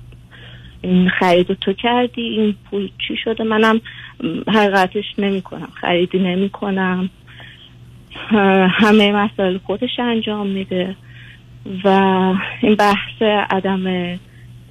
[0.82, 3.82] این خرید تو کردی این پول چی شده؟ منم
[4.47, 7.10] حقیقتش نمی کنم خریدی نمی کنم
[8.70, 10.95] همه مسائل خودش انجام میده.
[11.84, 11.89] و
[12.62, 13.84] این بحث عدم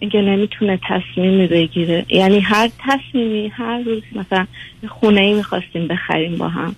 [0.04, 2.06] اینکه نمی‌تونه تصمیمی بگیره.
[2.08, 4.46] یعنی هر تصمیمی هر روز مثلا
[4.88, 6.76] خونه ای می‌خواستیم بخریم با هم.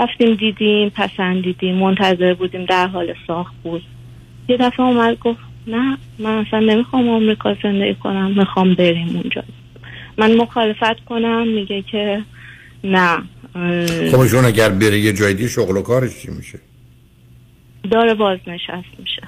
[0.00, 3.82] رفتیم دیدیم پسندیدیم منتظر بودیم در حال ساخت بود.
[4.48, 9.42] یه دفعه اومد گفت نه من اصلا نمی‌خوام آمریکا زندگی کنم می‌خوام بریم اونجا.
[10.18, 12.22] من مخالفت کنم میگه که
[12.84, 13.22] نه.
[14.10, 16.58] خب اگر بره یه جای دیگه شغل و کارش چی میشه؟
[17.90, 19.22] داره بازنشست میشه.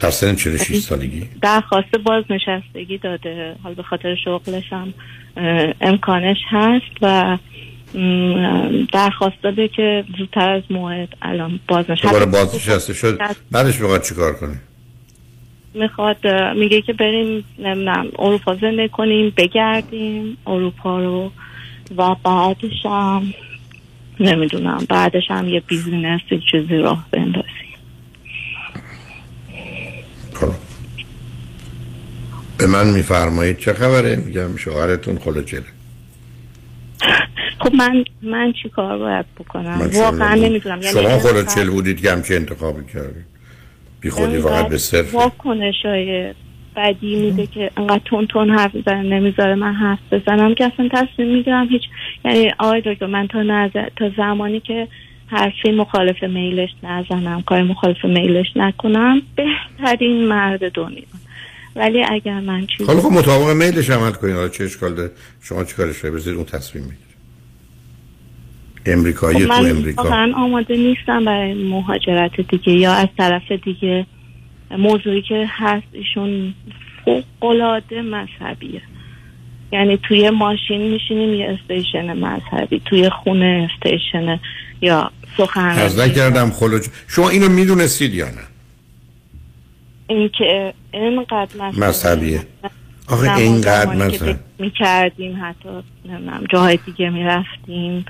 [0.00, 1.28] در سن 46 سالگی.
[1.42, 3.56] درخواست بازنشستگی داده.
[3.62, 4.94] حال به خاطر شغلش هم
[5.80, 7.38] امکانش هست و
[8.92, 13.20] درخواست داده که زودتر از موعد الان بازنشست دوباره بازنشسته شد.
[13.50, 14.60] بعدش می‌خواد چیکار کنه؟
[15.74, 16.26] می‌خواد
[16.56, 20.36] میگه که بریم نمی‌دونم اروپا زندگی کنیم بگردیم.
[20.46, 21.32] اروپا رو
[21.96, 23.34] و بعدش هم
[24.20, 27.63] نمی‌دونم بعدش هم یه بیزینس یه چیزی راه بندازیم.
[32.64, 35.64] به من میفرمایید چه خبره؟ میگم شوهرتون خلوچله
[37.58, 40.80] خب من من چی کار باید بکنم؟ واقعا نمی‌دونم.
[40.80, 43.24] شما خلوچل بودید که همچه انتخابی کردید.
[44.00, 46.34] بی خودی فقط به صرف واکنش های
[46.76, 51.28] بدی میده که انقدر تون تون حرف بزنه نمی‌ذاره من حرف بزنم که اصلا تصمیم
[51.28, 51.82] می‌گیرم هیچ
[52.24, 54.88] یعنی آقای دکتر من تا نظر تا زمانی که
[55.26, 61.02] حرفی مخالف میلش نزنم کار مخالف میلش نکنم بهترین مرد دنیا.
[61.76, 64.34] ولی اگر من چیزی حالا خب مطابق میلش عمل کنید.
[64.34, 65.10] حالا چه اشکال داره؟
[65.42, 66.98] شما چی کارش رو بذارید اون تصمیم بگیره
[68.86, 74.06] امریکایی خب تو من امریکا؟ واقعا آماده نیستم برای مهاجرت دیگه یا از طرف دیگه.
[74.78, 76.54] موضوعی که هست ایشون
[77.04, 78.82] فوق‌العاده مذهبیه.
[79.72, 84.40] یعنی توی ماشین میشینیم یه استیشن مذهبی توی خونه استیشن
[84.80, 88.53] یا سخن از نکردم خلوچ شما اینو می‌دونستید یا نه؟
[90.06, 92.46] این که اینقدر مذهبی مذهبیه.
[93.08, 95.68] آخه اینقدر فکر می‌کردیم حتی
[96.04, 98.04] نمی‌دونم جاهای دیگه می‌رفتیم.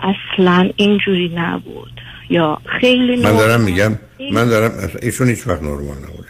[0.00, 2.00] اصلا اینجوری نبود.
[2.30, 3.98] یا خیلی من دارم میگم
[4.32, 6.28] من دارم ایشون هیچ وقت نرمال نبوده.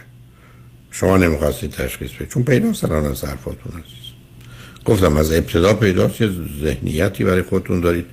[0.90, 4.12] شما نمی‌خواستید تشخیص بدید چون پیدا الان از حرفاتون عزیز.
[4.84, 6.20] گفتم از ابتدا پیداست.
[6.20, 8.06] یه ذهنیتی برای خودتون دارید.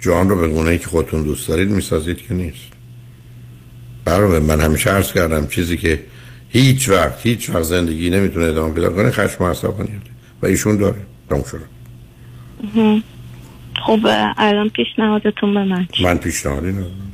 [0.00, 2.72] جان رو به گونه که خودتون دوست دارید می‌سازید که نیست.
[4.04, 6.00] برای من همیشه عرض کردم چیزی که
[6.52, 10.02] هیچ وقت هیچ وقت زندگی نمی‌تونه ادامه پیدا کنه خشم و عصبانیت
[10.42, 11.00] و ایشون داره.
[11.28, 11.64] تموم شده.
[13.86, 14.00] خب
[14.36, 17.12] الان پیشنهادتون به من؟ من پیشنهادی ندارم.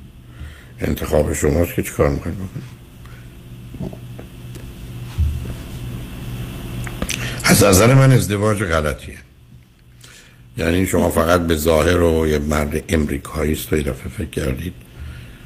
[0.80, 2.76] انتخاب شماست که چیکار می‌خواید بکنید.
[7.44, 9.18] از نظر من ازدواج غلطیه.
[10.58, 14.72] یعنی شما فقط به ظاهر و یه مرد امریکایی است و یه دفعه فکر کردید.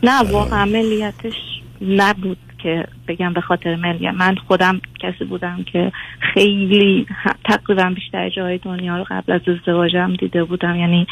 [0.02, 1.34] نه واقعا ملیتش
[1.80, 2.38] نبود.
[2.62, 5.92] که بگم به خاطر ملیت من خودم کسی بودم که
[6.34, 7.06] خیلی
[7.44, 10.76] تقریبا بیشتر جای دنیا رو قبل از ازدواجم دیده بودم.
[10.76, 11.06] یعنی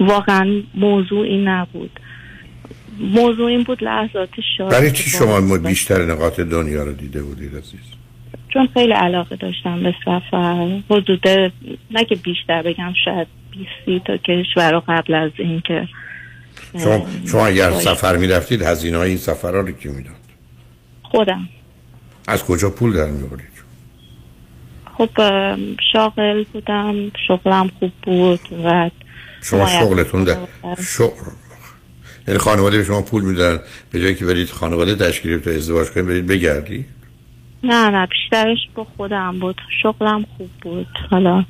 [0.00, 2.00] واقعا موضوع این نبود.
[2.98, 4.28] موضوع این بود لحظات
[4.58, 7.80] شاد برای چی شما بیشتر نقاط دنیا رو دیده بودید عزیز؟
[8.48, 10.80] چون خیلی علاقه داشتم به سفر.
[10.90, 11.28] حدود
[11.90, 13.26] نه که بیشتر بگم شاید
[13.86, 15.88] 20 تا کشور رو قبل از این که
[16.78, 17.70] شما, شما اگر.
[17.70, 20.23] سفر می‌رفتید هزینه های این سفرها رو کی می‌داد؟
[21.16, 21.48] خودم.
[22.28, 23.54] از کجا پول در میورید
[24.98, 25.08] خب
[25.92, 26.94] شاغل بودم
[27.28, 28.90] شغلم خوب بود و
[29.42, 30.36] شما شغلتون در.
[30.86, 31.30] شغل.
[32.28, 33.58] یعنی خانواده به شما پول میدن
[33.90, 36.84] به جایی که برید خانواده تشکیل تو ازدواج کنید برید بگردی
[37.64, 39.60] نه نه بیشترش با خودم بود.
[39.82, 40.86] شغلم خوب بود.
[41.10, 41.44] حالا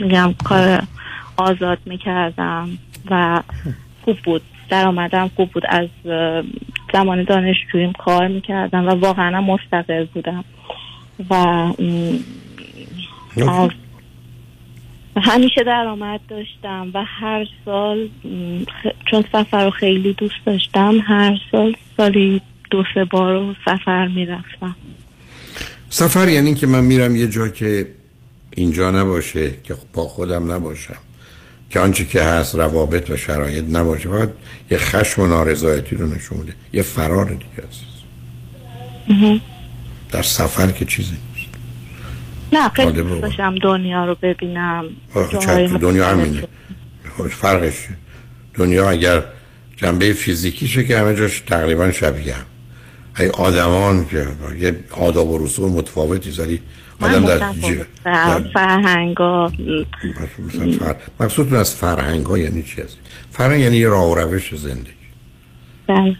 [0.00, 0.82] میگم کار
[1.36, 2.78] آزاد می‌کردم
[3.10, 3.42] و
[4.04, 4.42] خوب بود.
[4.72, 5.62] درآمدم خوب بود.
[5.68, 5.88] از
[6.92, 10.44] زمان دانشجوییم کار می‌کردم و واقعا مستقل بودم.
[11.30, 11.34] و
[15.16, 18.08] همیشه درآمد داشتم و هر سال
[19.10, 24.76] چون سفر رو خیلی دوست داشتم هر سال سالی دو سه بار رو سفر می‌رفتم.
[25.88, 27.86] سفر یعنی که من میرم یه جا که
[28.56, 30.96] اینجا نباشه که با خودم نباشم.
[31.72, 34.30] که آنچه که هست روابط و شرایط نباشه فقط
[34.70, 36.54] یه خشم و نارضایتی رو نشون میده.
[36.72, 37.80] یه فرار دیگه است
[40.10, 41.48] در سفر که چیزی نیست.
[42.52, 43.20] نه خیلی.
[43.20, 44.84] داشتم دنیا رو ببینم.
[45.80, 46.08] دنیا.
[46.08, 46.48] همینه.
[47.18, 47.88] خب فرقش؟
[48.54, 49.22] دنیا اگر
[49.76, 52.44] جنبه فیزیکیشه که همه جاش تقریبا شبیه هم.
[53.18, 54.26] ای آدمان که
[54.60, 56.62] یه آداب و رسوم متفاوتی زدی
[57.04, 57.64] آدم در متفاوت.
[57.64, 59.52] جی- در در- فرهنگا
[60.38, 60.96] مثلا فر...
[61.20, 62.98] مقصودتون از فرهنگ ها یعنی چی هست
[63.30, 64.90] فرهنگ یعنی یه راه و روش زندگی
[65.86, 66.16] بله.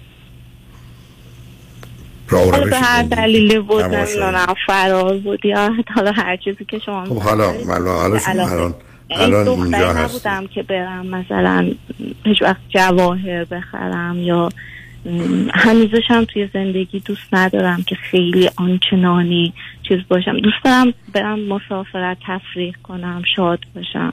[2.29, 3.03] راه و حالا روش به هر.
[3.03, 4.05] دلیلی بود تماشایی.
[4.21, 7.53] نمی‌دونم فرار بود یا حالا هر چیزی که شما خب حالا.
[7.67, 8.33] حالا شما.
[8.33, 8.75] الان
[9.11, 11.71] الان اینجا هست نبودم که برم مثلا
[12.25, 14.49] هیچ وقت جواهر بخرم یا
[15.55, 19.53] هنوزش هم توی زندگی دوست ندارم که خیلی آنچنانی
[19.89, 20.39] چیز باشم.
[20.39, 24.13] دوست دارم برم مسافرت تفریح کنم شاد باشم.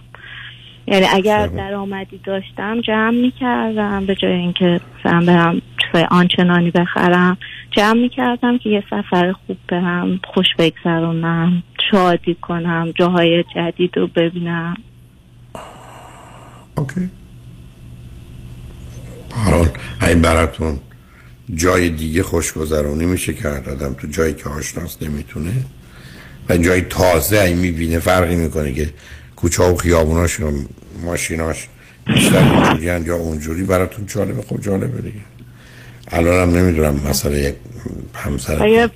[0.87, 7.37] یعنی اگر درآمدی داشتم جمع می‌کردم به جای اینکه مثلا برم چیزای آنچنانی بخرم
[7.71, 14.77] جمع می‌کردم که یه سفر خوب برم خوش بگذرونم شادی کنم جاهای جدید رو ببینم.
[16.77, 17.09] اوکی.
[19.31, 19.69] حال
[20.01, 20.79] این براتون
[21.55, 25.51] جای دیگه خوشگذرانی میشه کرد آدم تو جایی که آشناس نمی‌تونه.
[26.49, 28.89] و جای تازه این می‌بینه فرقی می‌کنه که
[29.35, 30.51] کوچه و خیابوناش و
[31.03, 31.67] ماشیناش
[32.05, 33.63] بیشتر اینجوری یا اونجوری.
[33.63, 35.19] براتون جالبه خب جالبه دیگه.
[36.07, 37.55] الان هم نمی‌دونم مسئله
[38.13, 38.89] همسر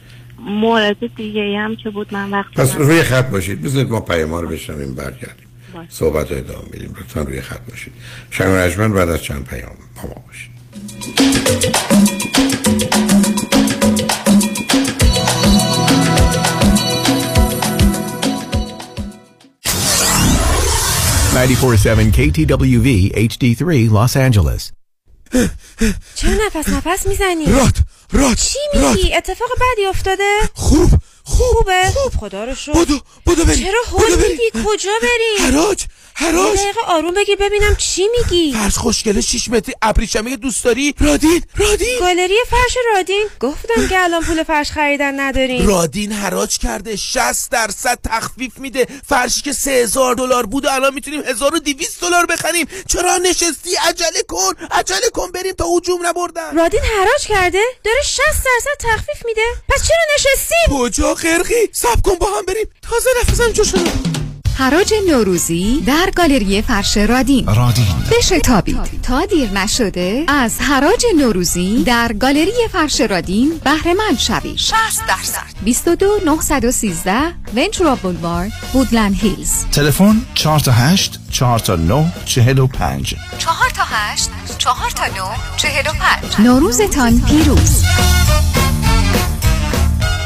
[0.46, 3.62] مورد دیگه هم که بود؟ من وقت پس روی خط باشید.
[3.62, 5.48] بذارید ما پیما رو بشنویم برگردیم.
[5.90, 7.94] صحبت رو ادامه میدیم لطفا روی خط باشید
[8.32, 10.54] شنگ رجمن بعد از چند پیام با ما باشید
[21.34, 24.72] 947 KTWV HD3 Los Angeles.
[26.16, 27.76] چرا نفس نفس می‌زنی؟ رات
[28.12, 30.90] رات چی میگی؟ اتفاق بدی افتاده؟ خوب
[31.24, 32.14] خوبه؟ خوب.
[32.20, 33.64] خدا رو شد بدو بدو بریم.
[33.64, 36.60] چرا هول میگی؟ کجا بریم؟ حراج حراج.
[36.60, 42.00] دقیقه آروم بگیر ببینم چی میگی؟ فرش خوشگله 6 متری ابریشمی دوست داری؟ رادین رادین.
[42.00, 43.28] گالری فرش رادین.
[43.40, 45.68] گفتم که الان پول فرش خریدن نداریم.
[45.68, 48.88] رادین حراج کرده 60 درصد تخفیف میده.
[49.08, 52.68] فرشی که 3000 دلار بود الان می‌تونیم 1200 دلار بخریم.
[52.88, 56.58] چرا نشستی؟ عجله کن عجله کن بریم تا هجوم نبردن.
[56.58, 59.46] رادین حراج کرده؟ داره 60 درصد تخفیف میده.
[59.70, 62.66] پس چرا نشستیم کجا؟ قرقی سب کن با هم بریم.
[62.82, 64.14] تازه نفسم جو شده
[64.58, 67.48] حراج نوروزی در گالری فرش رادین.
[67.48, 67.86] رادین.
[68.12, 74.58] بشتابید تا دیر نشده از حراج نوروزی در گالری فرش رادین بهره مند شوید.
[74.58, 74.74] 60
[75.08, 75.44] درصد.
[75.64, 77.14] 22 913
[77.56, 79.66] ونچورا بولوارد وودلند هیلز.
[79.72, 85.14] تلفن 4 تا 8 4 تا 9 45 4 تا 8 4 تا 9
[85.58, 87.84] 45 نوروزتان پیروز.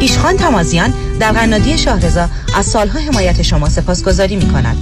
[0.00, 4.76] ایشخان تمازیان در قنادی شاهرزا از سالها حمایت شما سپاسگزاری می کند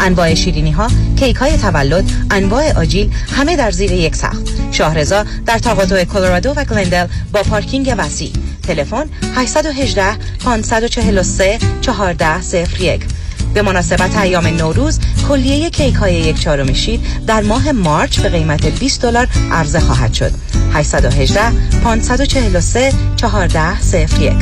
[0.00, 4.38] انواع شیرینی ها، کیک های تولد، انواع آجیل همه در زیر یک سقف.
[4.70, 8.32] شاهرزا در تقاطع کلرادو و گلندل با پارکینگ وسیع.
[8.62, 9.06] تلفن
[9.36, 13.19] 818 543 1401
[13.54, 14.98] به مناسبت ایام نوروز
[15.28, 20.14] کلیه کیک های یک چهارم شیر در ماه مارچ به قیمت 20 دلار عرضه خواهد
[20.14, 20.32] شد.
[20.72, 21.52] 818
[21.84, 22.92] 543
[23.22, 24.32] 1401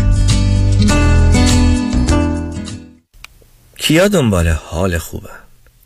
[3.76, 5.28] کیا دنبال حال خوبه؟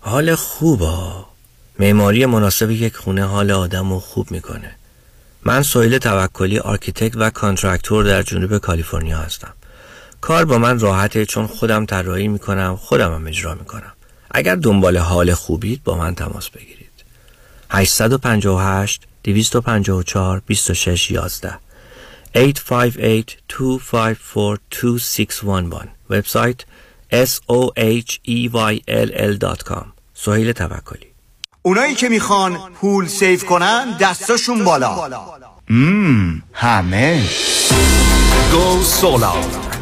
[0.00, 0.86] حال خوبه.
[1.78, 4.70] معماری مناسب یک خونه حال آدم رو خوب می‌کنه.
[5.44, 9.52] من سویل توکلی architect و contractor در جنوب کالیفرنیا هستم.
[10.22, 13.92] کار با من راحته چون خودم طراحی می‌کنم خودم هم اجرا می‌کنم.
[14.30, 16.90] اگر دنبال حال خوبید با من تماس بگیرید.
[17.70, 21.58] 858 254 26 11
[22.36, 26.60] 858 254 2611 وبسایت
[27.12, 31.06] soheyll.com سهیل توکلی.
[31.62, 35.10] اونایی که می‌خوان پول سیف کنن دستاشون بالا.
[35.70, 36.42] مم.
[36.52, 37.24] همه.
[38.52, 39.81] گو سولار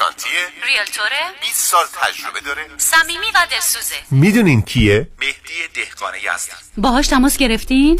[0.21, 2.67] کانتیه ریلتوره 20 سال تجربه داره.
[2.77, 3.95] صمیمی و دلسوزه.
[4.11, 7.99] می‌دونین کیه؟ مهدی دهقان یزدی باهاش تماس گرفتین؟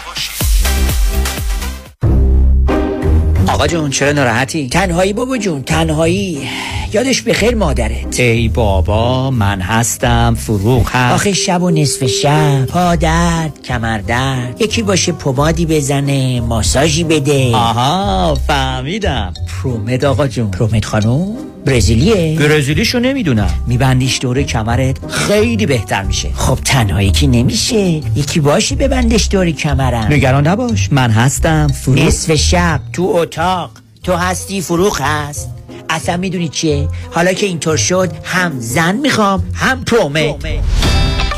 [3.53, 6.49] آقا جون چرا ناراحتی؟ تنهایی بابا جون تنهایی.
[6.93, 8.19] یادش بخیر مادرت.
[8.19, 11.13] ای بابا من هستم فروغ هست.
[11.13, 14.61] آخه شب و نصف شب پا درد کمر درد.
[14.61, 17.55] یکی باشه پمادی بزنه ماساژی بده.
[17.55, 19.33] آها فهمیدم.
[19.63, 20.51] پرومد آقا جون.
[20.51, 23.53] پرومد خانوم برزیلیه؟ برزیلیشو نمی‌دونم.
[23.67, 26.29] میبندیش دور کمرت خیلی بهتر میشه.
[26.35, 27.79] خب تنهایی که نمیشه
[28.15, 30.13] یکی باشه ببندش دور کمرم.
[30.13, 31.67] نگران نباش من هستم.
[31.67, 33.71] فروغ نصف شب تو اتاق.
[34.03, 35.49] تو هستی فروغ هست.
[35.89, 40.35] اصلا می‌دونی چیه؟ حالا که اینطور شد هم زن می‌خوام هم پرومه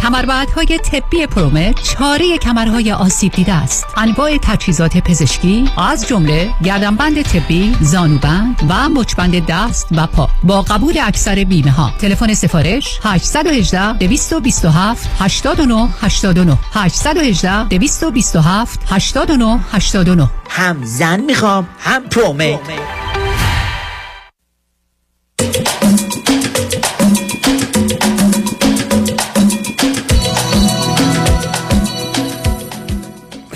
[0.03, 3.85] های طبی پرومه چاره کمرهای آسیب دیده است.
[3.97, 10.29] انواع تجهیزات پزشکی از جمله گردنبند طبی زانوبند و مچبند دست و پا.
[10.43, 20.29] با قبول اکثر بیمه ها تلفن سفارش 818 227 89 89 818 227 89 89
[20.49, 22.59] هم زن می‌خوام هم پرومه,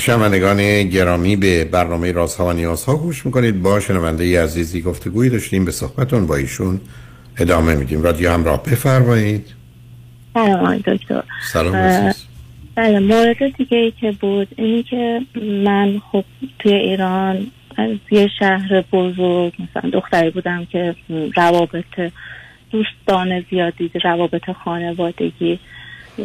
[0.08, 3.62] شنوندگان گرامی به برنامه رازها و نیازها گوش می‌کنید.
[3.62, 6.80] با شنونده عزیزی گفتگویی داشتیم به صحبتون با ایشون
[7.38, 8.03] ادامه میدیم.
[8.03, 9.53] رادیو همراه بفرمایید.
[10.34, 11.24] سلام دکتر.
[11.51, 12.14] سلام
[12.76, 16.24] بله مورد دیگه ای که بود اینی که من خب
[16.60, 17.47] توی ایران
[17.78, 20.95] از یه شهر بزرگ مثلا دختری بودم که
[21.36, 22.12] روابط
[22.72, 25.60] دوستان زیادی روابط خانوادگی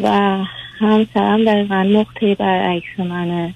[0.03, 0.39] و
[0.79, 3.55] همسرم دقیقا نقطه برعکس منه.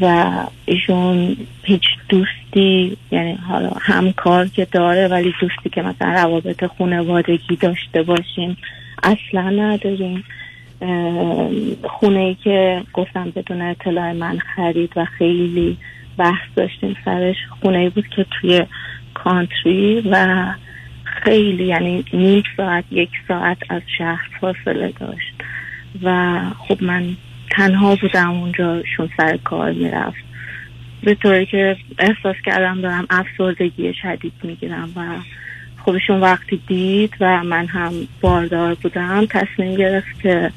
[0.00, 0.34] و
[0.64, 8.02] ایشون هیچ دوستی یعنی حالا همکار که داره ولی دوستی که مثلا روابط خانوادگی داشته
[8.02, 8.56] باشیم
[9.02, 10.24] اصلا نداریم.
[11.82, 15.76] خونه ای که گفتم بدون اطلاع من خرید و خیلی
[16.16, 18.66] بحث داشتیم سرش خونه ای بود که توی
[19.14, 20.46] کانتری و
[21.04, 25.34] خیلی یعنی نیم ساعت یک ساعت از شهر فاصله داشت.
[26.02, 27.16] و خب من
[27.50, 30.24] تنها بودم اونجا شون سر کار می‌رفت.
[31.04, 35.04] به طوری که احساس کردم دارم افسردگی شدید می‌گیرم و
[35.84, 40.52] خودشون وقتی دید و من هم باردار بودم تصمیم گرفت که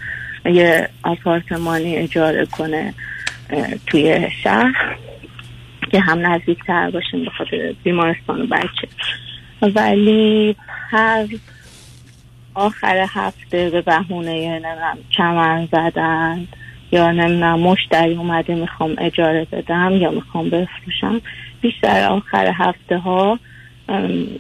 [0.46, 2.94] یه آپارتمانی اجاره کنه
[3.88, 4.98] توی شهر
[5.92, 8.88] که هم نزدیکتر باشیم به خاطر بیمارستان و بچه.
[9.62, 10.56] ولی
[10.90, 11.26] هر
[12.54, 14.62] آخر هفته به بهونه
[15.10, 16.48] چمن زدن.
[16.94, 21.22] یا نمی‌دونم مشتری اومده می‌خوام اجاره بدم یا می‌خوام بفروشم.
[21.62, 23.40] بیشتر آخر هفته ها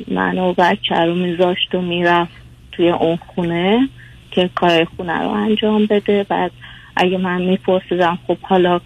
[0.07, 2.31] من و بچه رو میذاشت و می‌رفت
[2.71, 3.89] توی اون خونه
[4.31, 6.25] که کار خونه رو انجام بده.
[6.29, 6.51] بعد
[6.95, 8.81] اگه من میپرسیدم خب حالا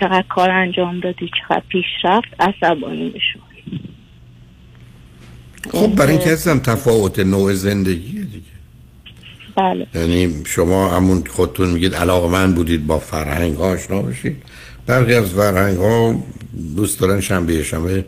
[0.00, 3.42] چقدر کار انجام دادی چقدر پیش رفت عصبانی میشون
[5.72, 8.53] خب برای اینکه تفاوت نوع زندگی دیگه.
[9.56, 9.86] بله.
[9.94, 14.36] یعنی شما همون خودتون میگید علاقه من بودید با فرهنگ ها آشنا بشید.
[14.86, 16.24] برقی از فرهنگ ها
[16.76, 18.04] دوست دارن شنبه شنبه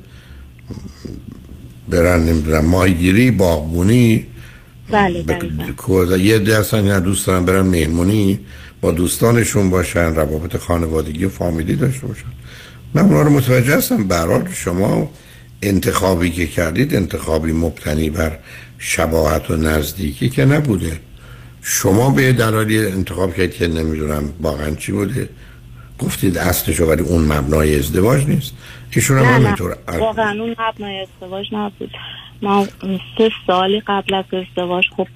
[1.88, 4.26] برن نمی‌دونم ماهیگیری باغبونی.
[4.90, 8.40] بله بله یه ده اصلا دوست دارن برن مهمونی
[8.80, 12.24] با دوستانشون باشن روابط خانوادگی و فامیلی داشته باشن.
[12.94, 15.10] من اونا رو متوجه هستم برای شما
[15.62, 18.38] انتخابی که کردید انتخابی مبتنی بر
[18.78, 21.00] شباهت و نزدیکی که نبوده.
[21.68, 25.28] شما به دلالی انتخاب کردید که نمی‌دونم واقعا چی بوده.
[25.98, 28.56] گفتید اصلشو ولی اون مبنای ازدواج نیست.
[28.90, 31.90] ایشون هم همینطور واقعا اون مبنای ازدواج نبود.
[32.42, 32.66] ما
[33.18, 35.06] سه سالی قبل از ازدواج خب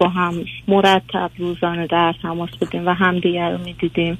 [0.00, 4.18] با هم مرتب روزانه در تماس بودیم و همدیگر رو می‌دیدیم.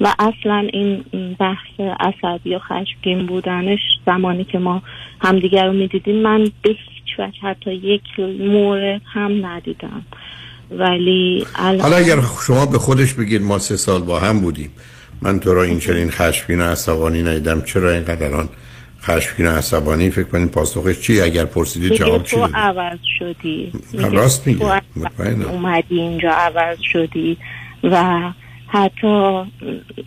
[0.00, 1.04] و اصلا این
[1.38, 4.82] بحث عصبی و خشمگین بودنش زمانی که ما
[5.20, 10.02] همدیگر رو می‌دیدیم من به هیچ وجه حتی یک مورد هم ندیدم.
[10.70, 14.70] ولی حالا اگر شما به خودش بگید ما سه سال با هم بودیم
[15.22, 17.62] من تو را این چنین خشمگین و عصبانی ندیدم.
[17.62, 18.48] چرا اینقدر الان
[19.02, 23.72] خشمگین و عصبانی؟ فکر کنید پاسخش چی؟ اگر پرسیدی جواب چی تو عوض شدی.
[23.94, 24.64] راست میگی
[25.50, 27.36] اومدی اینجا عوض شدی
[27.82, 28.20] و
[28.66, 29.42] حتی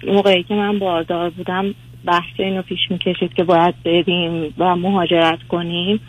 [0.08, 1.76] موقعی که من باردار بودم
[2.06, 6.00] بحث اینو پیش می‌کشید که باید بریم و مهاجرت کنیم.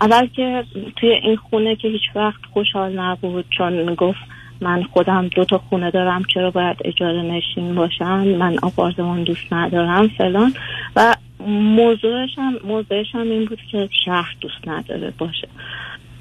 [0.00, 0.64] اول که
[0.96, 4.20] توی این خونه که هیچ وقت خوشحال نبود چون می‌گفت
[4.60, 10.08] من خودم دو تا خونه دارم چرا باید اجاره نشین باشم؟ من آپارتمان دوست ندارم
[10.08, 10.54] فلان.
[10.96, 11.14] و
[11.48, 15.48] موضوعش هم موضوعش هم این بود که شهر دوست نداره باشه.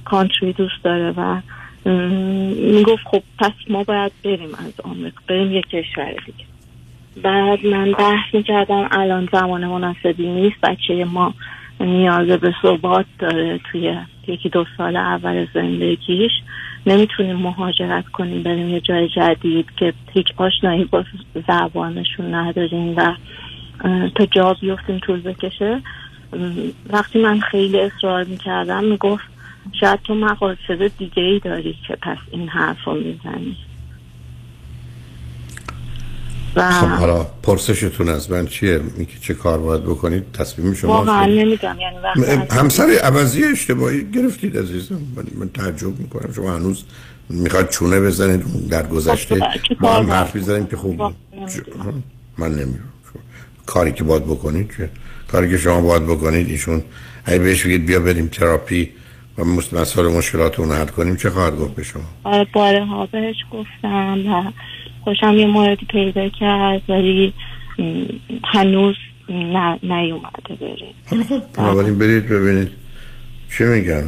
[0.05, 1.41] کانتری دوست داره و
[2.55, 6.45] می‌گفت خب پس ما باید بریم از آمریکا بریم یک کشور دیگه.
[7.23, 11.33] بعد من بحث می‌کردم الان زمان مناسبی نیست بچه ما
[11.85, 13.97] نیاز به ثبات داره توی
[14.27, 16.31] یکی دو سال اول زندگیش.
[16.87, 21.03] نمی‌تونیم مهاجرت کنیم بریم یه جای جدید که هیچ آشنایی با
[21.47, 23.15] زبانشون نداریم و
[24.15, 25.81] تا جا بیفتیم طول بکشه.
[26.89, 29.25] وقتی من خیلی اصرار می‌کردم می‌گفت
[29.79, 33.57] شاید تو مقاصد دیگه ای داری که پس این حرف رو می‌زنی.
[36.55, 41.25] و خب حالا پرسشتون از من چیه؟ اینکه چه کار باید بکنید؟ تصمیم شما واقعا
[41.25, 44.99] نمی‌دونم یعنی همسر عوضی اشتباهی گرفتید عزیزم.
[45.15, 46.33] من, من تعجب می‌کنم.
[46.33, 46.83] شما هنوز
[47.29, 49.35] می‌خواد چونه بزنید در گذشته.
[49.35, 51.01] خب، ما هم حرف می‌زنیم که خوب
[52.37, 52.89] من نمی‌دونم.
[53.65, 54.89] کاری که باید بکنید که
[55.31, 56.83] کاری که شما باید بکنید ایشون
[57.25, 58.89] اگه بهش بگید بیا بریم تراپی
[59.37, 59.43] و
[59.73, 64.17] مسئله مشکلات رو حل کنیم چه خواهد گفت به شما؟ آره باره ها بهش گفتم
[64.27, 64.51] و
[65.09, 67.33] خوشم یه موردی پیدا کرد ولی
[68.43, 68.95] هنوز
[69.29, 72.71] نه نیومده برید خب، بنابراین برید ببینید.
[73.57, 74.07] چه میگن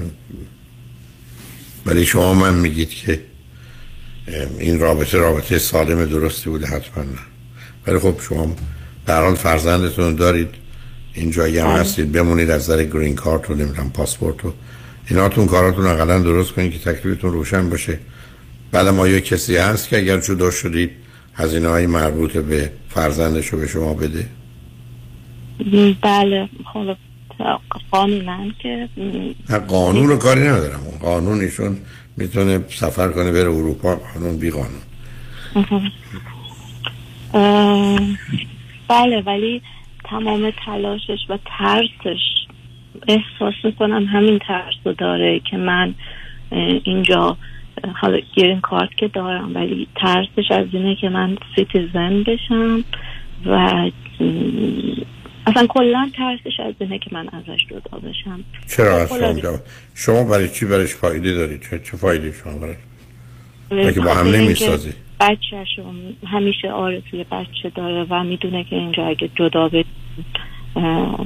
[1.85, 3.19] ولی شما من میگید که
[4.59, 7.19] این رابطه رابطه سالم درستی بوده حتما نه.
[7.87, 8.55] ولی خب شما
[9.05, 10.49] در حال فرزندتون دارید.
[11.13, 11.79] اینجایی هم بله.
[11.79, 14.53] هستید بمونید از در گرین کارت و نمی‌دونم پاسپورت و
[15.09, 17.99] ایناتون کاراتون اقلا درست کنید که تکلیفتون روشن باشه.
[18.71, 20.91] بعد ما یه کسی هست که اگر جدا شدید
[21.33, 24.25] هزینه های مربوط به فرزندش رو به شما بده؟
[26.01, 26.95] بله خب
[27.91, 28.89] قانونا که
[29.67, 30.79] قانون رو کاری ندارم.
[31.01, 31.77] قانون ایشون
[32.17, 34.81] می‌تونه سفر کنه بره اروپا قانون بی قانون.
[38.87, 39.61] بله ولی
[40.03, 42.21] تمام تلاشش و ترسش
[43.07, 45.93] احساس می‌کنم همین ترس رو داره که من
[46.83, 47.37] اینجا
[48.01, 52.83] حالا green card که دارم ولی ترسش از اینه که من citizen بشم
[53.45, 53.89] و
[55.47, 58.43] اصلا کلا ترسش از اینه که من ازش جدا بشم.
[58.67, 59.09] چرا از
[59.41, 59.59] شما
[59.95, 64.93] شما برای چی برش فایده دارید چه, چه فایده شما برای که با هم نمی‌سازی.
[65.19, 65.65] بچه
[66.27, 69.85] همیشه آرزوی بچه داره و می‌دونه که اینجا اگه جدا به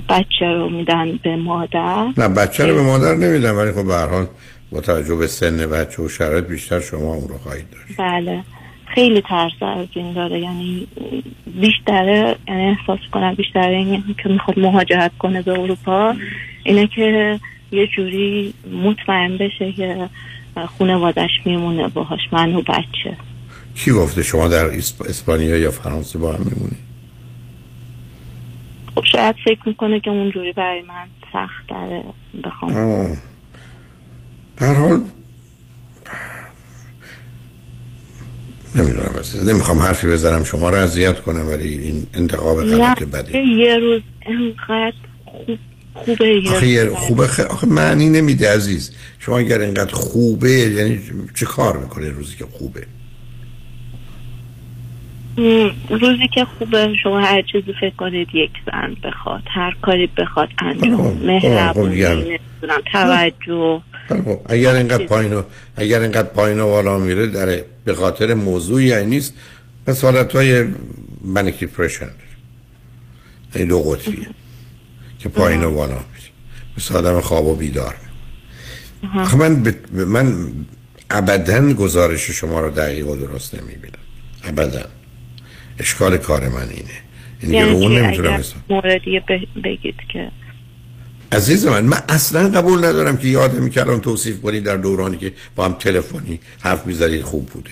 [0.09, 2.07] بچه رو میدن به مادر.
[2.17, 4.27] نه بچه رو به مادر نمیدن ولی خب به حال
[4.75, 7.99] با توجه به سن بچه و شرایط بیشتر شما اون رو خواهید داشت.
[7.99, 8.43] بله.
[8.85, 10.39] خیلی ترس از این داره.
[10.39, 10.87] یعنی
[11.61, 16.15] بیشتره یعنی احساس کنم بیشتر این که می‌خواد مهاجرت کنه به اروپا
[16.63, 17.39] اینه که
[17.71, 18.53] یه جوری
[18.83, 20.09] مطمئن بشه که
[20.77, 23.17] خانوادش میمونه باهاش من و بچه.
[23.75, 24.65] کی گفته شما در
[25.09, 26.77] اسپانیا یا فرانسه با هم میمونی؟
[28.95, 32.03] خب شاید فکر می‌کنه که اونجوری برای من سخت داره
[32.43, 33.17] بخوام
[34.57, 35.01] در حال
[38.75, 39.09] نمی‌دونم
[39.45, 43.39] نمی‌خوام حرفی بزنم شما رو اذیت کنم ولی این انتقاب غلط بدی.
[43.39, 44.93] یه روز اینقدر
[45.25, 45.59] خوب
[45.93, 47.39] خوبه آخه خوبه خ...
[47.39, 48.91] آخه معنی نمیده عزیز.
[49.19, 50.99] شما اگر اینقدر خوبه یعنی
[51.35, 52.87] چه کار می‌کنه روزی که خوبه؟
[55.89, 61.17] روزی که خوبه شما هر چیزی فکر کنید یک زن بخواد هر کاری بخواد انجام
[61.23, 62.39] مهربونی
[62.91, 63.37] توجه.
[63.45, 63.81] خب
[64.45, 65.43] اگر اینقدر پایین
[65.75, 69.33] اگر اینقدر پایین و بالا میره در به خاطر موضوعی یعنی نیست.
[69.85, 70.65] پس حالت های
[71.23, 72.09] منیک دیپرشن
[73.55, 74.27] این دو قطبیه
[75.19, 76.29] که پایین و بالا میره
[76.77, 77.95] مثل آدم خواب و بیدار.
[79.25, 79.75] خب من ب...
[79.93, 80.51] من
[81.09, 83.99] ابدا گزارش شما رو دقیق و درست نمی‌بینم.
[84.43, 84.85] ابدا.
[85.79, 86.89] اشکال کار من اینه.
[87.41, 89.21] این یعنی اون نمی‌تونم موردی
[89.63, 90.31] بگید که
[91.31, 93.31] عزیز من من اصلا قبول ندارم که
[93.69, 97.71] که الان توصیف کنید در دورانی که با هم تلفنی حرف می‌زدید خوب بوده.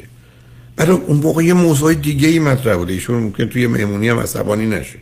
[0.75, 2.93] برای اون موقع یه موضوع دیگه ای مطرح بوده.
[2.93, 4.99] ایشون ممکن توی مهمونی هم عصبانی نشه.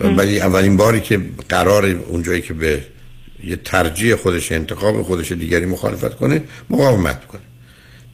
[0.00, 2.84] ولی اولین باری که قرار اونجایی که به
[3.44, 7.40] یه ترجیح خودش انتخاب خودش دیگری مخالفت کنه مقاومت کنه.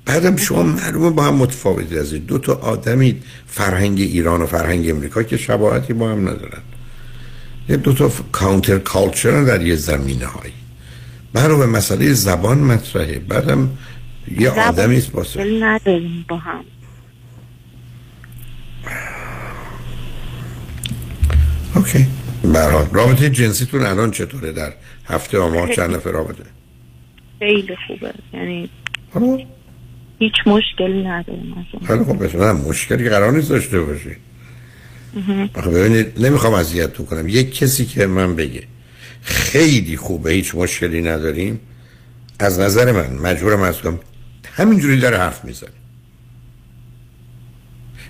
[0.07, 5.23] بعدم شما معلومه با هم متفاوتی از دو تا آدمی فرهنگ ایران و فرهنگ امریکا
[5.23, 6.63] که شباهتی با هم ندارن.
[7.69, 10.53] یه دو تا کانتر کالچر در یه زمینه هایی
[11.33, 13.19] برای مسئله زبان مطرحه.
[13.19, 13.71] بعدم
[14.39, 15.25] یه آدمی است با
[15.61, 16.65] نداریم با هم.
[21.75, 22.07] اوکی.
[22.45, 24.73] برای رابطه جنسیتون الان چطوره؟ در
[25.07, 26.45] هفته و ماه چند نفر رابطه؟
[27.39, 28.13] خیلی خوبه.
[28.33, 28.71] یعنی
[30.19, 34.28] هیچ مشکل نداریم خیلی خوبه بسید مشکلی قرار نیست داشته باشید
[35.55, 38.63] آخه ببینید نمی‌خوام اذیتتون کنم یک کسی که من بگه
[39.23, 41.61] خیلی خوبه هیچ مشکلی نداریم
[42.39, 43.99] از نظر من مجبورم از کنم
[44.53, 45.71] همینجوری داره حرف می‌زنه.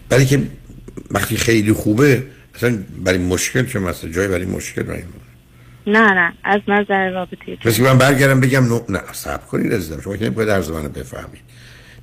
[0.08, 0.42] برای که
[1.10, 2.22] وقتی خیلی خوبه
[2.54, 5.02] اصلا برای مشکل چه مثلا جای برای مشکل برای
[5.86, 8.80] نه نه از نظر رابطه مثل من برگردم بگم نو...
[8.88, 11.40] نه صبر کنید عزیزم شما که نمی‌خواید عرض منو بفهمید.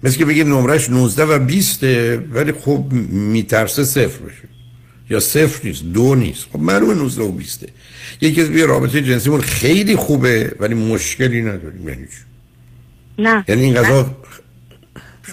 [0.04, 4.55] مثل که بگید نمرش 19 و 20 ولی خب میترسه صفر بشه.
[5.10, 6.50] یا صفر نیست دو نیست.
[6.54, 7.66] خب معلومه 19 و 20
[8.22, 11.90] یکی از بیا رابطه جنسیمون خیلی خوبه ولی مشکلی نداریم.
[11.90, 12.06] یعنی
[13.20, 13.46] نه.
[13.48, 14.16] یعنی این غذا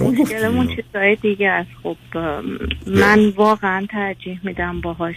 [0.00, 1.96] مشکلمون چیزای دیگه از خب
[2.86, 5.16] من واقعا ترجیح میدم باهاش.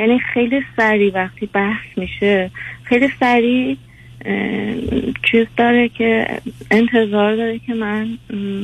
[0.00, 2.50] یعنی خیلی سریع وقتی بحث میشه
[2.84, 3.76] خیلی سریع
[5.30, 8.18] چیز داره که انتظار داره که من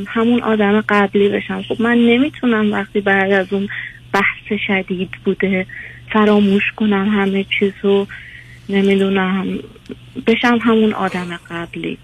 [0.07, 1.63] همون آدم قبلی بشم.
[1.63, 3.69] خب من نمی‌تونم وقتی بعد از اون
[4.15, 5.67] بحث شدید بوده.
[6.13, 8.07] فراموش کنم همه چیزو.
[8.69, 9.59] نمی‌دونم.
[10.27, 11.99] بشم همون آدم قبلی.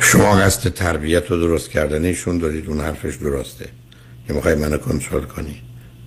[0.00, 3.68] شما قصد تربیت رو درست کردنشون دارید اون حرفش درسته.
[4.28, 5.54] که می‌خوای منو کنترل کنی.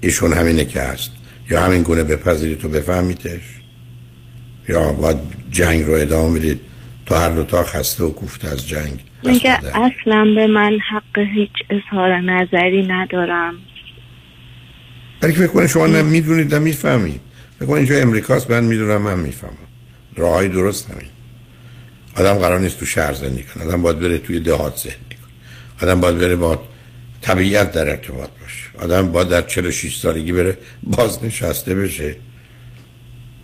[0.01, 1.11] ایشون همینه که هست.
[1.49, 3.41] یا همین گونه بپذیرید تو بفهمیدش.
[4.69, 5.17] یا باید
[5.51, 6.59] جنگ رو ادامه می‌دید
[7.05, 12.19] تا هر تا خسته و کوفته از جنگ میگه اصلا به من حق هیچ اظهار
[12.19, 13.53] نظری ندارم.
[15.21, 17.21] برای که فکر شما نمی‌دونید نمی‌فهمید
[17.59, 19.53] فکر اینجا امریکاست من می‌دونم من می‌فهمم.
[20.15, 21.07] راه های درست همین.
[22.17, 23.63] آدم قرار نیست تو شهر زندگی کنه.
[23.63, 25.89] آدم باید بره توی دهات زندگی کنه.
[25.89, 26.63] آدم باید بره با
[27.21, 28.85] طبیعت در ارتباط باشه.
[28.85, 32.15] آدم باید در 46 سالگی بره بازنشسته بشه.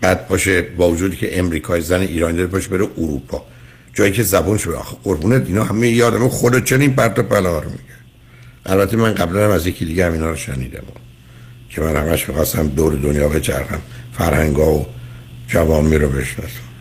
[0.02, 3.46] بعد باشه با وجودی که امریکای زن ایرانی داره باشه بره اروپا.
[3.94, 7.70] جایی که زبون شده آخه قربونت اینا همه یادم خود چنین پرت و پلا رو
[7.70, 7.84] میگه
[8.66, 10.84] البته من قبلا هم از یکی دیگه همینا رو شنیدم.
[11.70, 13.82] که من همش می‌خواستم دور دنیا بچرخم
[14.14, 14.86] فرهنگا و
[15.48, 16.72] جوامی رو بشناسم.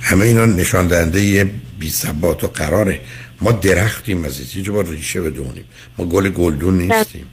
[0.00, 3.00] همه اینا نشان دهنده یه بی ثبات و قراره.
[3.40, 5.64] ما درختیم عزیز اینجا با ریشه بدونیم.
[5.98, 7.26] ما گل گلدون نیستیم.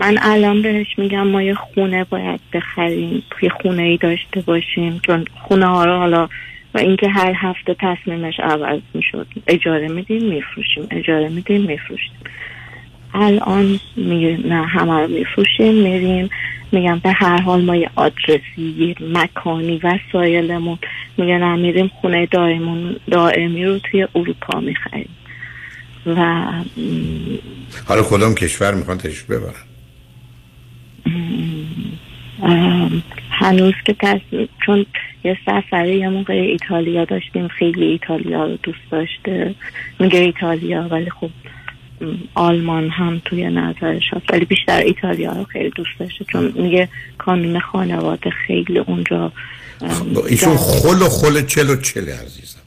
[0.00, 5.24] من الان بهش میگم ما یه خونه باید بخریم یه خونه ای داشته باشیم چون
[5.48, 6.28] خونه ها رو حالا
[6.74, 9.26] و اینکه هر هفته تصمیمش عوض می‌شد.
[9.46, 10.86] اجاره میدیم میفروشیم.
[10.90, 12.12] اجاره میدیم میفروشیم.
[13.14, 16.30] الان میگه نه همه رو میفروشیم میریم.
[16.72, 20.78] میگم به هر حال ما یه آدرسی یه مکانی وسایلمون.
[21.18, 25.08] میگن میریم خونه دائمون دائمی رو توی اروپا می‌خریم.
[26.06, 26.44] و
[27.86, 29.54] حالا کدام کشور می‌خوان تشریف ببرن؟
[33.40, 34.86] هنوز که تصمیم چون
[35.24, 39.54] یه سفره یه موقع ایتالیا داشتیم خیلی ایتالیا رو دوست داشته.
[39.98, 41.30] میگه ایتالیا ولی خب
[42.34, 44.32] آلمان هم توی نظرش هست.
[44.32, 46.88] ولی بیشتر ایتالیا رو خیلی دوست داشته چون میگه
[47.18, 49.32] کانون خانواده خیلی اونجا
[50.28, 52.59] ایشون خل و خل چل و چل عزیزم.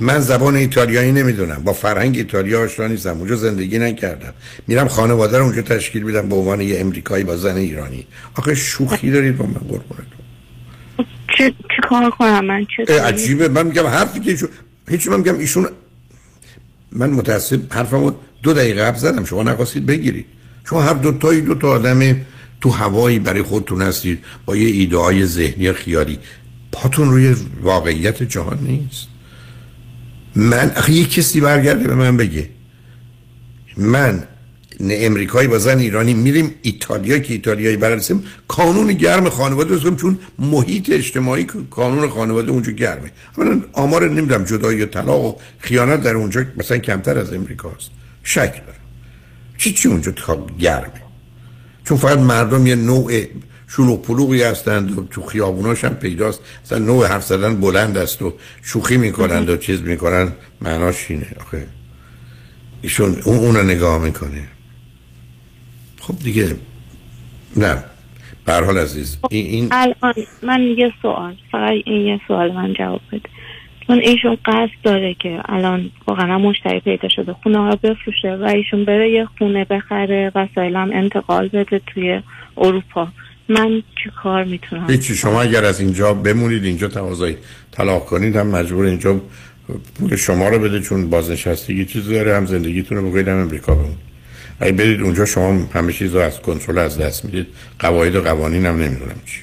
[0.00, 1.62] من زبان ایتالیایی نمی‌دونم.
[1.64, 3.18] با فرهنگ ایتالیا آشنا نیستم.
[3.18, 4.34] اونجا زندگی نکردم.
[4.66, 8.06] میرم خانواده رو اونجا تشکیل میدم به عنوان یه امریکایی با زن ایرانی.
[8.34, 10.06] آخه شوخی دارید با من قربونتون.
[11.38, 13.48] چه چه کار کنم من؟ چه عجیبه.
[13.48, 14.48] من میگم حرفی که ایشون
[14.88, 15.68] هیچ من میگم ایشون
[16.92, 18.12] من متاسف حرفمو
[18.42, 19.24] دو دقیقه قبل زدم.
[19.24, 20.26] شما نخواستید بگیرید.
[20.68, 22.16] شما هر دو تایی دو تا آدم
[22.60, 24.24] تو هوایی برای خودتون هستید.
[24.46, 26.18] با یه ایده های ذهنی خیالی.
[26.72, 29.13] پاتون روی واقعیت جهان نیست.
[30.36, 32.48] من اخی یه کسی برگرده به من بگه.
[33.76, 34.24] من
[34.80, 40.18] نه امریکایی با زن ایرانی میریم ایتالیا که ایتالیایی برسیم کانون گرم خانواده داریم چون
[40.38, 43.10] محیط اجتماعی کانون خانواده اونجا گرمه.
[43.38, 47.90] من آمار نمی‌دونم جدایی و طلاق و خیانت در اونجا مثلا کمتر از امریکاست
[48.22, 48.78] شک دارم.
[49.58, 50.12] چی چی اونجا
[50.58, 51.02] گرمه؟
[51.84, 53.22] چون فقط مردم یه نوع
[53.76, 56.40] شلوغ پلوغی هستند و تو خیابوناش هم پیداست.
[56.64, 60.32] مثلا نوع حرف زدن بلند است و شوخی می‌کنند و چیز می‌کنن
[60.62, 61.26] معناش اینه.
[61.40, 61.66] آخه
[62.82, 64.48] ایشون اون اون نگاه می‌کنه.
[66.00, 66.56] خب دیگه.
[67.56, 67.84] نه.
[68.46, 73.28] برحال عزیز این, این الان من یه سوال فقط این یه سوال من جواب بده.
[73.86, 78.84] چون ایشون قصد داره که الان واقعا مشتری پیدا شده خونه ها بفروشه و ایشون
[78.84, 82.22] بره یه خونه بخره وسایلم انتقال بده توی
[82.56, 83.08] اروپا.
[83.48, 87.36] من چی کار می‌تونم هیچی شما اگر از اینجا بمونید اینجا تقاضای
[87.70, 89.20] طلاق کنید هم مجبور اینجا
[89.98, 93.98] پول شما رو بده چون بازنشستگی چیزی داره هم زندگیتون رو بگوید هم امریکا بمونید.
[94.60, 97.46] اگه برید اونجا شما همه چیز رو از کنترل از دست می‌دید.
[97.78, 99.40] قواعد و قوانین هم نمی‌دونم چی.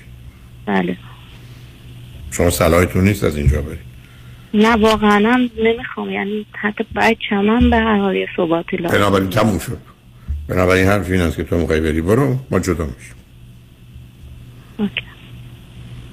[0.65, 0.97] بله.
[2.31, 3.79] شما صلاحتون نیست از اینجا برید.
[4.53, 6.09] نه واقعا هم نمی‌خوام.
[6.09, 9.77] یعنی حتی بچه هم به هر حال یه ثباتی لازم بنابراین تموم شد.
[10.47, 13.15] بنابراین حرف این است که تو می‌خوای بری برو ما جدا میشیم.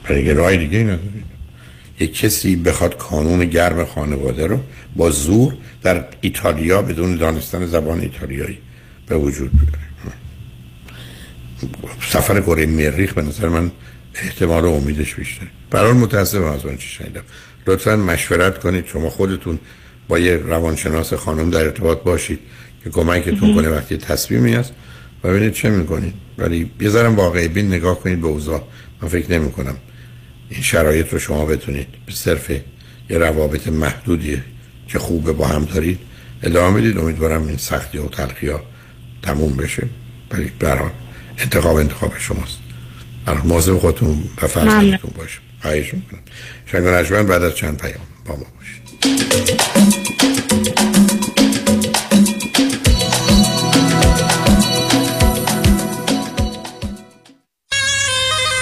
[0.08, 1.24] دیگه راه دیگه ای ندارید
[2.00, 4.60] یک کسی بخواد کانون گرم خانواده رو
[4.96, 8.58] با زور در ایتالیا بدون دانستن زبان ایتالیایی
[9.06, 9.88] به وجود بیاره.
[12.00, 13.70] سفر کره مریخ به نظر من
[14.14, 17.22] احتمال و امیدش بیشتر برای متاسفم از اون چی شنیدم.
[17.66, 19.58] لطفا مشورت کنید شما خودتون
[20.08, 22.38] با یه روانشناس خانم در ارتباط باشید
[22.84, 24.72] که کمکتون کنه وقتی تصمیمی هست.
[25.24, 28.62] و ببینید چه می‌کنید ولی یه ذرم واقعی بین نگاه کنید به اوضاع.
[29.02, 29.76] من فکر نمی کنم
[30.50, 32.50] این شرایط رو شما بتونید به صرف
[33.10, 34.42] یه روابط محدودی
[34.88, 35.98] که خوبه با هم دارید
[36.42, 36.98] ادامه بدید.
[36.98, 38.60] امیدوارم این سختی و تلخی ها
[39.22, 39.86] تموم بشه.
[40.30, 40.90] ولی برحال
[41.38, 42.58] انتخاب انتخاب شماست.
[43.26, 46.20] برای مواظب خودتون و فرزندتون باشه خواهش می‌کنم.
[47.04, 49.62] شنگ بعد از چند پیام با ما باشید.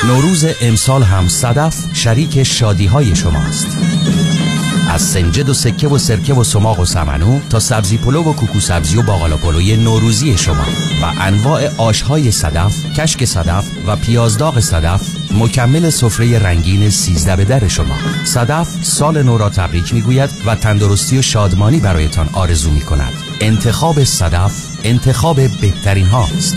[0.07, 3.67] نوروز امسال هم صدف شریک شادی های شماست.
[4.91, 8.61] از سنجد و سکه و سرکه و سماق و سمنو تا سبزی پلو و کوکو
[8.61, 10.65] سبزی و باقالا پلوی نوروزی شما
[11.03, 15.01] و انواع آشهای صدف، کشک صدف و پیازداغ صدف
[15.31, 17.97] مکمل سفره رنگین سیزده به در شما.
[18.25, 24.05] صدف سال نو را تبریک می‌گوید و تندرستی و شادمانی برایتان آرزو می کند انتخاب
[24.05, 24.53] صدف
[24.85, 26.57] انتخاب بهترین هاست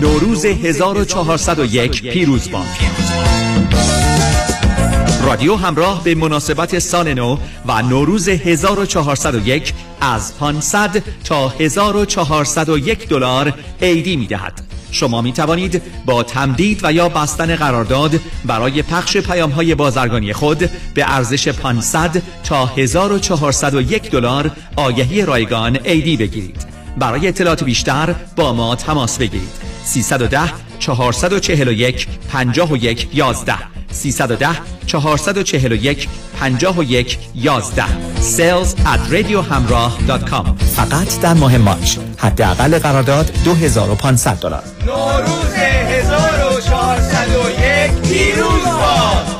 [0.00, 2.66] نوروز 1401 پیروز باد
[5.22, 7.36] رادیو همراه به مناسبت سال نو
[7.66, 14.60] و نوروز 1401 از 500 تا 1401 دلار عیدی می دهد.
[14.90, 20.58] شما می توانید با تمدید و یا بستن قرارداد برای پخش پیام های بازرگانی خود
[20.94, 26.69] به ارزش 500 تا 1401 دلار آگهی رایگان ایدی بگیرید.
[26.98, 29.50] برای اطلاعات بیشتر با ما تماس بگیرید.
[29.84, 30.40] 310
[30.78, 33.54] 441 51 11
[33.90, 34.48] 310
[34.86, 36.08] 441
[36.40, 37.84] 51 11
[38.20, 40.46] sales at radiohamrah.com
[40.76, 41.96] فقط در ماه مارچ.
[42.18, 44.62] حداقل قرارداد 2500 دلار.
[44.86, 49.39] نوروز 1401 پیروز باد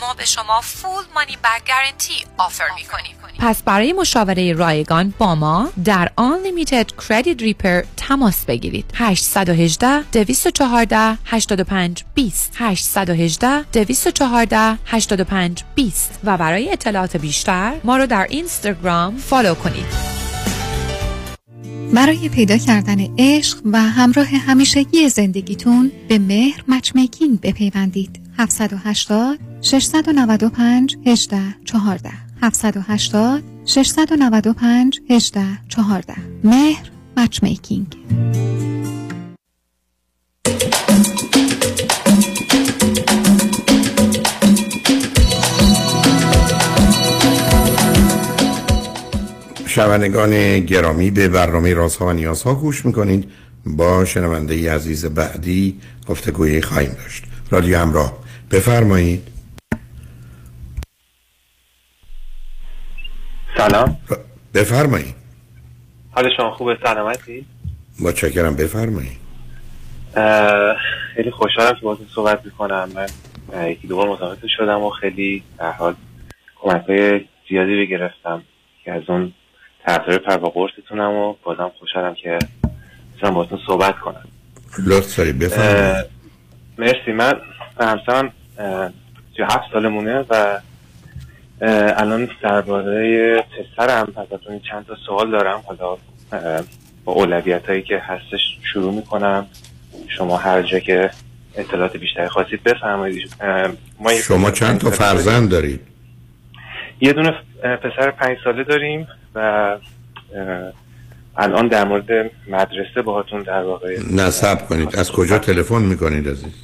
[0.00, 5.34] ما به شما فول مانی بک گارنتی آفر می کنیم پس برای مشاوره رایگان با
[5.34, 8.84] ما در Unlimited Credit Repair تماس بگیرید.
[8.94, 18.26] 818 214 85 20 818 214 85 20 و برای اطلاعات بیشتر ما رو در
[18.30, 20.16] اینستاگرام فالو کنید.
[21.92, 28.25] برای پیدا کردن عشق و همراه همیشگی زندگیتون به مهر مچمیکینگ بپیوندید.
[28.38, 32.10] 780 695 18 14
[32.42, 36.14] 780 695 18 14
[36.44, 37.96] مهر مچمیکینگ
[49.66, 53.30] شنوندگان گرامی به برنامه رازها و نیازها گوش می‌کنید.
[53.66, 57.24] با شنونده عزیز بعدی گفتگویی خواهیم داشت.
[57.50, 58.25] رادیو همراه.
[58.50, 59.28] بفرمایید.
[63.56, 63.96] سلام.
[64.54, 65.14] بفرمایید.
[66.10, 67.46] حال شما خوبه؟ سلامتی؟
[68.00, 69.18] با چکرم بفرمایید
[71.14, 72.88] خیلی خوشحالم که بازی صحبت می‌کنم.
[73.52, 75.94] من یکی دوبار متوجه شدم و خیلی در حال
[76.60, 78.42] کمک های زیادی بگرفتم
[78.84, 79.32] که از اون
[79.86, 82.38] طرفدار پر و قرصتونم و بازم خوشحالم که
[83.14, 84.28] می‌تونم باتون صحبت کنم.
[84.86, 86.15] لطف داری بفرمایید.
[86.78, 87.34] مرسی من
[87.80, 88.32] همسرم
[89.38, 90.60] هفت سالمونه و
[91.96, 95.62] الان درباره پسرم ازتون چند تا سوال دارم.
[95.66, 95.96] حالا
[97.04, 99.46] با اولویت هایی که هستش شروع می‌کنم.
[100.08, 101.10] شما هر جا که
[101.54, 103.36] اطلاعات بیشتری خواستید بفرمایید.
[104.00, 105.80] ما شما چند تا فرزند دارید؟
[107.00, 109.76] یه دونه پسر پنج ساله داریم و
[111.38, 114.96] الان در مورد مدرسه باهاتون در واقع نصب کنید.
[114.96, 116.54] از کجا تلفن می‌کنید عزیز؟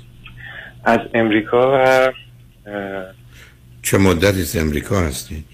[0.84, 2.12] از امریکا و
[3.82, 5.44] چه مدتی از امریکا هستید؟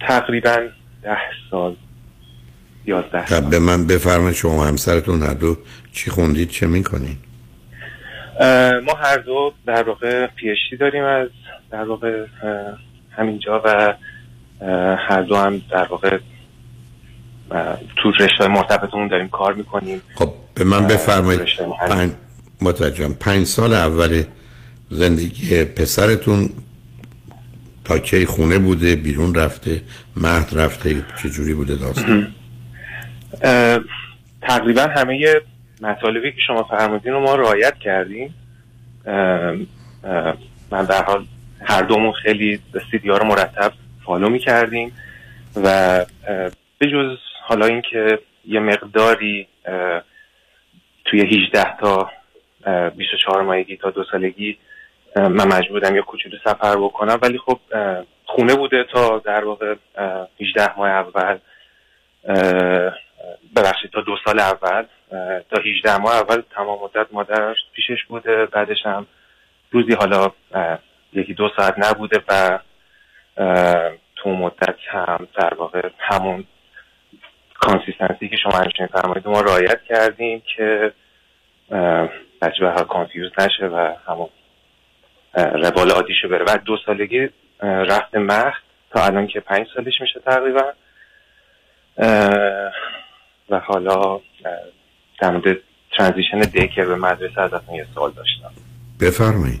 [0.00, 0.58] تقریبا
[1.02, 1.18] ده
[1.50, 1.76] سال
[2.86, 5.56] یازده خب به من بفرمایید شما همسرتون هر دو
[5.92, 7.18] چی خوندید چه می‌کنید؟
[8.86, 11.28] ما هر دو در واقع پیشتی داریم از
[11.70, 12.26] در واقع
[13.10, 13.94] همینجا و
[15.08, 16.18] هر دو هم در واقع
[17.96, 20.02] تو رشته مرتبطمون داریم کار می‌کنیم.
[20.14, 21.40] خب به من بفرمایید
[21.88, 22.10] پنج
[22.60, 23.14] متوجهم.
[23.14, 24.22] پنج سال اول
[24.90, 26.50] زندگی پسرتون
[27.84, 29.82] تا کی خونه بوده بیرون رفته
[30.16, 32.34] مهد رفته چجوری بوده داستان؟
[34.42, 35.34] تقریبا همه
[35.80, 38.34] مطالبی که شما فرمودین رو ما رعایت کردیم.
[40.70, 41.24] من در حال
[41.60, 42.60] هر دومون خیلی
[42.90, 43.72] سیدی ها رو مرتب
[44.04, 44.92] فالو می کردیم
[45.56, 46.04] و
[46.78, 47.16] به جز
[47.48, 49.48] حالا اینکه یه مقداری
[51.04, 52.10] توی 18 تا
[52.96, 54.58] 24 ماهگی تا دو سالگی
[55.16, 57.18] من مجبورم یه کوچولو سفر بکنم.
[57.22, 57.60] ولی خب
[58.24, 59.74] خونه بوده تا در واقع
[60.40, 61.38] 18 ماه اول
[63.56, 64.84] ببخشید تا دو سال اول
[65.50, 68.46] تا 18 ماه اول تمام مدت مادرش پیشش بوده.
[68.46, 69.06] بعدش هم
[69.70, 70.30] روزی حالا
[71.12, 72.58] یکی دو ساعت نبوده و
[74.16, 76.44] تو مدت هم در واقع همون
[77.60, 80.92] consistency که شما همچنین فرمایید ما رعایت کردیم که
[82.42, 84.28] بچه به confuse نشه و همون
[85.34, 86.44] روال عادیشو بره.
[86.44, 87.28] و دو سالگی
[87.62, 90.62] رفت مخت تا الان که پنج سالش میشه تقریبا.
[93.50, 94.20] و حالا
[95.20, 95.56] در مورد
[95.98, 98.50] ترانزیشن دیکر به مدرسه ازتون یه سوال داشتم.
[99.00, 99.60] بفرمایید.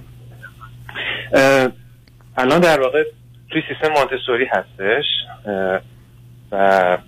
[2.36, 3.04] الان در واقع
[3.50, 5.04] توی سیستم مانتسوری هستش
[6.52, 6.98] و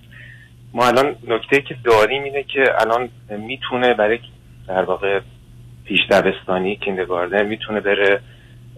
[0.75, 4.19] ما الان نکته که داریم اینه که الان می‌تونه برای
[4.69, 5.21] در واقع
[5.85, 8.21] پیش دبستانی کیندگاردن می‌تونه بره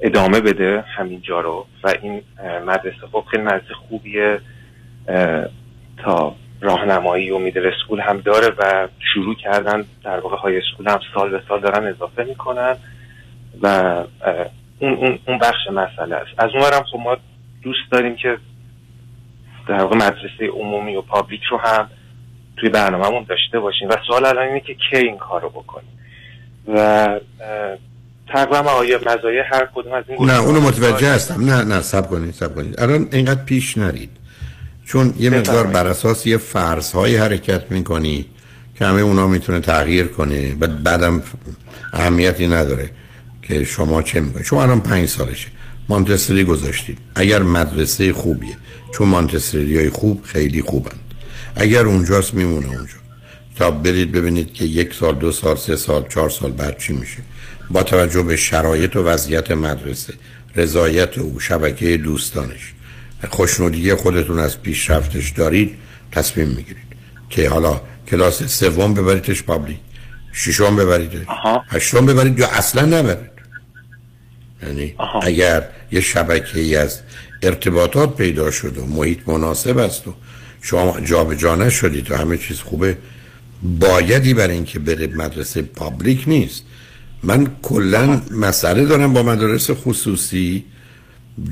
[0.03, 2.23] ادامه بده همینجا رو و این
[2.67, 3.07] مدرسه.
[3.13, 4.41] خب خیلی مدرسه خوبیه
[6.05, 11.01] تا راهنمایی و middle school هم داره و شروع کردن در واقع high school هم
[11.15, 12.77] سال به سال دارن اضافه می‌کنن
[13.63, 13.67] و
[14.79, 16.31] اون, اون, اون بخش مسئله است.
[16.39, 17.17] از اونورم خب ما
[17.63, 18.39] دوست داریم که
[19.69, 21.89] در واقع مدرسه عمومی و public رو هم
[22.57, 23.89] توی برنامهمون داشته باشیم.
[23.89, 25.89] و سوال الان اینه که کی این کار رو بکنیم
[26.75, 27.09] و
[28.29, 31.45] تقریبا آیا مزایای هر کدوم از این نه اونو متوجه هستم.
[31.45, 32.81] نه نه سب کنید سب کنید.
[32.81, 34.11] الان اینقدر پیش نرید.
[34.85, 38.27] چون یه مقدار بر اساس یه فرض های حرکت می‌کنی
[38.79, 40.55] که همه اونا می‌تونه تغییر کنه.
[40.55, 41.23] بعد بعدم
[41.93, 42.91] اهمیتی نداره
[43.43, 45.49] که شما چه می‌کنید شما الان پنج سالشه.
[45.89, 46.99] مانتسری گذاشتید.
[47.15, 48.57] اگر مدرسه خوبیه.
[48.93, 51.01] چون مانتسری های خوب خیلی خوبند
[51.57, 52.95] اگر اونجاست میمونه اونجا.
[53.57, 57.19] تا برید ببینید که یک سال دو سال سه سال چهار سال بعد چی میشه.
[57.71, 60.15] با توجه به شرایط و وضعیت مدرسه
[60.57, 62.73] رضایت او شبکه دوستانش.
[63.31, 65.77] خوشنودی خودتون از پیشرفتش دارید
[66.13, 66.93] تصمیم می‌گیرید.
[67.31, 69.79] که حالا کلاس سوم ببریدش پابلیک.
[70.33, 71.27] ششم ببرید
[71.69, 73.33] هشتم ببرید یا اصلا نبرید.
[74.63, 77.01] یعنی اگر یه شبکه ای از
[77.43, 80.15] ارتباطات پیدا شد و محیط مناسب است و
[80.63, 82.97] شما جابجا نشدید و همه چیز خوبه.
[83.63, 86.63] بایدی برای اینکه بره مدرسه پابلیک نیست.
[87.23, 90.65] من کلا مسئله دارم با مدارس خصوصی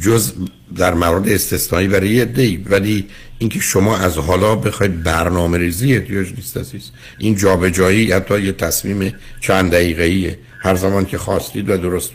[0.00, 0.32] جز
[0.76, 3.06] در مورد استثنایی برای یه دی ولی
[3.38, 6.90] اینکه شما از حالا بخواید برنامه ریزی احتیاج نیست عزیز.
[7.18, 10.38] این جابجایی حتی یه تصمیم چند دقیقه‌ایه.
[10.58, 12.10] هر زمان که خواستید و درست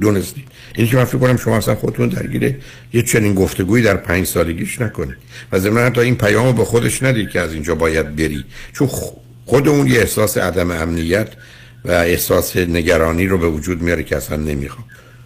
[0.00, 0.44] دونستید
[0.74, 2.54] این که من فکر کنم شما اصلا خودتون درگیر
[2.92, 5.16] یه چنین گفتگویی در پنج سالگیش نکنید.
[5.52, 8.44] و ضمن حتی این پیامو به خودش ندید که از اینجا باید بری.
[8.72, 8.88] چون
[9.46, 11.28] خود اون یه احساس عدم امنیت
[11.84, 14.84] و احساس نگرانی رو به وجود میاره که اصلا نمی‌خوام.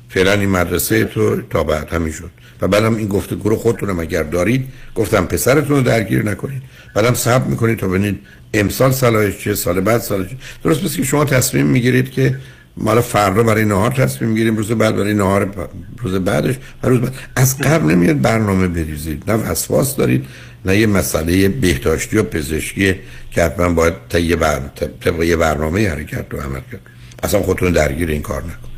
[0.09, 2.31] فعلا این مدرسه تو تا بعد همین شد.
[2.61, 6.63] و بعدم این گفتگو رو خودتونم اگر دارید گفتم پسرتون رو درگیر نکنید.
[6.95, 8.19] بعدم صبر می‌کنید تا ببینید
[8.55, 10.29] امسال صلاحش چه سال بعد سالش
[10.65, 12.37] درست مثل که شما تصمیم می‌گیرید که
[12.81, 15.51] مال فردا برای نهار تصمیم می‌گیریم روز بعد برای نهار
[15.99, 16.55] روز بعدش.
[16.83, 19.31] و روز بعد از قبل نمیاد برنامه بریزید.
[19.31, 20.27] نه وسواس دارید
[20.65, 22.95] نه یه مسئله بهداشتی و پزشکی
[23.31, 24.61] که حتما باید تا یه, بر...
[25.01, 26.81] طبق یه برنامه حرکت رو عمل کرد.
[27.23, 28.71] اصلا خودتون درگیر این کار نکن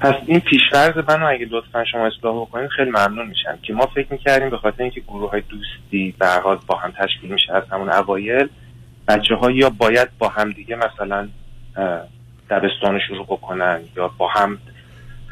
[0.00, 4.06] پس این پیشفرض منو اگه لطفا شما اصلاح بکنید خیلی ممنون میشم که ما فکر
[4.10, 7.90] می‌کردیم به خاطر اینکه گروه های دوستی به حال با هم تشکیل میشه از همون
[7.92, 8.48] اوایل
[9.08, 11.28] بچه ها یا باید با هم دیگه مثلا
[12.50, 14.58] دبستان شروع بکنن یا با هم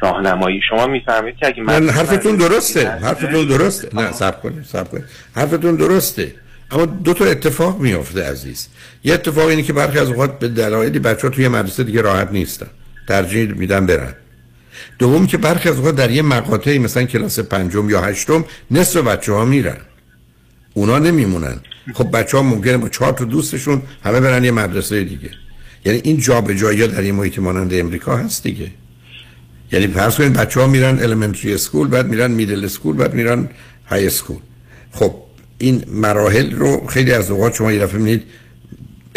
[0.01, 0.61] راهنمایی.
[0.69, 3.89] شما می‌فهمید که اگه من حرفتون درسته حرفتون درسته.
[3.95, 5.05] نه صبر کنید صبر کنید.
[5.35, 6.35] حرفتون درسته.
[6.70, 8.69] اما دو تا اتفاق میافته عزیز.
[9.05, 12.32] یه اتفاق اینه که برخی از اوقات به دلایلی بچه ها توی مدرسه دیگه راحت
[12.32, 12.66] نیستن.
[13.09, 14.15] ترجیح میدن برن.
[14.99, 19.32] دوم که برخی از اوقات در یه مقاطعی مثلا کلاس پنجم یا هشتم نصف بچه
[19.32, 19.77] ها میرن.
[20.74, 21.61] اونا نمیمونن.
[21.95, 25.31] خب بچه ها ممکنه با چهار تا دوستشون همه برن یه مدرسه دیگه.
[25.84, 28.70] یعنی این جابجایی در این محیط مانند امریکا هست دیگه.
[29.72, 33.48] یعنی فرض کنید بچه ها میرن elementary school بعد میرن middle school بعد میرن
[33.86, 34.39] high school
[34.92, 35.14] خب
[35.59, 38.22] این مراحل رو خیلی از اوقات شما یه دفعه می‌بینید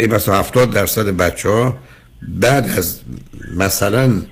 [0.00, 1.78] ای بسا 70 درصد بچه ها
[2.28, 3.00] بعد از
[3.56, 4.22] مثلا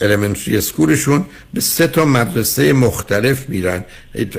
[0.00, 1.24] elementary school شون
[1.54, 3.84] به سه تا مدرسه مختلف میرن.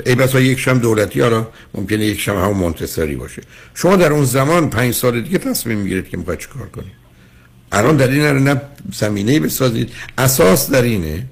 [0.06, 3.42] ای بسا یک شم دولتی حالا ممکنه یک شم همون منتصری باشه.
[3.74, 6.92] شما در اون زمان پنج سال دیگه تصمیم می‌گیرید که می‌خواید کار کنید.
[7.72, 8.60] الان در این نه
[8.92, 9.90] زمینه بسازید.
[10.18, 11.26] اساس در اینه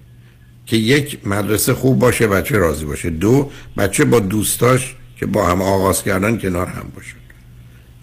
[0.66, 3.10] که یک مدرسه خوب باشه بچه راضی باشه.
[3.10, 7.14] دو بچه با دوستاش که با هم آغاز کردن کنار هم باشه.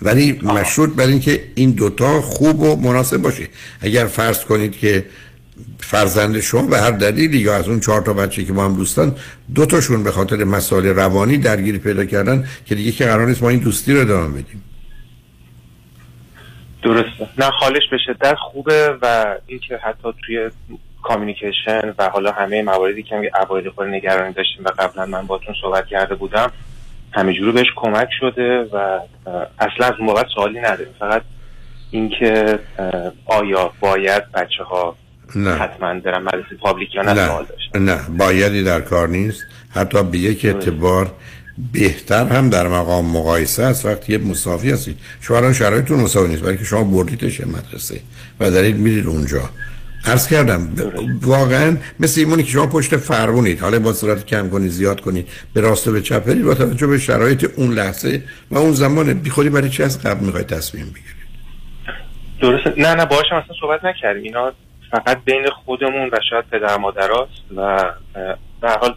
[0.02, 3.48] ولی مشروط بر اینکه این دوتا خوب و مناسب باشه.
[3.82, 5.06] اگر فرض کنید که
[5.80, 9.16] فرزند شما به هر دلیلی یا از اون چهار تا بچه که با هم دوستان
[9.56, 13.50] دو تاشون به خاطر مسائل روانی درگیری پیدا کردن که دیگه که قرار نیست ما
[13.50, 14.64] این دوستی رو ادامه بدیم.
[16.84, 17.28] درسته.
[17.38, 20.50] نه خالش به شدت خوبه و اینکه حتی توی
[21.04, 25.86] کامیونیکیشن و حالا همه مواردی که اوایل خود نگرانی داشتیم و قبلا من باتون صحبت
[25.86, 26.52] کرده بودم
[27.12, 29.00] همینجوری بهش کمک شده و
[29.60, 30.94] اصلا از موقع سوالی نداریم.
[31.00, 31.22] فقط
[31.92, 32.60] اینکه
[33.26, 34.96] آیا باید بچه ها
[35.36, 35.52] نه.
[35.52, 37.46] حتما برن مدرسه پابلیک یا نه, نه.
[37.80, 38.00] نه.
[38.18, 39.42] بایدی در کار نیست.
[39.70, 41.12] حتی به یک اعتبار
[41.74, 43.86] بهتر هم در مقام مقایسه است.
[43.86, 46.44] وقتی یه مساوی هستید شما الان شرایطتون مساوی نیست.
[46.44, 48.02] بلکه شما بردیدش مدرسه
[48.40, 49.50] و دارید میرید اونجا.
[50.06, 50.70] عرض کردم
[51.22, 53.60] واقعا مثل ایمونی که شما پشت فرمونید.
[53.60, 55.28] حالا با صورت کم کنید زیاد کنید.
[55.54, 56.46] به راست و به چپ برید.
[56.46, 60.26] با توجه به شرایط اون لحظه و اون زمان بی خودی برای چی از قبل
[60.26, 61.22] می‌خواید تصمیم بگیرید؟
[62.42, 62.74] درسته.
[62.78, 64.24] نه نه باهاشم اصلا صحبت نکردیم.
[64.24, 64.54] اینا
[64.92, 67.86] فقط بین خودمون و شاید پدر مادراست و
[68.62, 68.96] به هر حال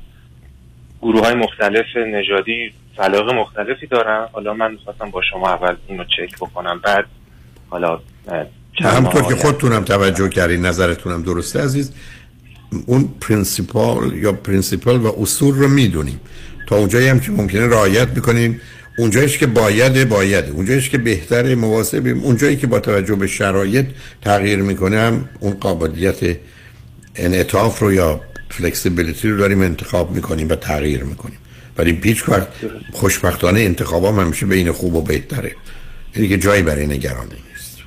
[1.03, 4.29] گروه های مختلف نژادی سلاق مختلفی دارن.
[4.33, 6.81] حالا من می‌خواستم با شما اول اینو چک بکنم.
[6.85, 7.05] بعد
[7.71, 8.01] حالا
[8.81, 9.35] همطور که.
[9.35, 11.93] خودتونم توجه کردین نظرتونم درسته عزیز؟
[12.87, 16.21] اون principle یا principle و اصول رو می‌دونیم.
[16.69, 18.61] تا اونجایی هم که ممکنه رعایت می‌کنیم
[18.99, 22.21] اونجایش که بایده بایده اونجایش که بهتره مواظبیم.
[22.21, 23.87] اونجایی که با توجه به شرایط
[24.23, 26.37] تغییر می‌کنه هم اون قابلیت
[27.17, 28.21] انعطاف رو یا
[28.51, 31.39] flexibility رو داریم انتخاب می‌کنیم و تغییر می‌کنیم.
[31.79, 32.49] ولی هیچ وقت
[32.93, 35.53] خوشبختانه انتخاب هم همیشه بین خوب و بهتره.
[36.17, 37.79] یعنی که جایی برای نگرانی نیست.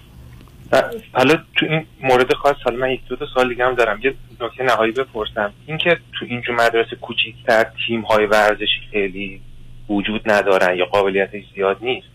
[1.11, 3.99] حالا تو این مورد خاص حالا من یک دو تا سال دیگه هم دارم.
[4.03, 5.53] یه نکته نهایی بپرسم.
[5.65, 9.41] اینکه تو اینجور مدرسه کوچیکتر تیم های ورزشی خیلی
[9.89, 12.07] وجود ندارن یا قابلیت زیاد نیست.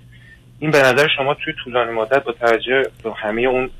[0.58, 3.70] این به نظر شما توی طولانی مدت با توجه به همه اون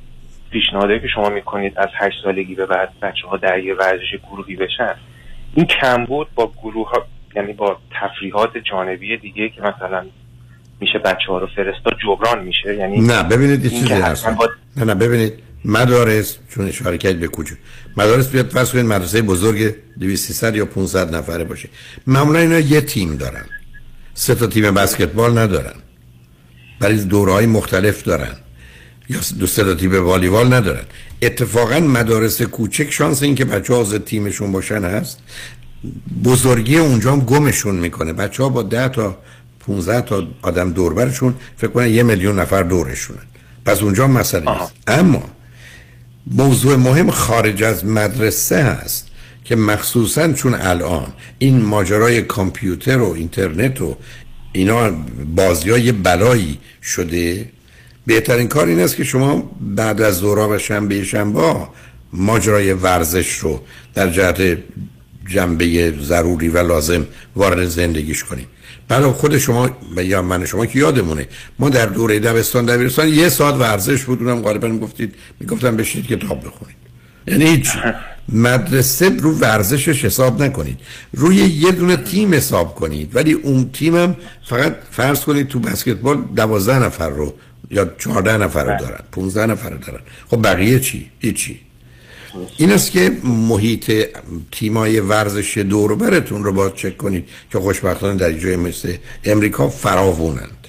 [0.51, 4.57] پیشنهادهایی که شما می‌کنید از هشت سالگی به بعد بچه ها در یه ورزش گروهی
[4.57, 4.95] بشن
[5.55, 7.07] این کمبود با گروه ها
[7.37, 10.07] یعنی با تفریحات جانبی دیگه که مثلا
[10.81, 14.27] میشه بچه ها رو فرستاد جبران میشه؟ یعنی نه ببینید این چیزی هست.
[14.29, 15.33] با- نه نه ببینید
[15.65, 17.57] مدارس چون اشاره کردید به کجا
[17.97, 21.69] مدارس بیاد فرض کنید مدرسه بزرگ 200 300 یا 500 نفره باشه.
[22.07, 23.45] معمولا اینا یه تیم دارن.
[24.15, 25.75] سه تا تیم بسکتبال ندارن.
[26.81, 28.37] برای دوره های مختلف دارن.
[29.09, 30.85] یا دو سه تا تیم والیبال ندارن.
[31.23, 35.19] اتفاقا مدارس کوچک شانس این که بچه ها تیمشون باشن هست.
[36.25, 38.13] بزرگی اونجا هم گمشون می‌کنه.
[38.13, 39.19] بچه ها با 10 تا
[39.61, 43.23] 15 تا آدم دوربرشون فکر کنن یه میلیون نفر دورشونن.
[43.65, 44.73] پس اونجا مسئله نیست.
[44.87, 45.23] اما
[46.27, 49.09] موضوع مهم خارج از مدرسه هست.
[49.45, 51.07] که مخصوصا چون الان
[51.39, 53.97] این ماجرای کامپیوتر و اینترنت و
[54.53, 54.91] اینا
[55.37, 57.51] بازی های بلایی شده
[58.07, 61.55] بهترین کار این است که شما بعد از زورا و شنبه شنبه
[62.13, 63.61] ماجرای ورزش رو
[63.95, 64.59] در جهت
[65.27, 67.07] جنبه ضروری و لازم
[67.37, 68.47] وارد زندگیش کنیم
[68.89, 71.29] برای خود شما یا من شما که یادمونه
[71.59, 76.45] ما در دوره دبستان دبیرستان یه ساعت ورزش بود اونم غالبا گفتید می‌گفتم بشینید کتاب
[76.47, 76.82] بخونید.
[77.27, 77.69] یعنی هیچ
[78.29, 80.79] مدرسه رو ورزشش حساب نکنید.
[81.13, 83.17] روی یه دونه تیم حساب کنید.
[83.17, 87.35] ولی اون تیمم فقط فرض کنید تو بسکتبال دوازده نفر رو
[87.71, 90.01] یا چهارده نفر رو دارن 15 نفر رو دارن.
[90.31, 91.61] خب بقیه چی؟ هیچی
[92.57, 93.93] این است که محیط
[94.53, 100.62] تیمای ورزش دور برتون رو باید چک کنید که خوشبختانه در جای مثل امریکا فراوونند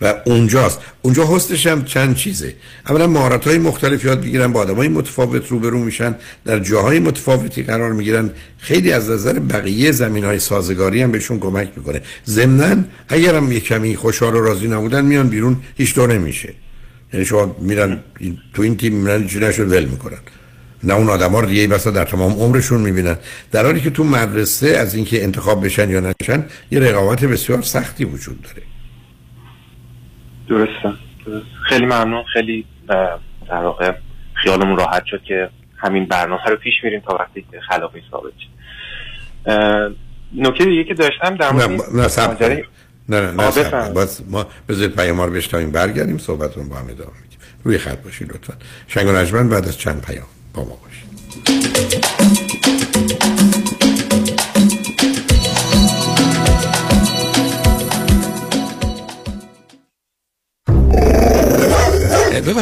[0.00, 0.80] و اونجاست.
[1.02, 2.54] اونجا هستش هم چند چیزه.
[2.88, 6.14] اولا مهارت های مختلف یاد می‌گیرن با آدم های متفاوت روبرو میشن
[6.44, 8.30] در جاهای متفاوتی قرار می‌گیرن.
[8.58, 12.02] خیلی از نظر بقیه زمین های سازگاری هم بهشون کمک می‌کنه.
[12.26, 16.54] ضمنا اگر هم یه کمی خوشحال و راضی نبودن میان بیرون هیچ طور نمیشه.
[17.12, 18.00] یعنی شما میرن
[18.54, 20.18] تو این تیم میرن چی ول می‌کنن.
[20.84, 23.16] نه اون آدم ها دیگه بسا در تمام عمرشون می‌بینن.
[23.52, 28.04] در حالی که تو مدرسه از اینکه انتخاب بشن یا نشن یه رقابت بسیار سختی
[28.04, 28.62] وجود داره.
[30.48, 30.92] درسته
[31.26, 31.46] درست.
[31.68, 33.18] خیلی ممنون خیلی در
[33.62, 33.92] واقع
[34.34, 38.32] خیالمون راحت شد که همین برنامه رو پیش میریم تا وقتی که خلافی ثابت
[40.36, 41.76] نکته دیگه که داشتم در مورد نه
[42.38, 42.64] نه.
[43.08, 43.70] نه نه نه.
[43.70, 43.92] کنید.
[43.92, 48.32] باز ما بذارید پیام رو بشتایم برگردیم صحبتون با هم ادامه میدیم روی خط باشید
[48.32, 48.54] لطفا
[48.86, 52.65] شنگ و بعد از چند پیام با ما باشید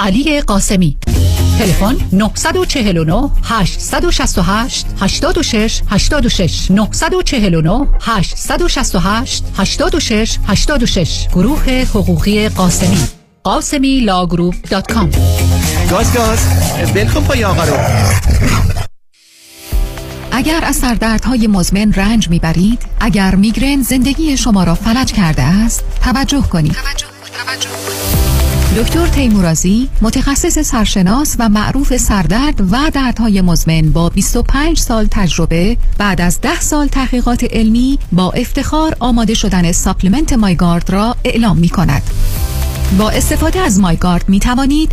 [0.00, 0.96] علی قاسمی.
[1.58, 12.98] تلفن 949 868 86 86 949 868 86 86 گروه حقوقی قاسمی.
[13.44, 15.10] قاسمی Law Group dot com.
[15.90, 16.38] گاز گاز
[16.94, 17.74] ولکن پای آقا رو.
[20.32, 26.42] اگر از سردردهای مزمن رنج می‌برید اگر میگرن زندگی شما را فلج کرده است توجه
[26.42, 26.76] کنید.
[28.76, 36.20] دکتر تیمورازی متخصص سرشناس و معروف سردرد و دردهای مزمن با 25 سال تجربه بعد
[36.20, 42.02] از 10 سال تحقیقات علمی با افتخار آماده شدن supplement MiGuard را اعلام می کند.
[42.98, 44.92] با استفاده از مایگارد می توانید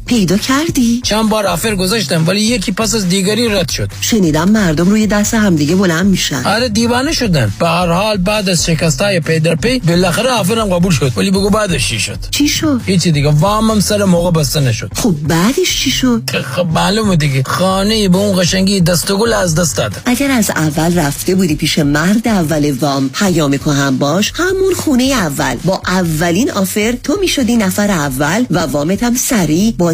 [0.11, 3.89] پیدا کردی؟ چند بار offer گذاشتم ولی یکی پس از دیگری رد شد.
[4.01, 6.43] شنیدم مردم روی دست همدیگه بلند میشن.
[6.45, 10.73] آره دیوانه شدن به هر حال بعد از شکستای پی در پی بالاخره offer م
[10.73, 11.11] قبول شد.
[11.17, 13.29] ولی بگو بعدش چی شد؟ چی شد؟ هیچی دیگه.
[13.29, 14.91] وامم سر موقع بسته نشد.
[14.95, 16.23] خب بعدش چی شد؟
[16.55, 17.43] خب معلومه دیگه.
[17.43, 21.79] خانه به اون قشنگی دسته گلو از دست داد اگر از اول رفته بودی پیش
[21.79, 25.55] مرد اول وام پیام کهن باش همون خونه اول.
[25.65, 29.93] با اولین آفر تو می‌شدی نفر اول و وامت هم سریع با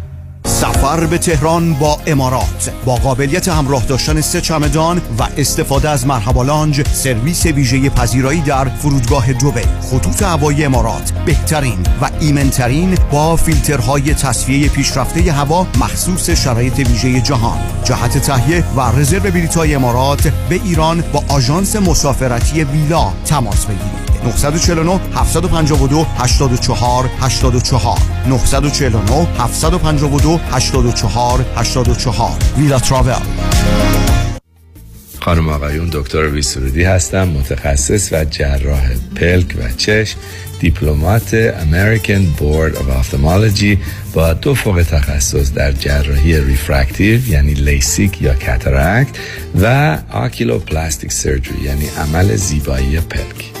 [0.45, 6.43] سفر به تهران با امارات با قابلیت همراه داشتن سه چمدان و استفاده از مرحبا
[6.43, 14.13] لانج سرویس ویژه پذیرایی در فرودگاه دبی خطوط هوایی امارات بهترین و ایمنترین با فیلترهای
[14.13, 17.59] تصفیه پیشرفته هوا مخصوص شرایط ویژه جهان.
[17.83, 24.11] جهت تهیه و رزرو بلیط‌های امارات به ایران با آژانس مسافرتی ویلا تماس بگیرید.
[24.23, 33.13] 949 752 84 84 949 752 84 84 Villa Travel.
[35.19, 40.17] خانم آقایون دکتر ویسرودی هستم متخصص و جراح پلک و چشم
[40.59, 43.77] دیپلمات American Board of Ophthalmology
[44.13, 49.17] با دو فوق تخصص در جراحی refractive یعنی لیسیک یا کاتاراکت
[49.61, 53.60] و oculoplastic surgery یعنی عمل زیبایی پلک.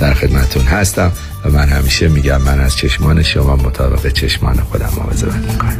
[0.00, 1.12] در خدمتون هستم
[1.44, 5.76] و من همیشه میگم من از چشمان شما مطابق چشمان خودم مواظبت می‌کنم.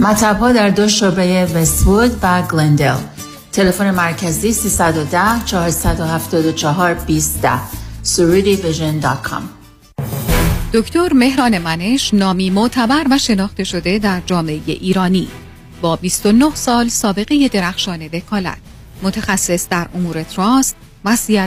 [0.00, 2.96] مطب ها در دو شعبه وستوود و گلندل.
[3.52, 7.46] تلفن مرکزی 310 474 20
[8.04, 9.42] surudivision.com
[10.72, 15.28] دکتر مهران منش نامی معتبر و شناخته شده در جامعه ایرانی.
[15.80, 18.58] با 29 سال سابقه درخشان وکالت.
[19.02, 20.76] متخصص در امور تراست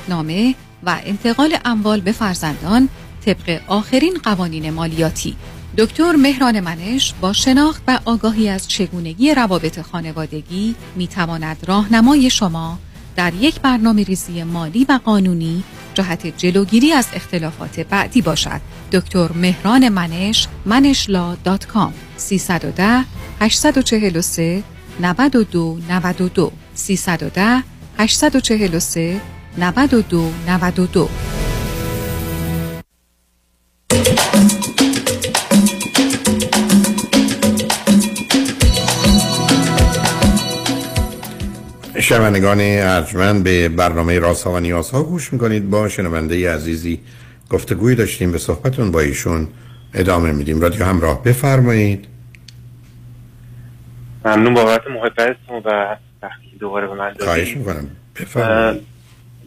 [0.10, 2.90] نامه و انتقال اموال به فرزندان
[3.26, 5.36] طبق آخرین قوانین مالیاتی
[5.78, 12.80] دکتر مهران منش با شناخت و آگاهی از چگونگی روابط خانوادگی می تواند راهنمای شما
[13.16, 15.64] در یک برنامه ریزی مالی و قانونی
[15.94, 18.62] جهت جلوگیری از اختلافات بعدی باشد.
[18.92, 23.06] دکتر مهران منش منشلا دات کام 310
[23.42, 24.64] 843
[25.00, 27.64] 92 92 310
[27.98, 29.22] 843
[29.58, 31.10] 92 92
[42.00, 45.70] شنوندگان ارجمند به برنامه راست ها و نیاز ها گوش می‌کنید.
[45.70, 47.00] با شنونده عزیزی
[47.50, 49.48] گفتگوی داشتیم به صحبتون با ایشون
[49.94, 50.62] ادامه میدیم.
[50.62, 52.08] رادیو همراه بفرمایید.
[54.26, 57.88] ممنون بابت محبتتون و وقتی دوباره به من دادید خواهش می‌کنم.
[58.16, 58.91] بفرمایید.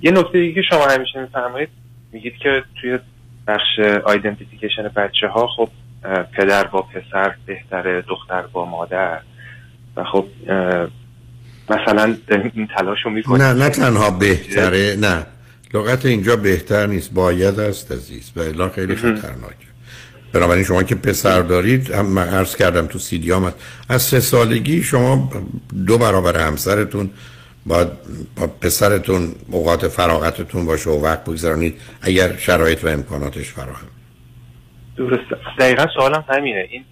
[0.03, 1.69] یه نکته دیگه که شما همیشه میفرمایید
[2.13, 2.99] میگید که توی
[3.47, 5.69] بخش آیدنتیفیکیشن بچه ها خب
[6.33, 9.21] پدر با پسر بهتره دختر با مادر.
[9.97, 10.27] و خب
[11.71, 12.17] مثلا
[12.55, 15.27] این تلاش رو می‌کنید نه نه تنها بهتره نه.
[15.75, 17.15] لغت اینجا بهتر نیست.
[17.15, 18.33] باید است عزیز.
[18.37, 19.65] و الا خیلی خطرناکه.
[20.33, 23.53] بنابراین شما که پسر دارید هم من عرض کردم تو سیدی هم
[23.89, 25.31] از سه سالگی شما
[25.87, 27.11] دو برابر همسرتون
[27.67, 27.89] باید
[28.37, 33.87] با پسرتون اوقات فراغتتون باشه و وقت بگذارونید اگر شرایط و امکاناتش فراهم.
[34.97, 36.69] درسته دقیقا سوالم همینه.
[36.71, 36.85] این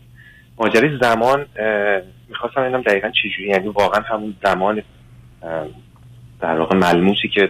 [0.59, 1.47] ماجرای زمان
[2.29, 4.83] می‌خواستم اینم دقیقا چجوری یعنی واقعا همون زمان
[6.41, 7.49] در واقع ملموسی که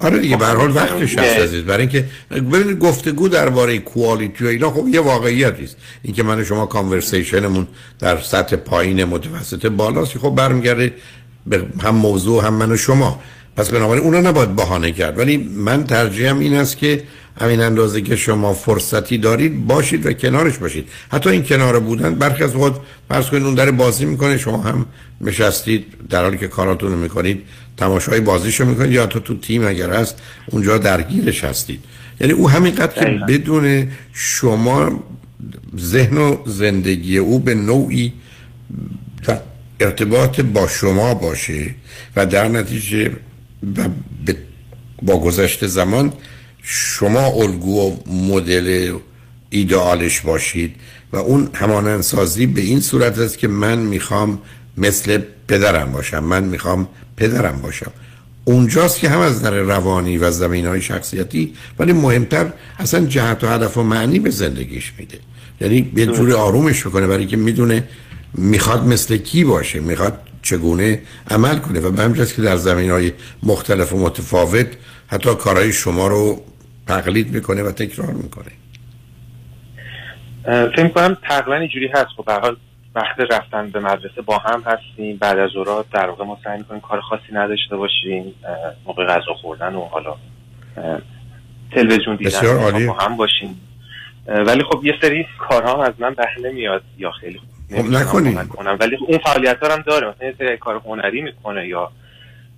[0.00, 1.64] آره دیگه به حال وقتش هست عزیز.
[1.64, 5.76] برای اینکه ببینید گفتگو درباره کوالیتی و اینا خب یه واقعیتی است.
[6.02, 7.66] اینکه من و شما کانورسیشنمون
[7.98, 10.18] در سطح پایین متوسط بالاست.
[10.18, 10.92] خب برمیگرده
[11.82, 13.20] هم موضوع هم من و شما.
[13.56, 15.18] پس بنابراین اونا نباید بهانه کرد.
[15.18, 17.02] ولی من ترجیحم این است که
[17.40, 20.88] همین اندازه که شما فرصتی دارید باشید و کنارش باشید.
[21.12, 22.74] حتی این کنار بودن برخی از خود
[23.08, 24.86] فرض کنید اون در بازی می‌کنه شما هم
[25.20, 27.42] نشستید در حالی که کاراتون رو می‌کنید
[27.76, 31.84] تماشای بازیشو می‌کنید یا حتی تو تیم اگر هست اونجا درگیرش هستید.
[32.20, 33.24] یعنی او همینقدر که.
[33.28, 35.04] بدون شما
[35.78, 38.12] ذهن و زندگی او به نوعی
[39.80, 41.74] ارتباط با شما باشه
[42.16, 43.10] و در نتیجه
[43.76, 43.88] و
[44.26, 44.36] به-
[45.02, 46.12] با گذشت زمان
[46.62, 48.98] شما الگو و مدل
[49.50, 50.74] ایدئالش باشید
[51.12, 54.38] و اون همانندسازی به این صورت است که من می‌خوام
[54.76, 55.18] مثل
[55.48, 57.90] پدرم باشم من می‌خوام پدرم باشم.
[58.44, 63.48] اونجاست که هم از نظر روانی و زمین های شخصیتی ولی مهمتر اصلا جهت و
[63.48, 65.18] هدف و معنی به زندگیش میده.
[65.60, 67.84] یعنی یه جوری آرومش می‌کنه برای که می‌دونه
[68.34, 73.12] می‌خواد مثل کی باشه؟ می‌خواد چگونه عمل کنه؟ و به جهت که در زمین های
[73.42, 74.66] مختلف و متفاوت
[75.06, 76.42] حتی کارهای شما رو
[76.86, 78.52] تقلید می‌کنه و تکرار می‌کنه.
[80.76, 82.06] فکر کنم تقریبا اینجوری هست.
[82.16, 82.58] خب به
[82.94, 85.16] وقت رفتن به مدرسه با هم هستیم.
[85.16, 88.34] بعد از اورات در واقع ما سعی می‌کنیم کار خاصی نداشته باشیم.
[88.86, 90.14] موقع غذا خوردن و حالا
[91.74, 92.86] تلویزیون دیدن.
[92.86, 93.60] با هم باشیم.
[94.26, 98.34] ولی خب یه سری کارها از من بر نمیاد یا خیلی نمی‌تونم نکنید.
[98.34, 98.76] کمک کنم.
[98.80, 101.90] ولی اون فعالیت هم داره مثلا یه سری کار هنری می‌کنه یا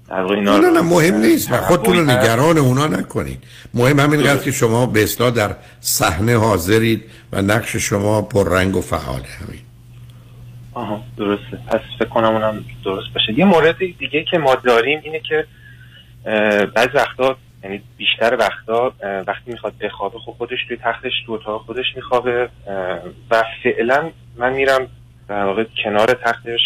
[0.09, 1.53] در اینا نه نه مهم نیست.
[1.53, 2.05] و خودتون رو.
[2.05, 8.23] نگران اونا نکنید مهم همینقدر که شما به اصلاح در صحنه حاضرید و نقش شما
[8.23, 9.61] پررنگ و فعاله همین.
[10.74, 11.59] آها درسته.
[11.69, 13.39] پس فکر کنم اونم درست باشه.
[13.39, 15.47] یه مورد دیگه که ما داریم اینه که
[16.27, 18.93] اه، بعضی وقتا یعنی بیشتر وقتا
[19.27, 22.49] وقتی می‌خواد بخوابه خب خودش توی تختش تو اتاق خودش میخوابه
[23.31, 24.89] و فعلا من میرم
[25.31, 26.61] در واقع کنار تختش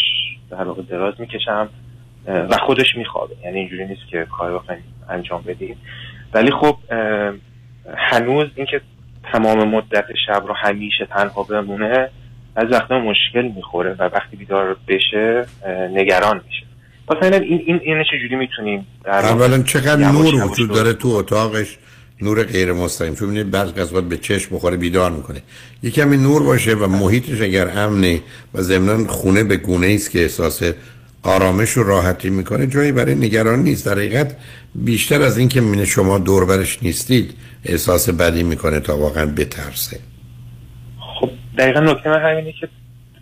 [0.51, 1.69] در واقع دراز می‌کشم
[2.27, 3.35] و خودش میخوابه.
[3.45, 5.77] یعنی اینجوری نیست که کار بخوایم انجام بدیم
[6.35, 6.77] ولی خب
[7.97, 8.81] هنوز اینکه
[9.33, 12.11] تمام مدت شب رو همیشه تنها بمونه
[12.57, 15.47] از وقتا مشکل می‌خوره و وقتی بیدار بشه
[15.91, 16.67] نگران میشه.
[17.11, 21.79] مثلا این این اینو چجوری می‌تونیم در اولا چقدر نور وجود داره تو اتاقش؟
[22.21, 23.15] نور غیر مستقیم.
[23.15, 25.43] چون می‌بینید بعضی از به چشم بخوره بیدار می‌کنه.
[25.83, 28.21] یه کمی نور باشه و محیطش اگر امنه
[28.55, 30.63] و ضمنا خونه به گونه است که احساس
[31.23, 33.87] آرامش و راحتی می‌کنه جایی برای نگران نیست.
[33.87, 34.37] در حقیقت
[34.75, 37.35] بیشتر از اینکه من شما دوربرش نیستید
[37.65, 39.99] احساس بدی می‌کنه تا واقعا بترسه.
[41.21, 42.69] خب دقیقا نکته من همینه که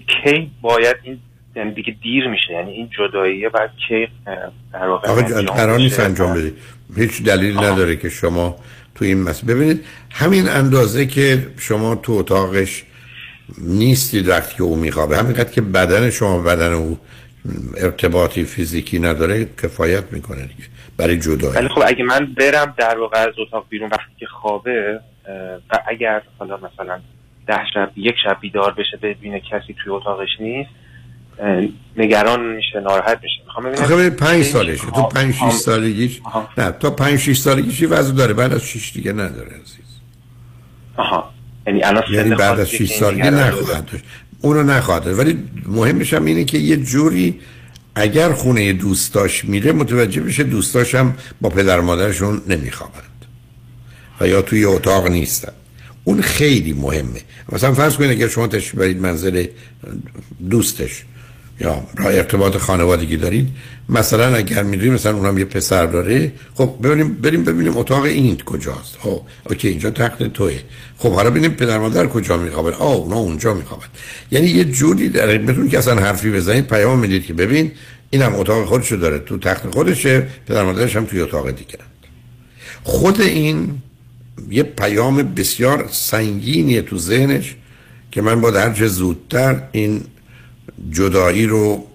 [0.07, 1.19] کی باید این
[1.57, 4.09] یعنی دیگه دیر میشه؟ یعنی این جداییه باید کی
[4.73, 6.01] در واقع قرار نیست.
[6.01, 6.55] انجام بدید
[6.97, 8.57] هیچ دلیل نداره که شما
[8.95, 12.85] تو این مسئله ببینید همین اندازه که شما تو اتاقش
[13.59, 15.17] نیستید وقتی که او میخوابه.
[15.17, 16.99] همینقدر که بدن شما بدن او
[17.77, 20.65] ارتباطی فیزیکی نداره کفایت می‌کنه دیگه.
[20.97, 21.55] برای جدایی.
[21.55, 25.01] ولی خب اگه من برم در واقع از اتاق بیرون وقتی که خوابه
[25.71, 27.01] و اگر حالا مثلا
[27.47, 30.71] ده شب یک شب بیدار بشه ببینه کسی توی اتاقش نیست
[31.97, 33.43] نگران میشه ناراحت میشه.
[33.47, 34.87] می‌خوام ببینم آخه ببینید پنج کی- سالشه.
[34.87, 36.21] تو آه، پنج شیش آه، سالگیش
[36.59, 38.35] نه تا پنج شیش سالگیش یه وضع داره.
[38.35, 39.77] بعد از شیش دیگه نداره عزیز.
[40.97, 41.31] آها.
[41.67, 44.05] یعنی الان یعنی بعد از خاصی 6 که سالگی نخواهد داشت.
[44.41, 45.19] اونو نخواهد داشت.
[45.19, 47.41] ولی مهمش هم اینه که یه جوری
[47.95, 53.03] اگر خونه دوستاش میره متوجه بشه دوستاش هم با پدر مادرشون نمیخوابند.
[54.21, 55.53] و یا توی اتاق نیستن.
[56.05, 57.21] اون خیلی مهمه.
[57.53, 59.47] مثلا فرض کنید اگر شما تشریف برید منزل
[60.51, 61.05] دوستش
[61.63, 63.49] یا راه ارتباط خانوادگی دارید.
[63.89, 66.33] مثلا اگر می‌دونید مثلا اونم یه پسر داره.
[66.55, 68.97] خب ببینیم بریم ببینیم اتاق این کجاست.
[68.99, 69.21] خب
[69.51, 70.59] اوکی اینجا تخت توه.
[70.99, 72.73] خب حالا ببینیم پدر مادر کجا میخوابن.
[72.73, 73.87] آه اونا اونجا میخوابن.
[74.31, 77.73] یعنی یه جوری در بدون که اصلا حرفی بزنید پیام می‌دید که ببین
[78.11, 81.79] اینم اتاق خودشو داره تو تخت خودشه پدر مادرش هم توی اتاق دیگه.
[82.83, 83.79] خود این
[84.51, 87.57] یه پیام بسیار سنگینیه تو ذهنش
[88.11, 90.01] که من باید هرچه زودتر این
[90.91, 91.87] جدایی رو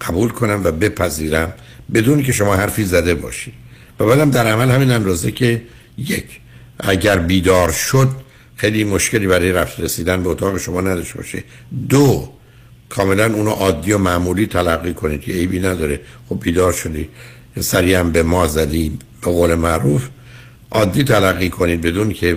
[0.00, 1.52] قبول کنم و بپذیرم
[1.94, 3.54] بدون که شما حرفی زده باشید
[4.00, 5.62] و بعدم در عمل همین اندازه که
[5.98, 6.40] یک
[6.80, 8.08] اگر بیدار شد
[8.56, 11.44] خیلی مشکلی برای رفت رسیدن به اتاق شما نداشته باشه.
[11.88, 12.28] دو
[12.88, 16.00] کاملا اونو عادی و معمولی تلقی کنید که عیبی نداره.
[16.28, 17.08] خب بیدار شدی
[17.60, 20.08] سریع هم به ما زدی به قول معروف.
[20.70, 22.36] عادی تلقی کنید بدون که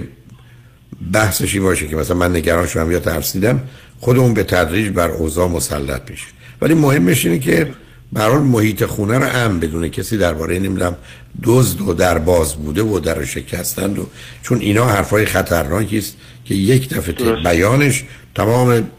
[1.13, 3.61] بحثشی باشه که مثلا من نگران شدم یا ترسیدم.
[3.99, 6.27] خود اون به تدریج بر اوضاع مسلط میشه
[6.61, 7.73] ولی مهمش اینه که
[8.13, 10.95] برحال محیط خونه رو هم بدونه کسی درباره نمی‌دونم
[11.43, 14.05] دزد و در باز بوده و در شکستند و
[14.43, 17.35] چون اینا حرفای خطرناکی است که یک دفعه.
[17.43, 18.03] بیانش
[18.35, 18.91] تمام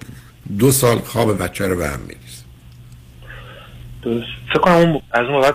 [0.58, 2.42] دو سال خواب بچه رو به هم میریزه.
[4.02, 4.26] درست.
[4.48, 5.54] فکر کنم از اون بعد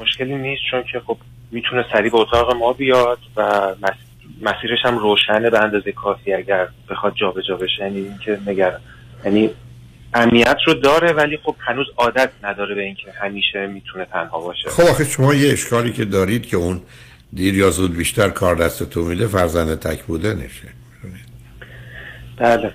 [0.00, 1.16] مشکلی نیست چون که خب
[1.50, 3.74] می‌تونه سریع به اتاق ما بیاد و
[4.42, 7.82] مسیرش هم روشنه به اندازه کافی اگر بخواد جابجا بشه.
[7.82, 8.80] یعنی اینکه نگران
[9.24, 9.50] یعنی
[10.14, 14.68] امنیت رو داره ولی خب هنوز عادت نداره به اینکه همیشه می‌تونه تنها باشه.
[14.68, 16.80] خب آخه شما یه اشکالی که دارید که اون
[17.32, 20.68] دیر یا زود بیشتر کار دستتون میده فرزند تک بوده نشه.
[22.36, 22.72] بله.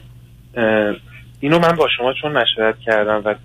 [1.39, 3.35] اینو من با شما چون مشورت کردم و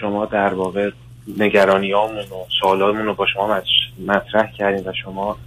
[0.00, 0.90] شما در واقع
[1.38, 3.62] نگرانیامون و سوالامون رو با شما
[4.06, 5.38] مطرح کردیم و شما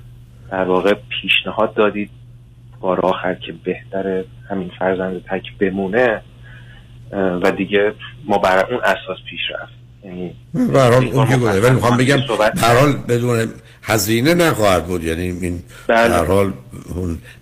[0.51, 2.09] در واقع پیشنهاد دادید
[2.79, 6.21] بار آخر که بهتر همین فرزند تک بمونه
[7.11, 7.93] و دیگه
[8.25, 9.73] ما بر اون اساس پیش رفت
[10.05, 13.47] یعنی به هر حال اون ولی می‌خوام بگم صحبت به هر حال بدون
[13.83, 15.03] هزینه نخواهد بود.
[15.03, 16.23] یعنی این بله.
[16.23, 16.53] به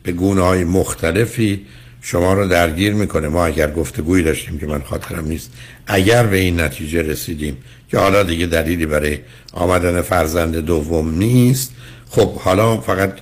[0.04, 1.66] به گونه های مختلفی
[2.02, 3.28] شما رو درگیر می‌کنه.
[3.28, 5.58] ما اگر گفتگویی داشتیم که من خاطرم نیست
[5.88, 7.58] اگر به این نتیجه رسیدیم
[7.90, 9.20] که حالا دیگه دلیلی برای
[9.54, 11.76] آمدن فرزند دوم نیست
[12.16, 13.14] خب حالا فقط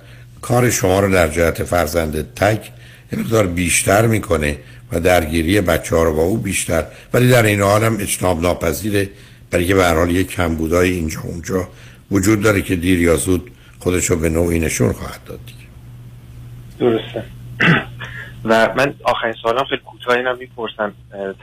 [0.41, 2.71] کار شما رو در جهت فرزند تک
[3.11, 4.57] یه مقدار بیشتر می‌کنه
[4.91, 6.85] و درگیری بچه ها رو با او بیشتر.
[7.13, 9.09] ولی در این حال هم اجتناب ناپذیره.
[9.51, 11.67] برای که به حال یک کمبودای اینجا اونجا
[12.11, 15.67] وجود داره که دیر یا زود خودش رو به نوعی نشون خواهد داد دیگه.
[16.79, 17.23] درسته.
[18.45, 20.93] و من آخرین سوالم خیلی کوتاه اینم می‌پرسم.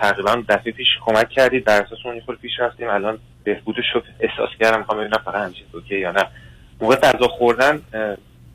[0.01, 2.89] تقریبا دفعه پیش کمک کردید؟ در اساس اون پیش رفتیم.
[2.89, 6.27] الان بهبودش رو احساس کردم می‌خوام ببینم فقط همچین اوکی یا نه.
[6.81, 7.83] موقع غذا خوردن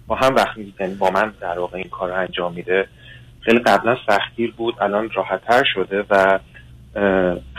[0.08, 2.88] با هم وقت می‌دید یعنی با من در واقع این کار رو انجام میده.
[3.42, 6.40] خیلی قبلا سختگیر بود الان راحتتر شده و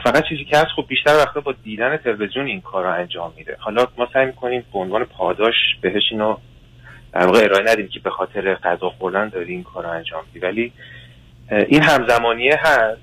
[0.05, 3.57] فقط چیزی که هست خب بیشتر وقتا با دیدن تلویزیون این کار رو انجام میده.
[3.61, 6.37] حالا ما سعی می‌کنیم به عنوان پاداش بهش اینو
[7.13, 10.47] در واقع ارائه ندیم که به خاطر غذا خوردن داری این کار رو انجام میدی.
[10.47, 10.73] ولی
[11.51, 13.01] این همزمانیه هست.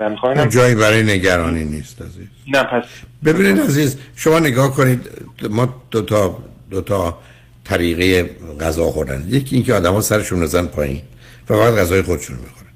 [0.00, 2.26] اون جایی برای نگرانی نیست عزیز.
[2.48, 2.84] نه پس
[3.24, 5.08] ببینید عزیز شما نگاه کنید
[5.50, 6.38] ما دو تا
[6.70, 7.18] دو تا
[7.64, 8.30] طریقه
[8.60, 9.24] غذا خوردن.
[9.28, 11.02] یکی اینکه آدما سرشون بزن پایین
[11.48, 12.70] فقط غذای خودشون می‌خورن.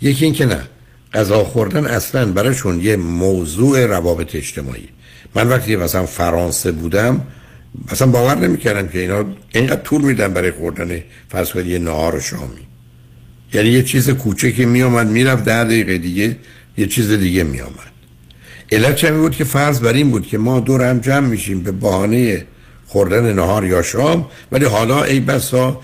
[0.00, 0.60] یکی اینکه نه
[1.14, 4.88] غذا خوردن اصلا براشون یه موضوع روابط اجتماعی.
[5.34, 7.26] من وقتی مثلا فرانسه بودم
[7.92, 12.66] مثلا باور نمی‌کردم که اینا اینقدر طول میدن برای خوردن فرض یه نهار و شامی.
[13.56, 16.36] یعنی یه چیز کوچکی میومد می‌رفت ده دقیقه دیگه
[16.78, 17.92] یه چیز دیگه میآمد.
[18.72, 21.72] علت چه بود که فرض بر این بود که ما دور هم جمع میشیم به
[21.72, 22.46] بهانه
[22.86, 25.80] خوردن نهار یا شام ولی حالا ای بسا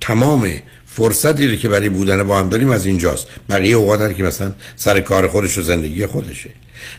[0.00, 0.52] تمام
[0.86, 3.26] فرصتی که برای بودن با هم داریم از اینجاست.
[3.50, 6.50] بقیه اوقات که مثلا سر کار خودش و زندگی خودشه.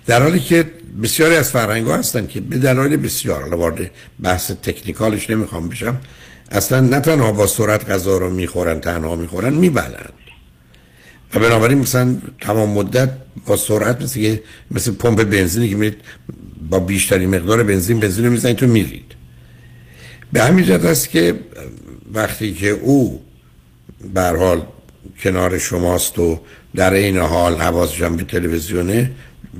[0.06, 0.66] در حالی که
[1.04, 3.92] بسیاری از فرهنگ ها هستن که به دلایل بسیار حالا وارد
[4.24, 5.98] بحث تکنیکالش نمی‌خوام بشم
[6.52, 10.10] اصلا نه تنها با سرعت غذا رو می‌خورن تنها می‌خورن میبلن
[11.36, 13.10] و بنابراین مثلا تمام مدت
[13.46, 15.98] با سرعت مثل که مثل پمپ بنزینی که میرید
[16.70, 19.06] با بیشترین مقدار بنزین بنزین رو می‌زنید تو میرید.
[20.34, 21.40] به همین جهت است که
[22.14, 23.22] وقتی که او
[24.14, 24.62] به حال
[25.24, 26.40] کنار شماست و
[26.76, 29.12] در این حال حواسش هم به تلویزیونه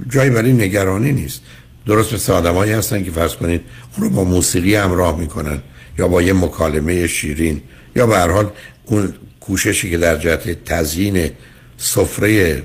[0.10, 1.42] جایی برای نگرانی نیست.
[1.86, 3.62] درست مثل آدمایی هستن که فرض کنید
[3.98, 5.60] اون رو با موسیقی همراه می‌کنن.
[6.00, 7.62] یا با یه مکالمه شیرین
[7.96, 8.52] یا به هر حال
[8.86, 11.30] اون کوششی که در جهت تزیین
[11.78, 12.64] سفره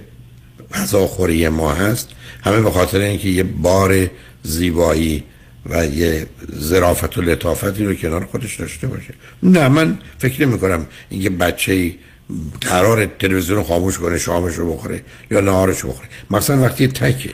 [0.75, 2.09] غذاخوری ما هست
[2.45, 4.11] همه به خاطر اینکه یه بار
[4.43, 5.25] زیبایی
[5.67, 6.27] و یه
[6.59, 9.15] ظرافت و لطافتی رو کنار خودش داشته باشه.
[9.43, 11.95] نه من فکر نمی کنم اینکه بچه
[12.61, 16.09] قرار تلویزیون رو خاموش کنه شامش رو بخوره یا نهارش رو بخوره.
[16.31, 17.31] مثلا وقتی تکه.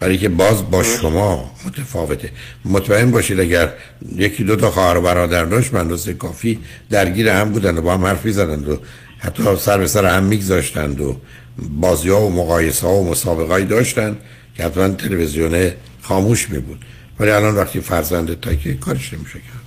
[0.00, 2.30] برای که باز با شما متفاوته.
[2.64, 3.72] مطمئن باشید اگر
[4.16, 6.58] یکی دو تا خواهر و برادر داشت من کافی
[6.90, 8.78] درگیر هم بودن و با هم حرف زدند و
[9.18, 11.16] حتی سر به سر هم میگذاشتند و
[11.58, 14.16] بازی ها و مقایسه ها و مسابقه داشتن
[14.56, 15.70] که حتما تلویزیون
[16.02, 16.84] خاموش می بود
[17.20, 19.66] ولی الان وقتی فرزند تکه کارش نمیشه کرد.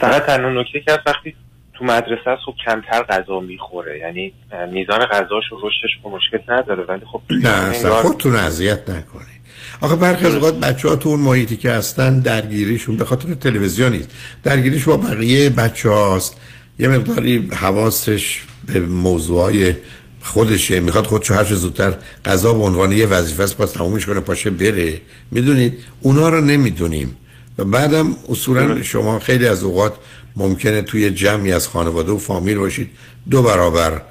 [0.00, 1.34] فقط تنها نکته که وقتی
[1.78, 3.98] تو مدرسه هست خب کمتر غذا می‌خوره.
[3.98, 4.32] یعنی
[4.72, 9.36] میزان غذاش و رشدش با مشکل نداره ولی خب نه اصلا خودتون اذیت نکنید.
[9.80, 13.92] آخه برخی از اوقات بچه ها تو اون محیطی که هستن درگیریشون به خاطر تلویزیون
[13.92, 14.10] نیست.
[14.44, 16.40] درگیریش با بقیه بچه هاست
[16.78, 19.74] یه مقداری حواسش به موضوعای
[20.20, 20.80] خودشه.
[20.80, 21.94] می‌خواد خودشو هر زودتر
[22.24, 25.00] قضا به عنوان یه وظیفه است باز تمومش کنه پاشه بره.
[25.30, 27.16] می‌دونید اونا رو نمی‌دونیم.
[27.58, 29.94] و بعدم اصولا شما خیلی از اوقات
[30.36, 32.90] ممکنه توی جمعی از خانواده و فامیل باشید.
[33.30, 34.02] دو برابر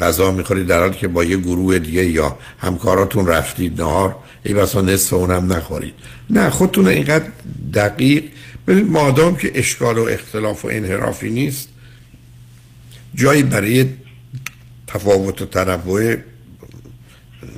[0.00, 4.80] غذا می‌خورید در حالی که با یه گروه دیگه یا همکاراتون رفتید نهار ای بسا
[4.80, 5.94] نصف اونم نخورید.
[6.30, 7.26] نه خودتون اینقدر
[7.74, 8.24] دقیق.
[8.66, 11.68] ببینید مادام که اشکال و اختلاف و انحرافی نیست
[13.14, 13.86] جایی برای
[14.86, 16.16] تفاوت و تنوع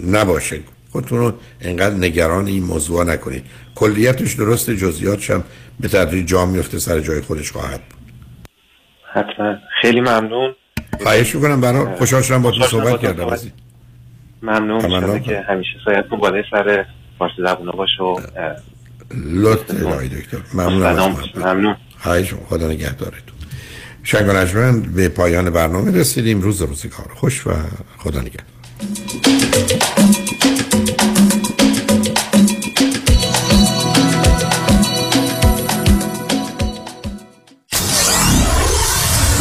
[0.06, 0.60] نباشه.
[0.92, 3.44] خودتون رو انقدر نگران این موضوع نکنید.
[3.74, 5.44] کلیتش درست جزئیاتش هم
[5.80, 7.98] به تدریج جا میفته سر جای خودش خواهد بود.
[9.14, 9.56] حتما.
[9.82, 10.54] خیلی ممنون.
[11.02, 13.36] خواهش می‌کنم برای خوشحال شدم با تو صحبت کردم.
[14.42, 15.20] ممنون.
[15.20, 16.84] که همیشه سایتون بالای سر
[17.18, 18.20] فارسی زبونا باشه و
[19.14, 20.38] لطف الهی دکتر.
[20.54, 21.16] ممنون.
[21.34, 21.76] ممنون.
[21.98, 22.34] خواهش.
[22.48, 23.34] خدا نگهدارتون.
[24.02, 26.40] شنگ و به پایان برنامه رسیدیم.
[26.40, 27.50] روز روزگار خوش و
[27.98, 28.44] خدا نگهدار.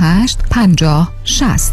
[0.00, 1.72] 50 60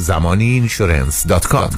[0.00, 1.70] زمانی insurance dot com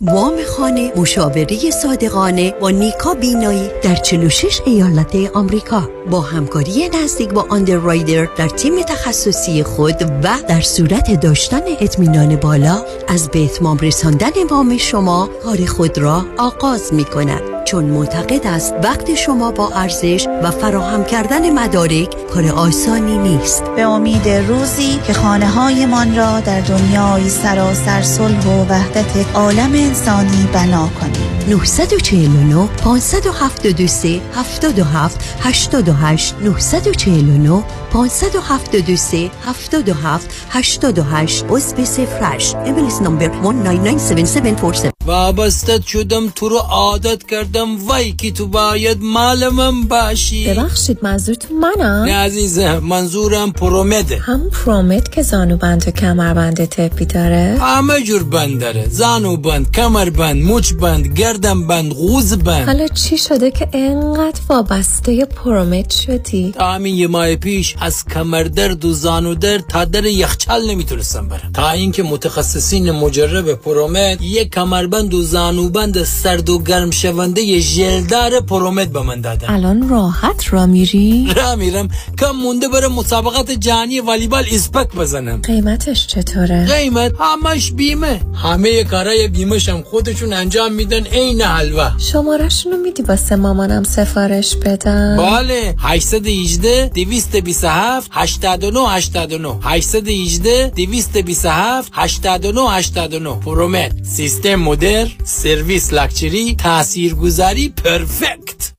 [0.00, 5.88] وام خانه مشاوره صادقانه با نیکا بینایی در 46 ایالت آمریکا.
[6.10, 12.84] با همکاری نزدیک با underwriter در تیم تخصصی خود و در صورت داشتن اطمینان بالا
[13.08, 18.74] از به اتمام رساندن وام شما کار خود را آغاز می کند چون معتقد است
[18.82, 23.64] وقت شما با ارزش و فراهم کردن مدارک کار آسانی نیست.
[23.64, 30.48] به امید روزی که خانه هایمان را در دنیای سراسر صلح و وحدت عالم انسانی
[30.52, 31.37] بنا کنیم.
[31.48, 46.28] 949 573 77 88 949 573 77 88 عضو سفرش املیس نمبر 1997747 وابستت شدم
[46.28, 47.86] تو رو عادت کردم.
[47.86, 50.48] وای که تو باید مال من باشی.
[50.48, 54.18] ببخشید منظورتون منم؟ نه عزیزم منظورم پرومده.
[54.18, 58.88] هم پرومت که زانو بند و کمر بند تپی داره؟ همه جور بند داره.
[58.90, 64.40] زانو بند کمر بند مچ بند گردن بند غوز بند حالا چی شده که انقدر
[64.48, 69.84] وابسته پرومت شدی؟ تا همین یه ماه پیش از کمر درد و زانو درد تا
[69.84, 71.52] در یخچال نمی‌تونستم برم.
[71.54, 78.40] تا اینکه متخصصین مجرب پرومت یک کمربند بند و زانوبند سرد و گرم شونده ژلدار
[78.40, 79.50] پرومت به من دادن.
[79.50, 81.88] الان راحت را میری؟ را میرم.
[82.18, 85.42] کم مونده بره مسابقات جهانی والیبال اسپک بزنم.
[85.42, 88.20] قیمتش چطوره؟ قیمت همش بیمه.
[88.34, 91.06] همه کارای بیمه هم خودشون انجام میدن.
[91.28, 95.74] عین حلوا شمارشونو میدی واسه مامانم سفارش بدم؟ بله.
[95.78, 104.04] 818 227 89 89 818 227 89 89 پرومت.
[104.04, 108.72] سیستم مدر سرویس لاکچری تاثیرگذاری پرفکت.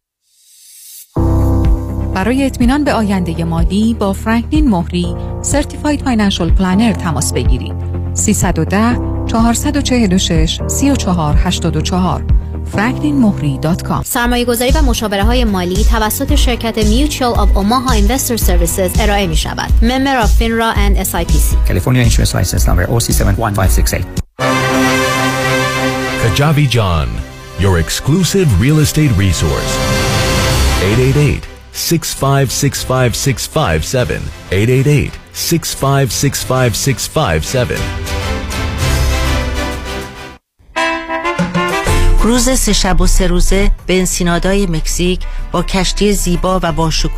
[2.16, 7.89] برای اطمینان به آینده مالی با فرانکلین مهری Certified Financial Planner تماس بگیرید.
[8.20, 12.24] 310 446 3484
[12.76, 19.28] franklinmohri.com سرمایه گذاری و مشاوره های مالی توسط شرکت Mutual of Omaha Investor Services ارائه
[19.28, 19.70] می شود.
[19.82, 21.56] Member of FINRA and SIPC.
[21.68, 24.04] California Insurance License Number OC71568.
[26.24, 27.08] Kajabi John,
[27.60, 29.78] your exclusive real estate resource.
[30.82, 31.44] 888
[31.74, 34.22] 6565657.
[34.52, 37.80] 888 6565657.
[42.24, 45.22] روز سه شب و سه روزه به انسینادای مکزیک
[45.52, 46.90] با کشتی زیبا و با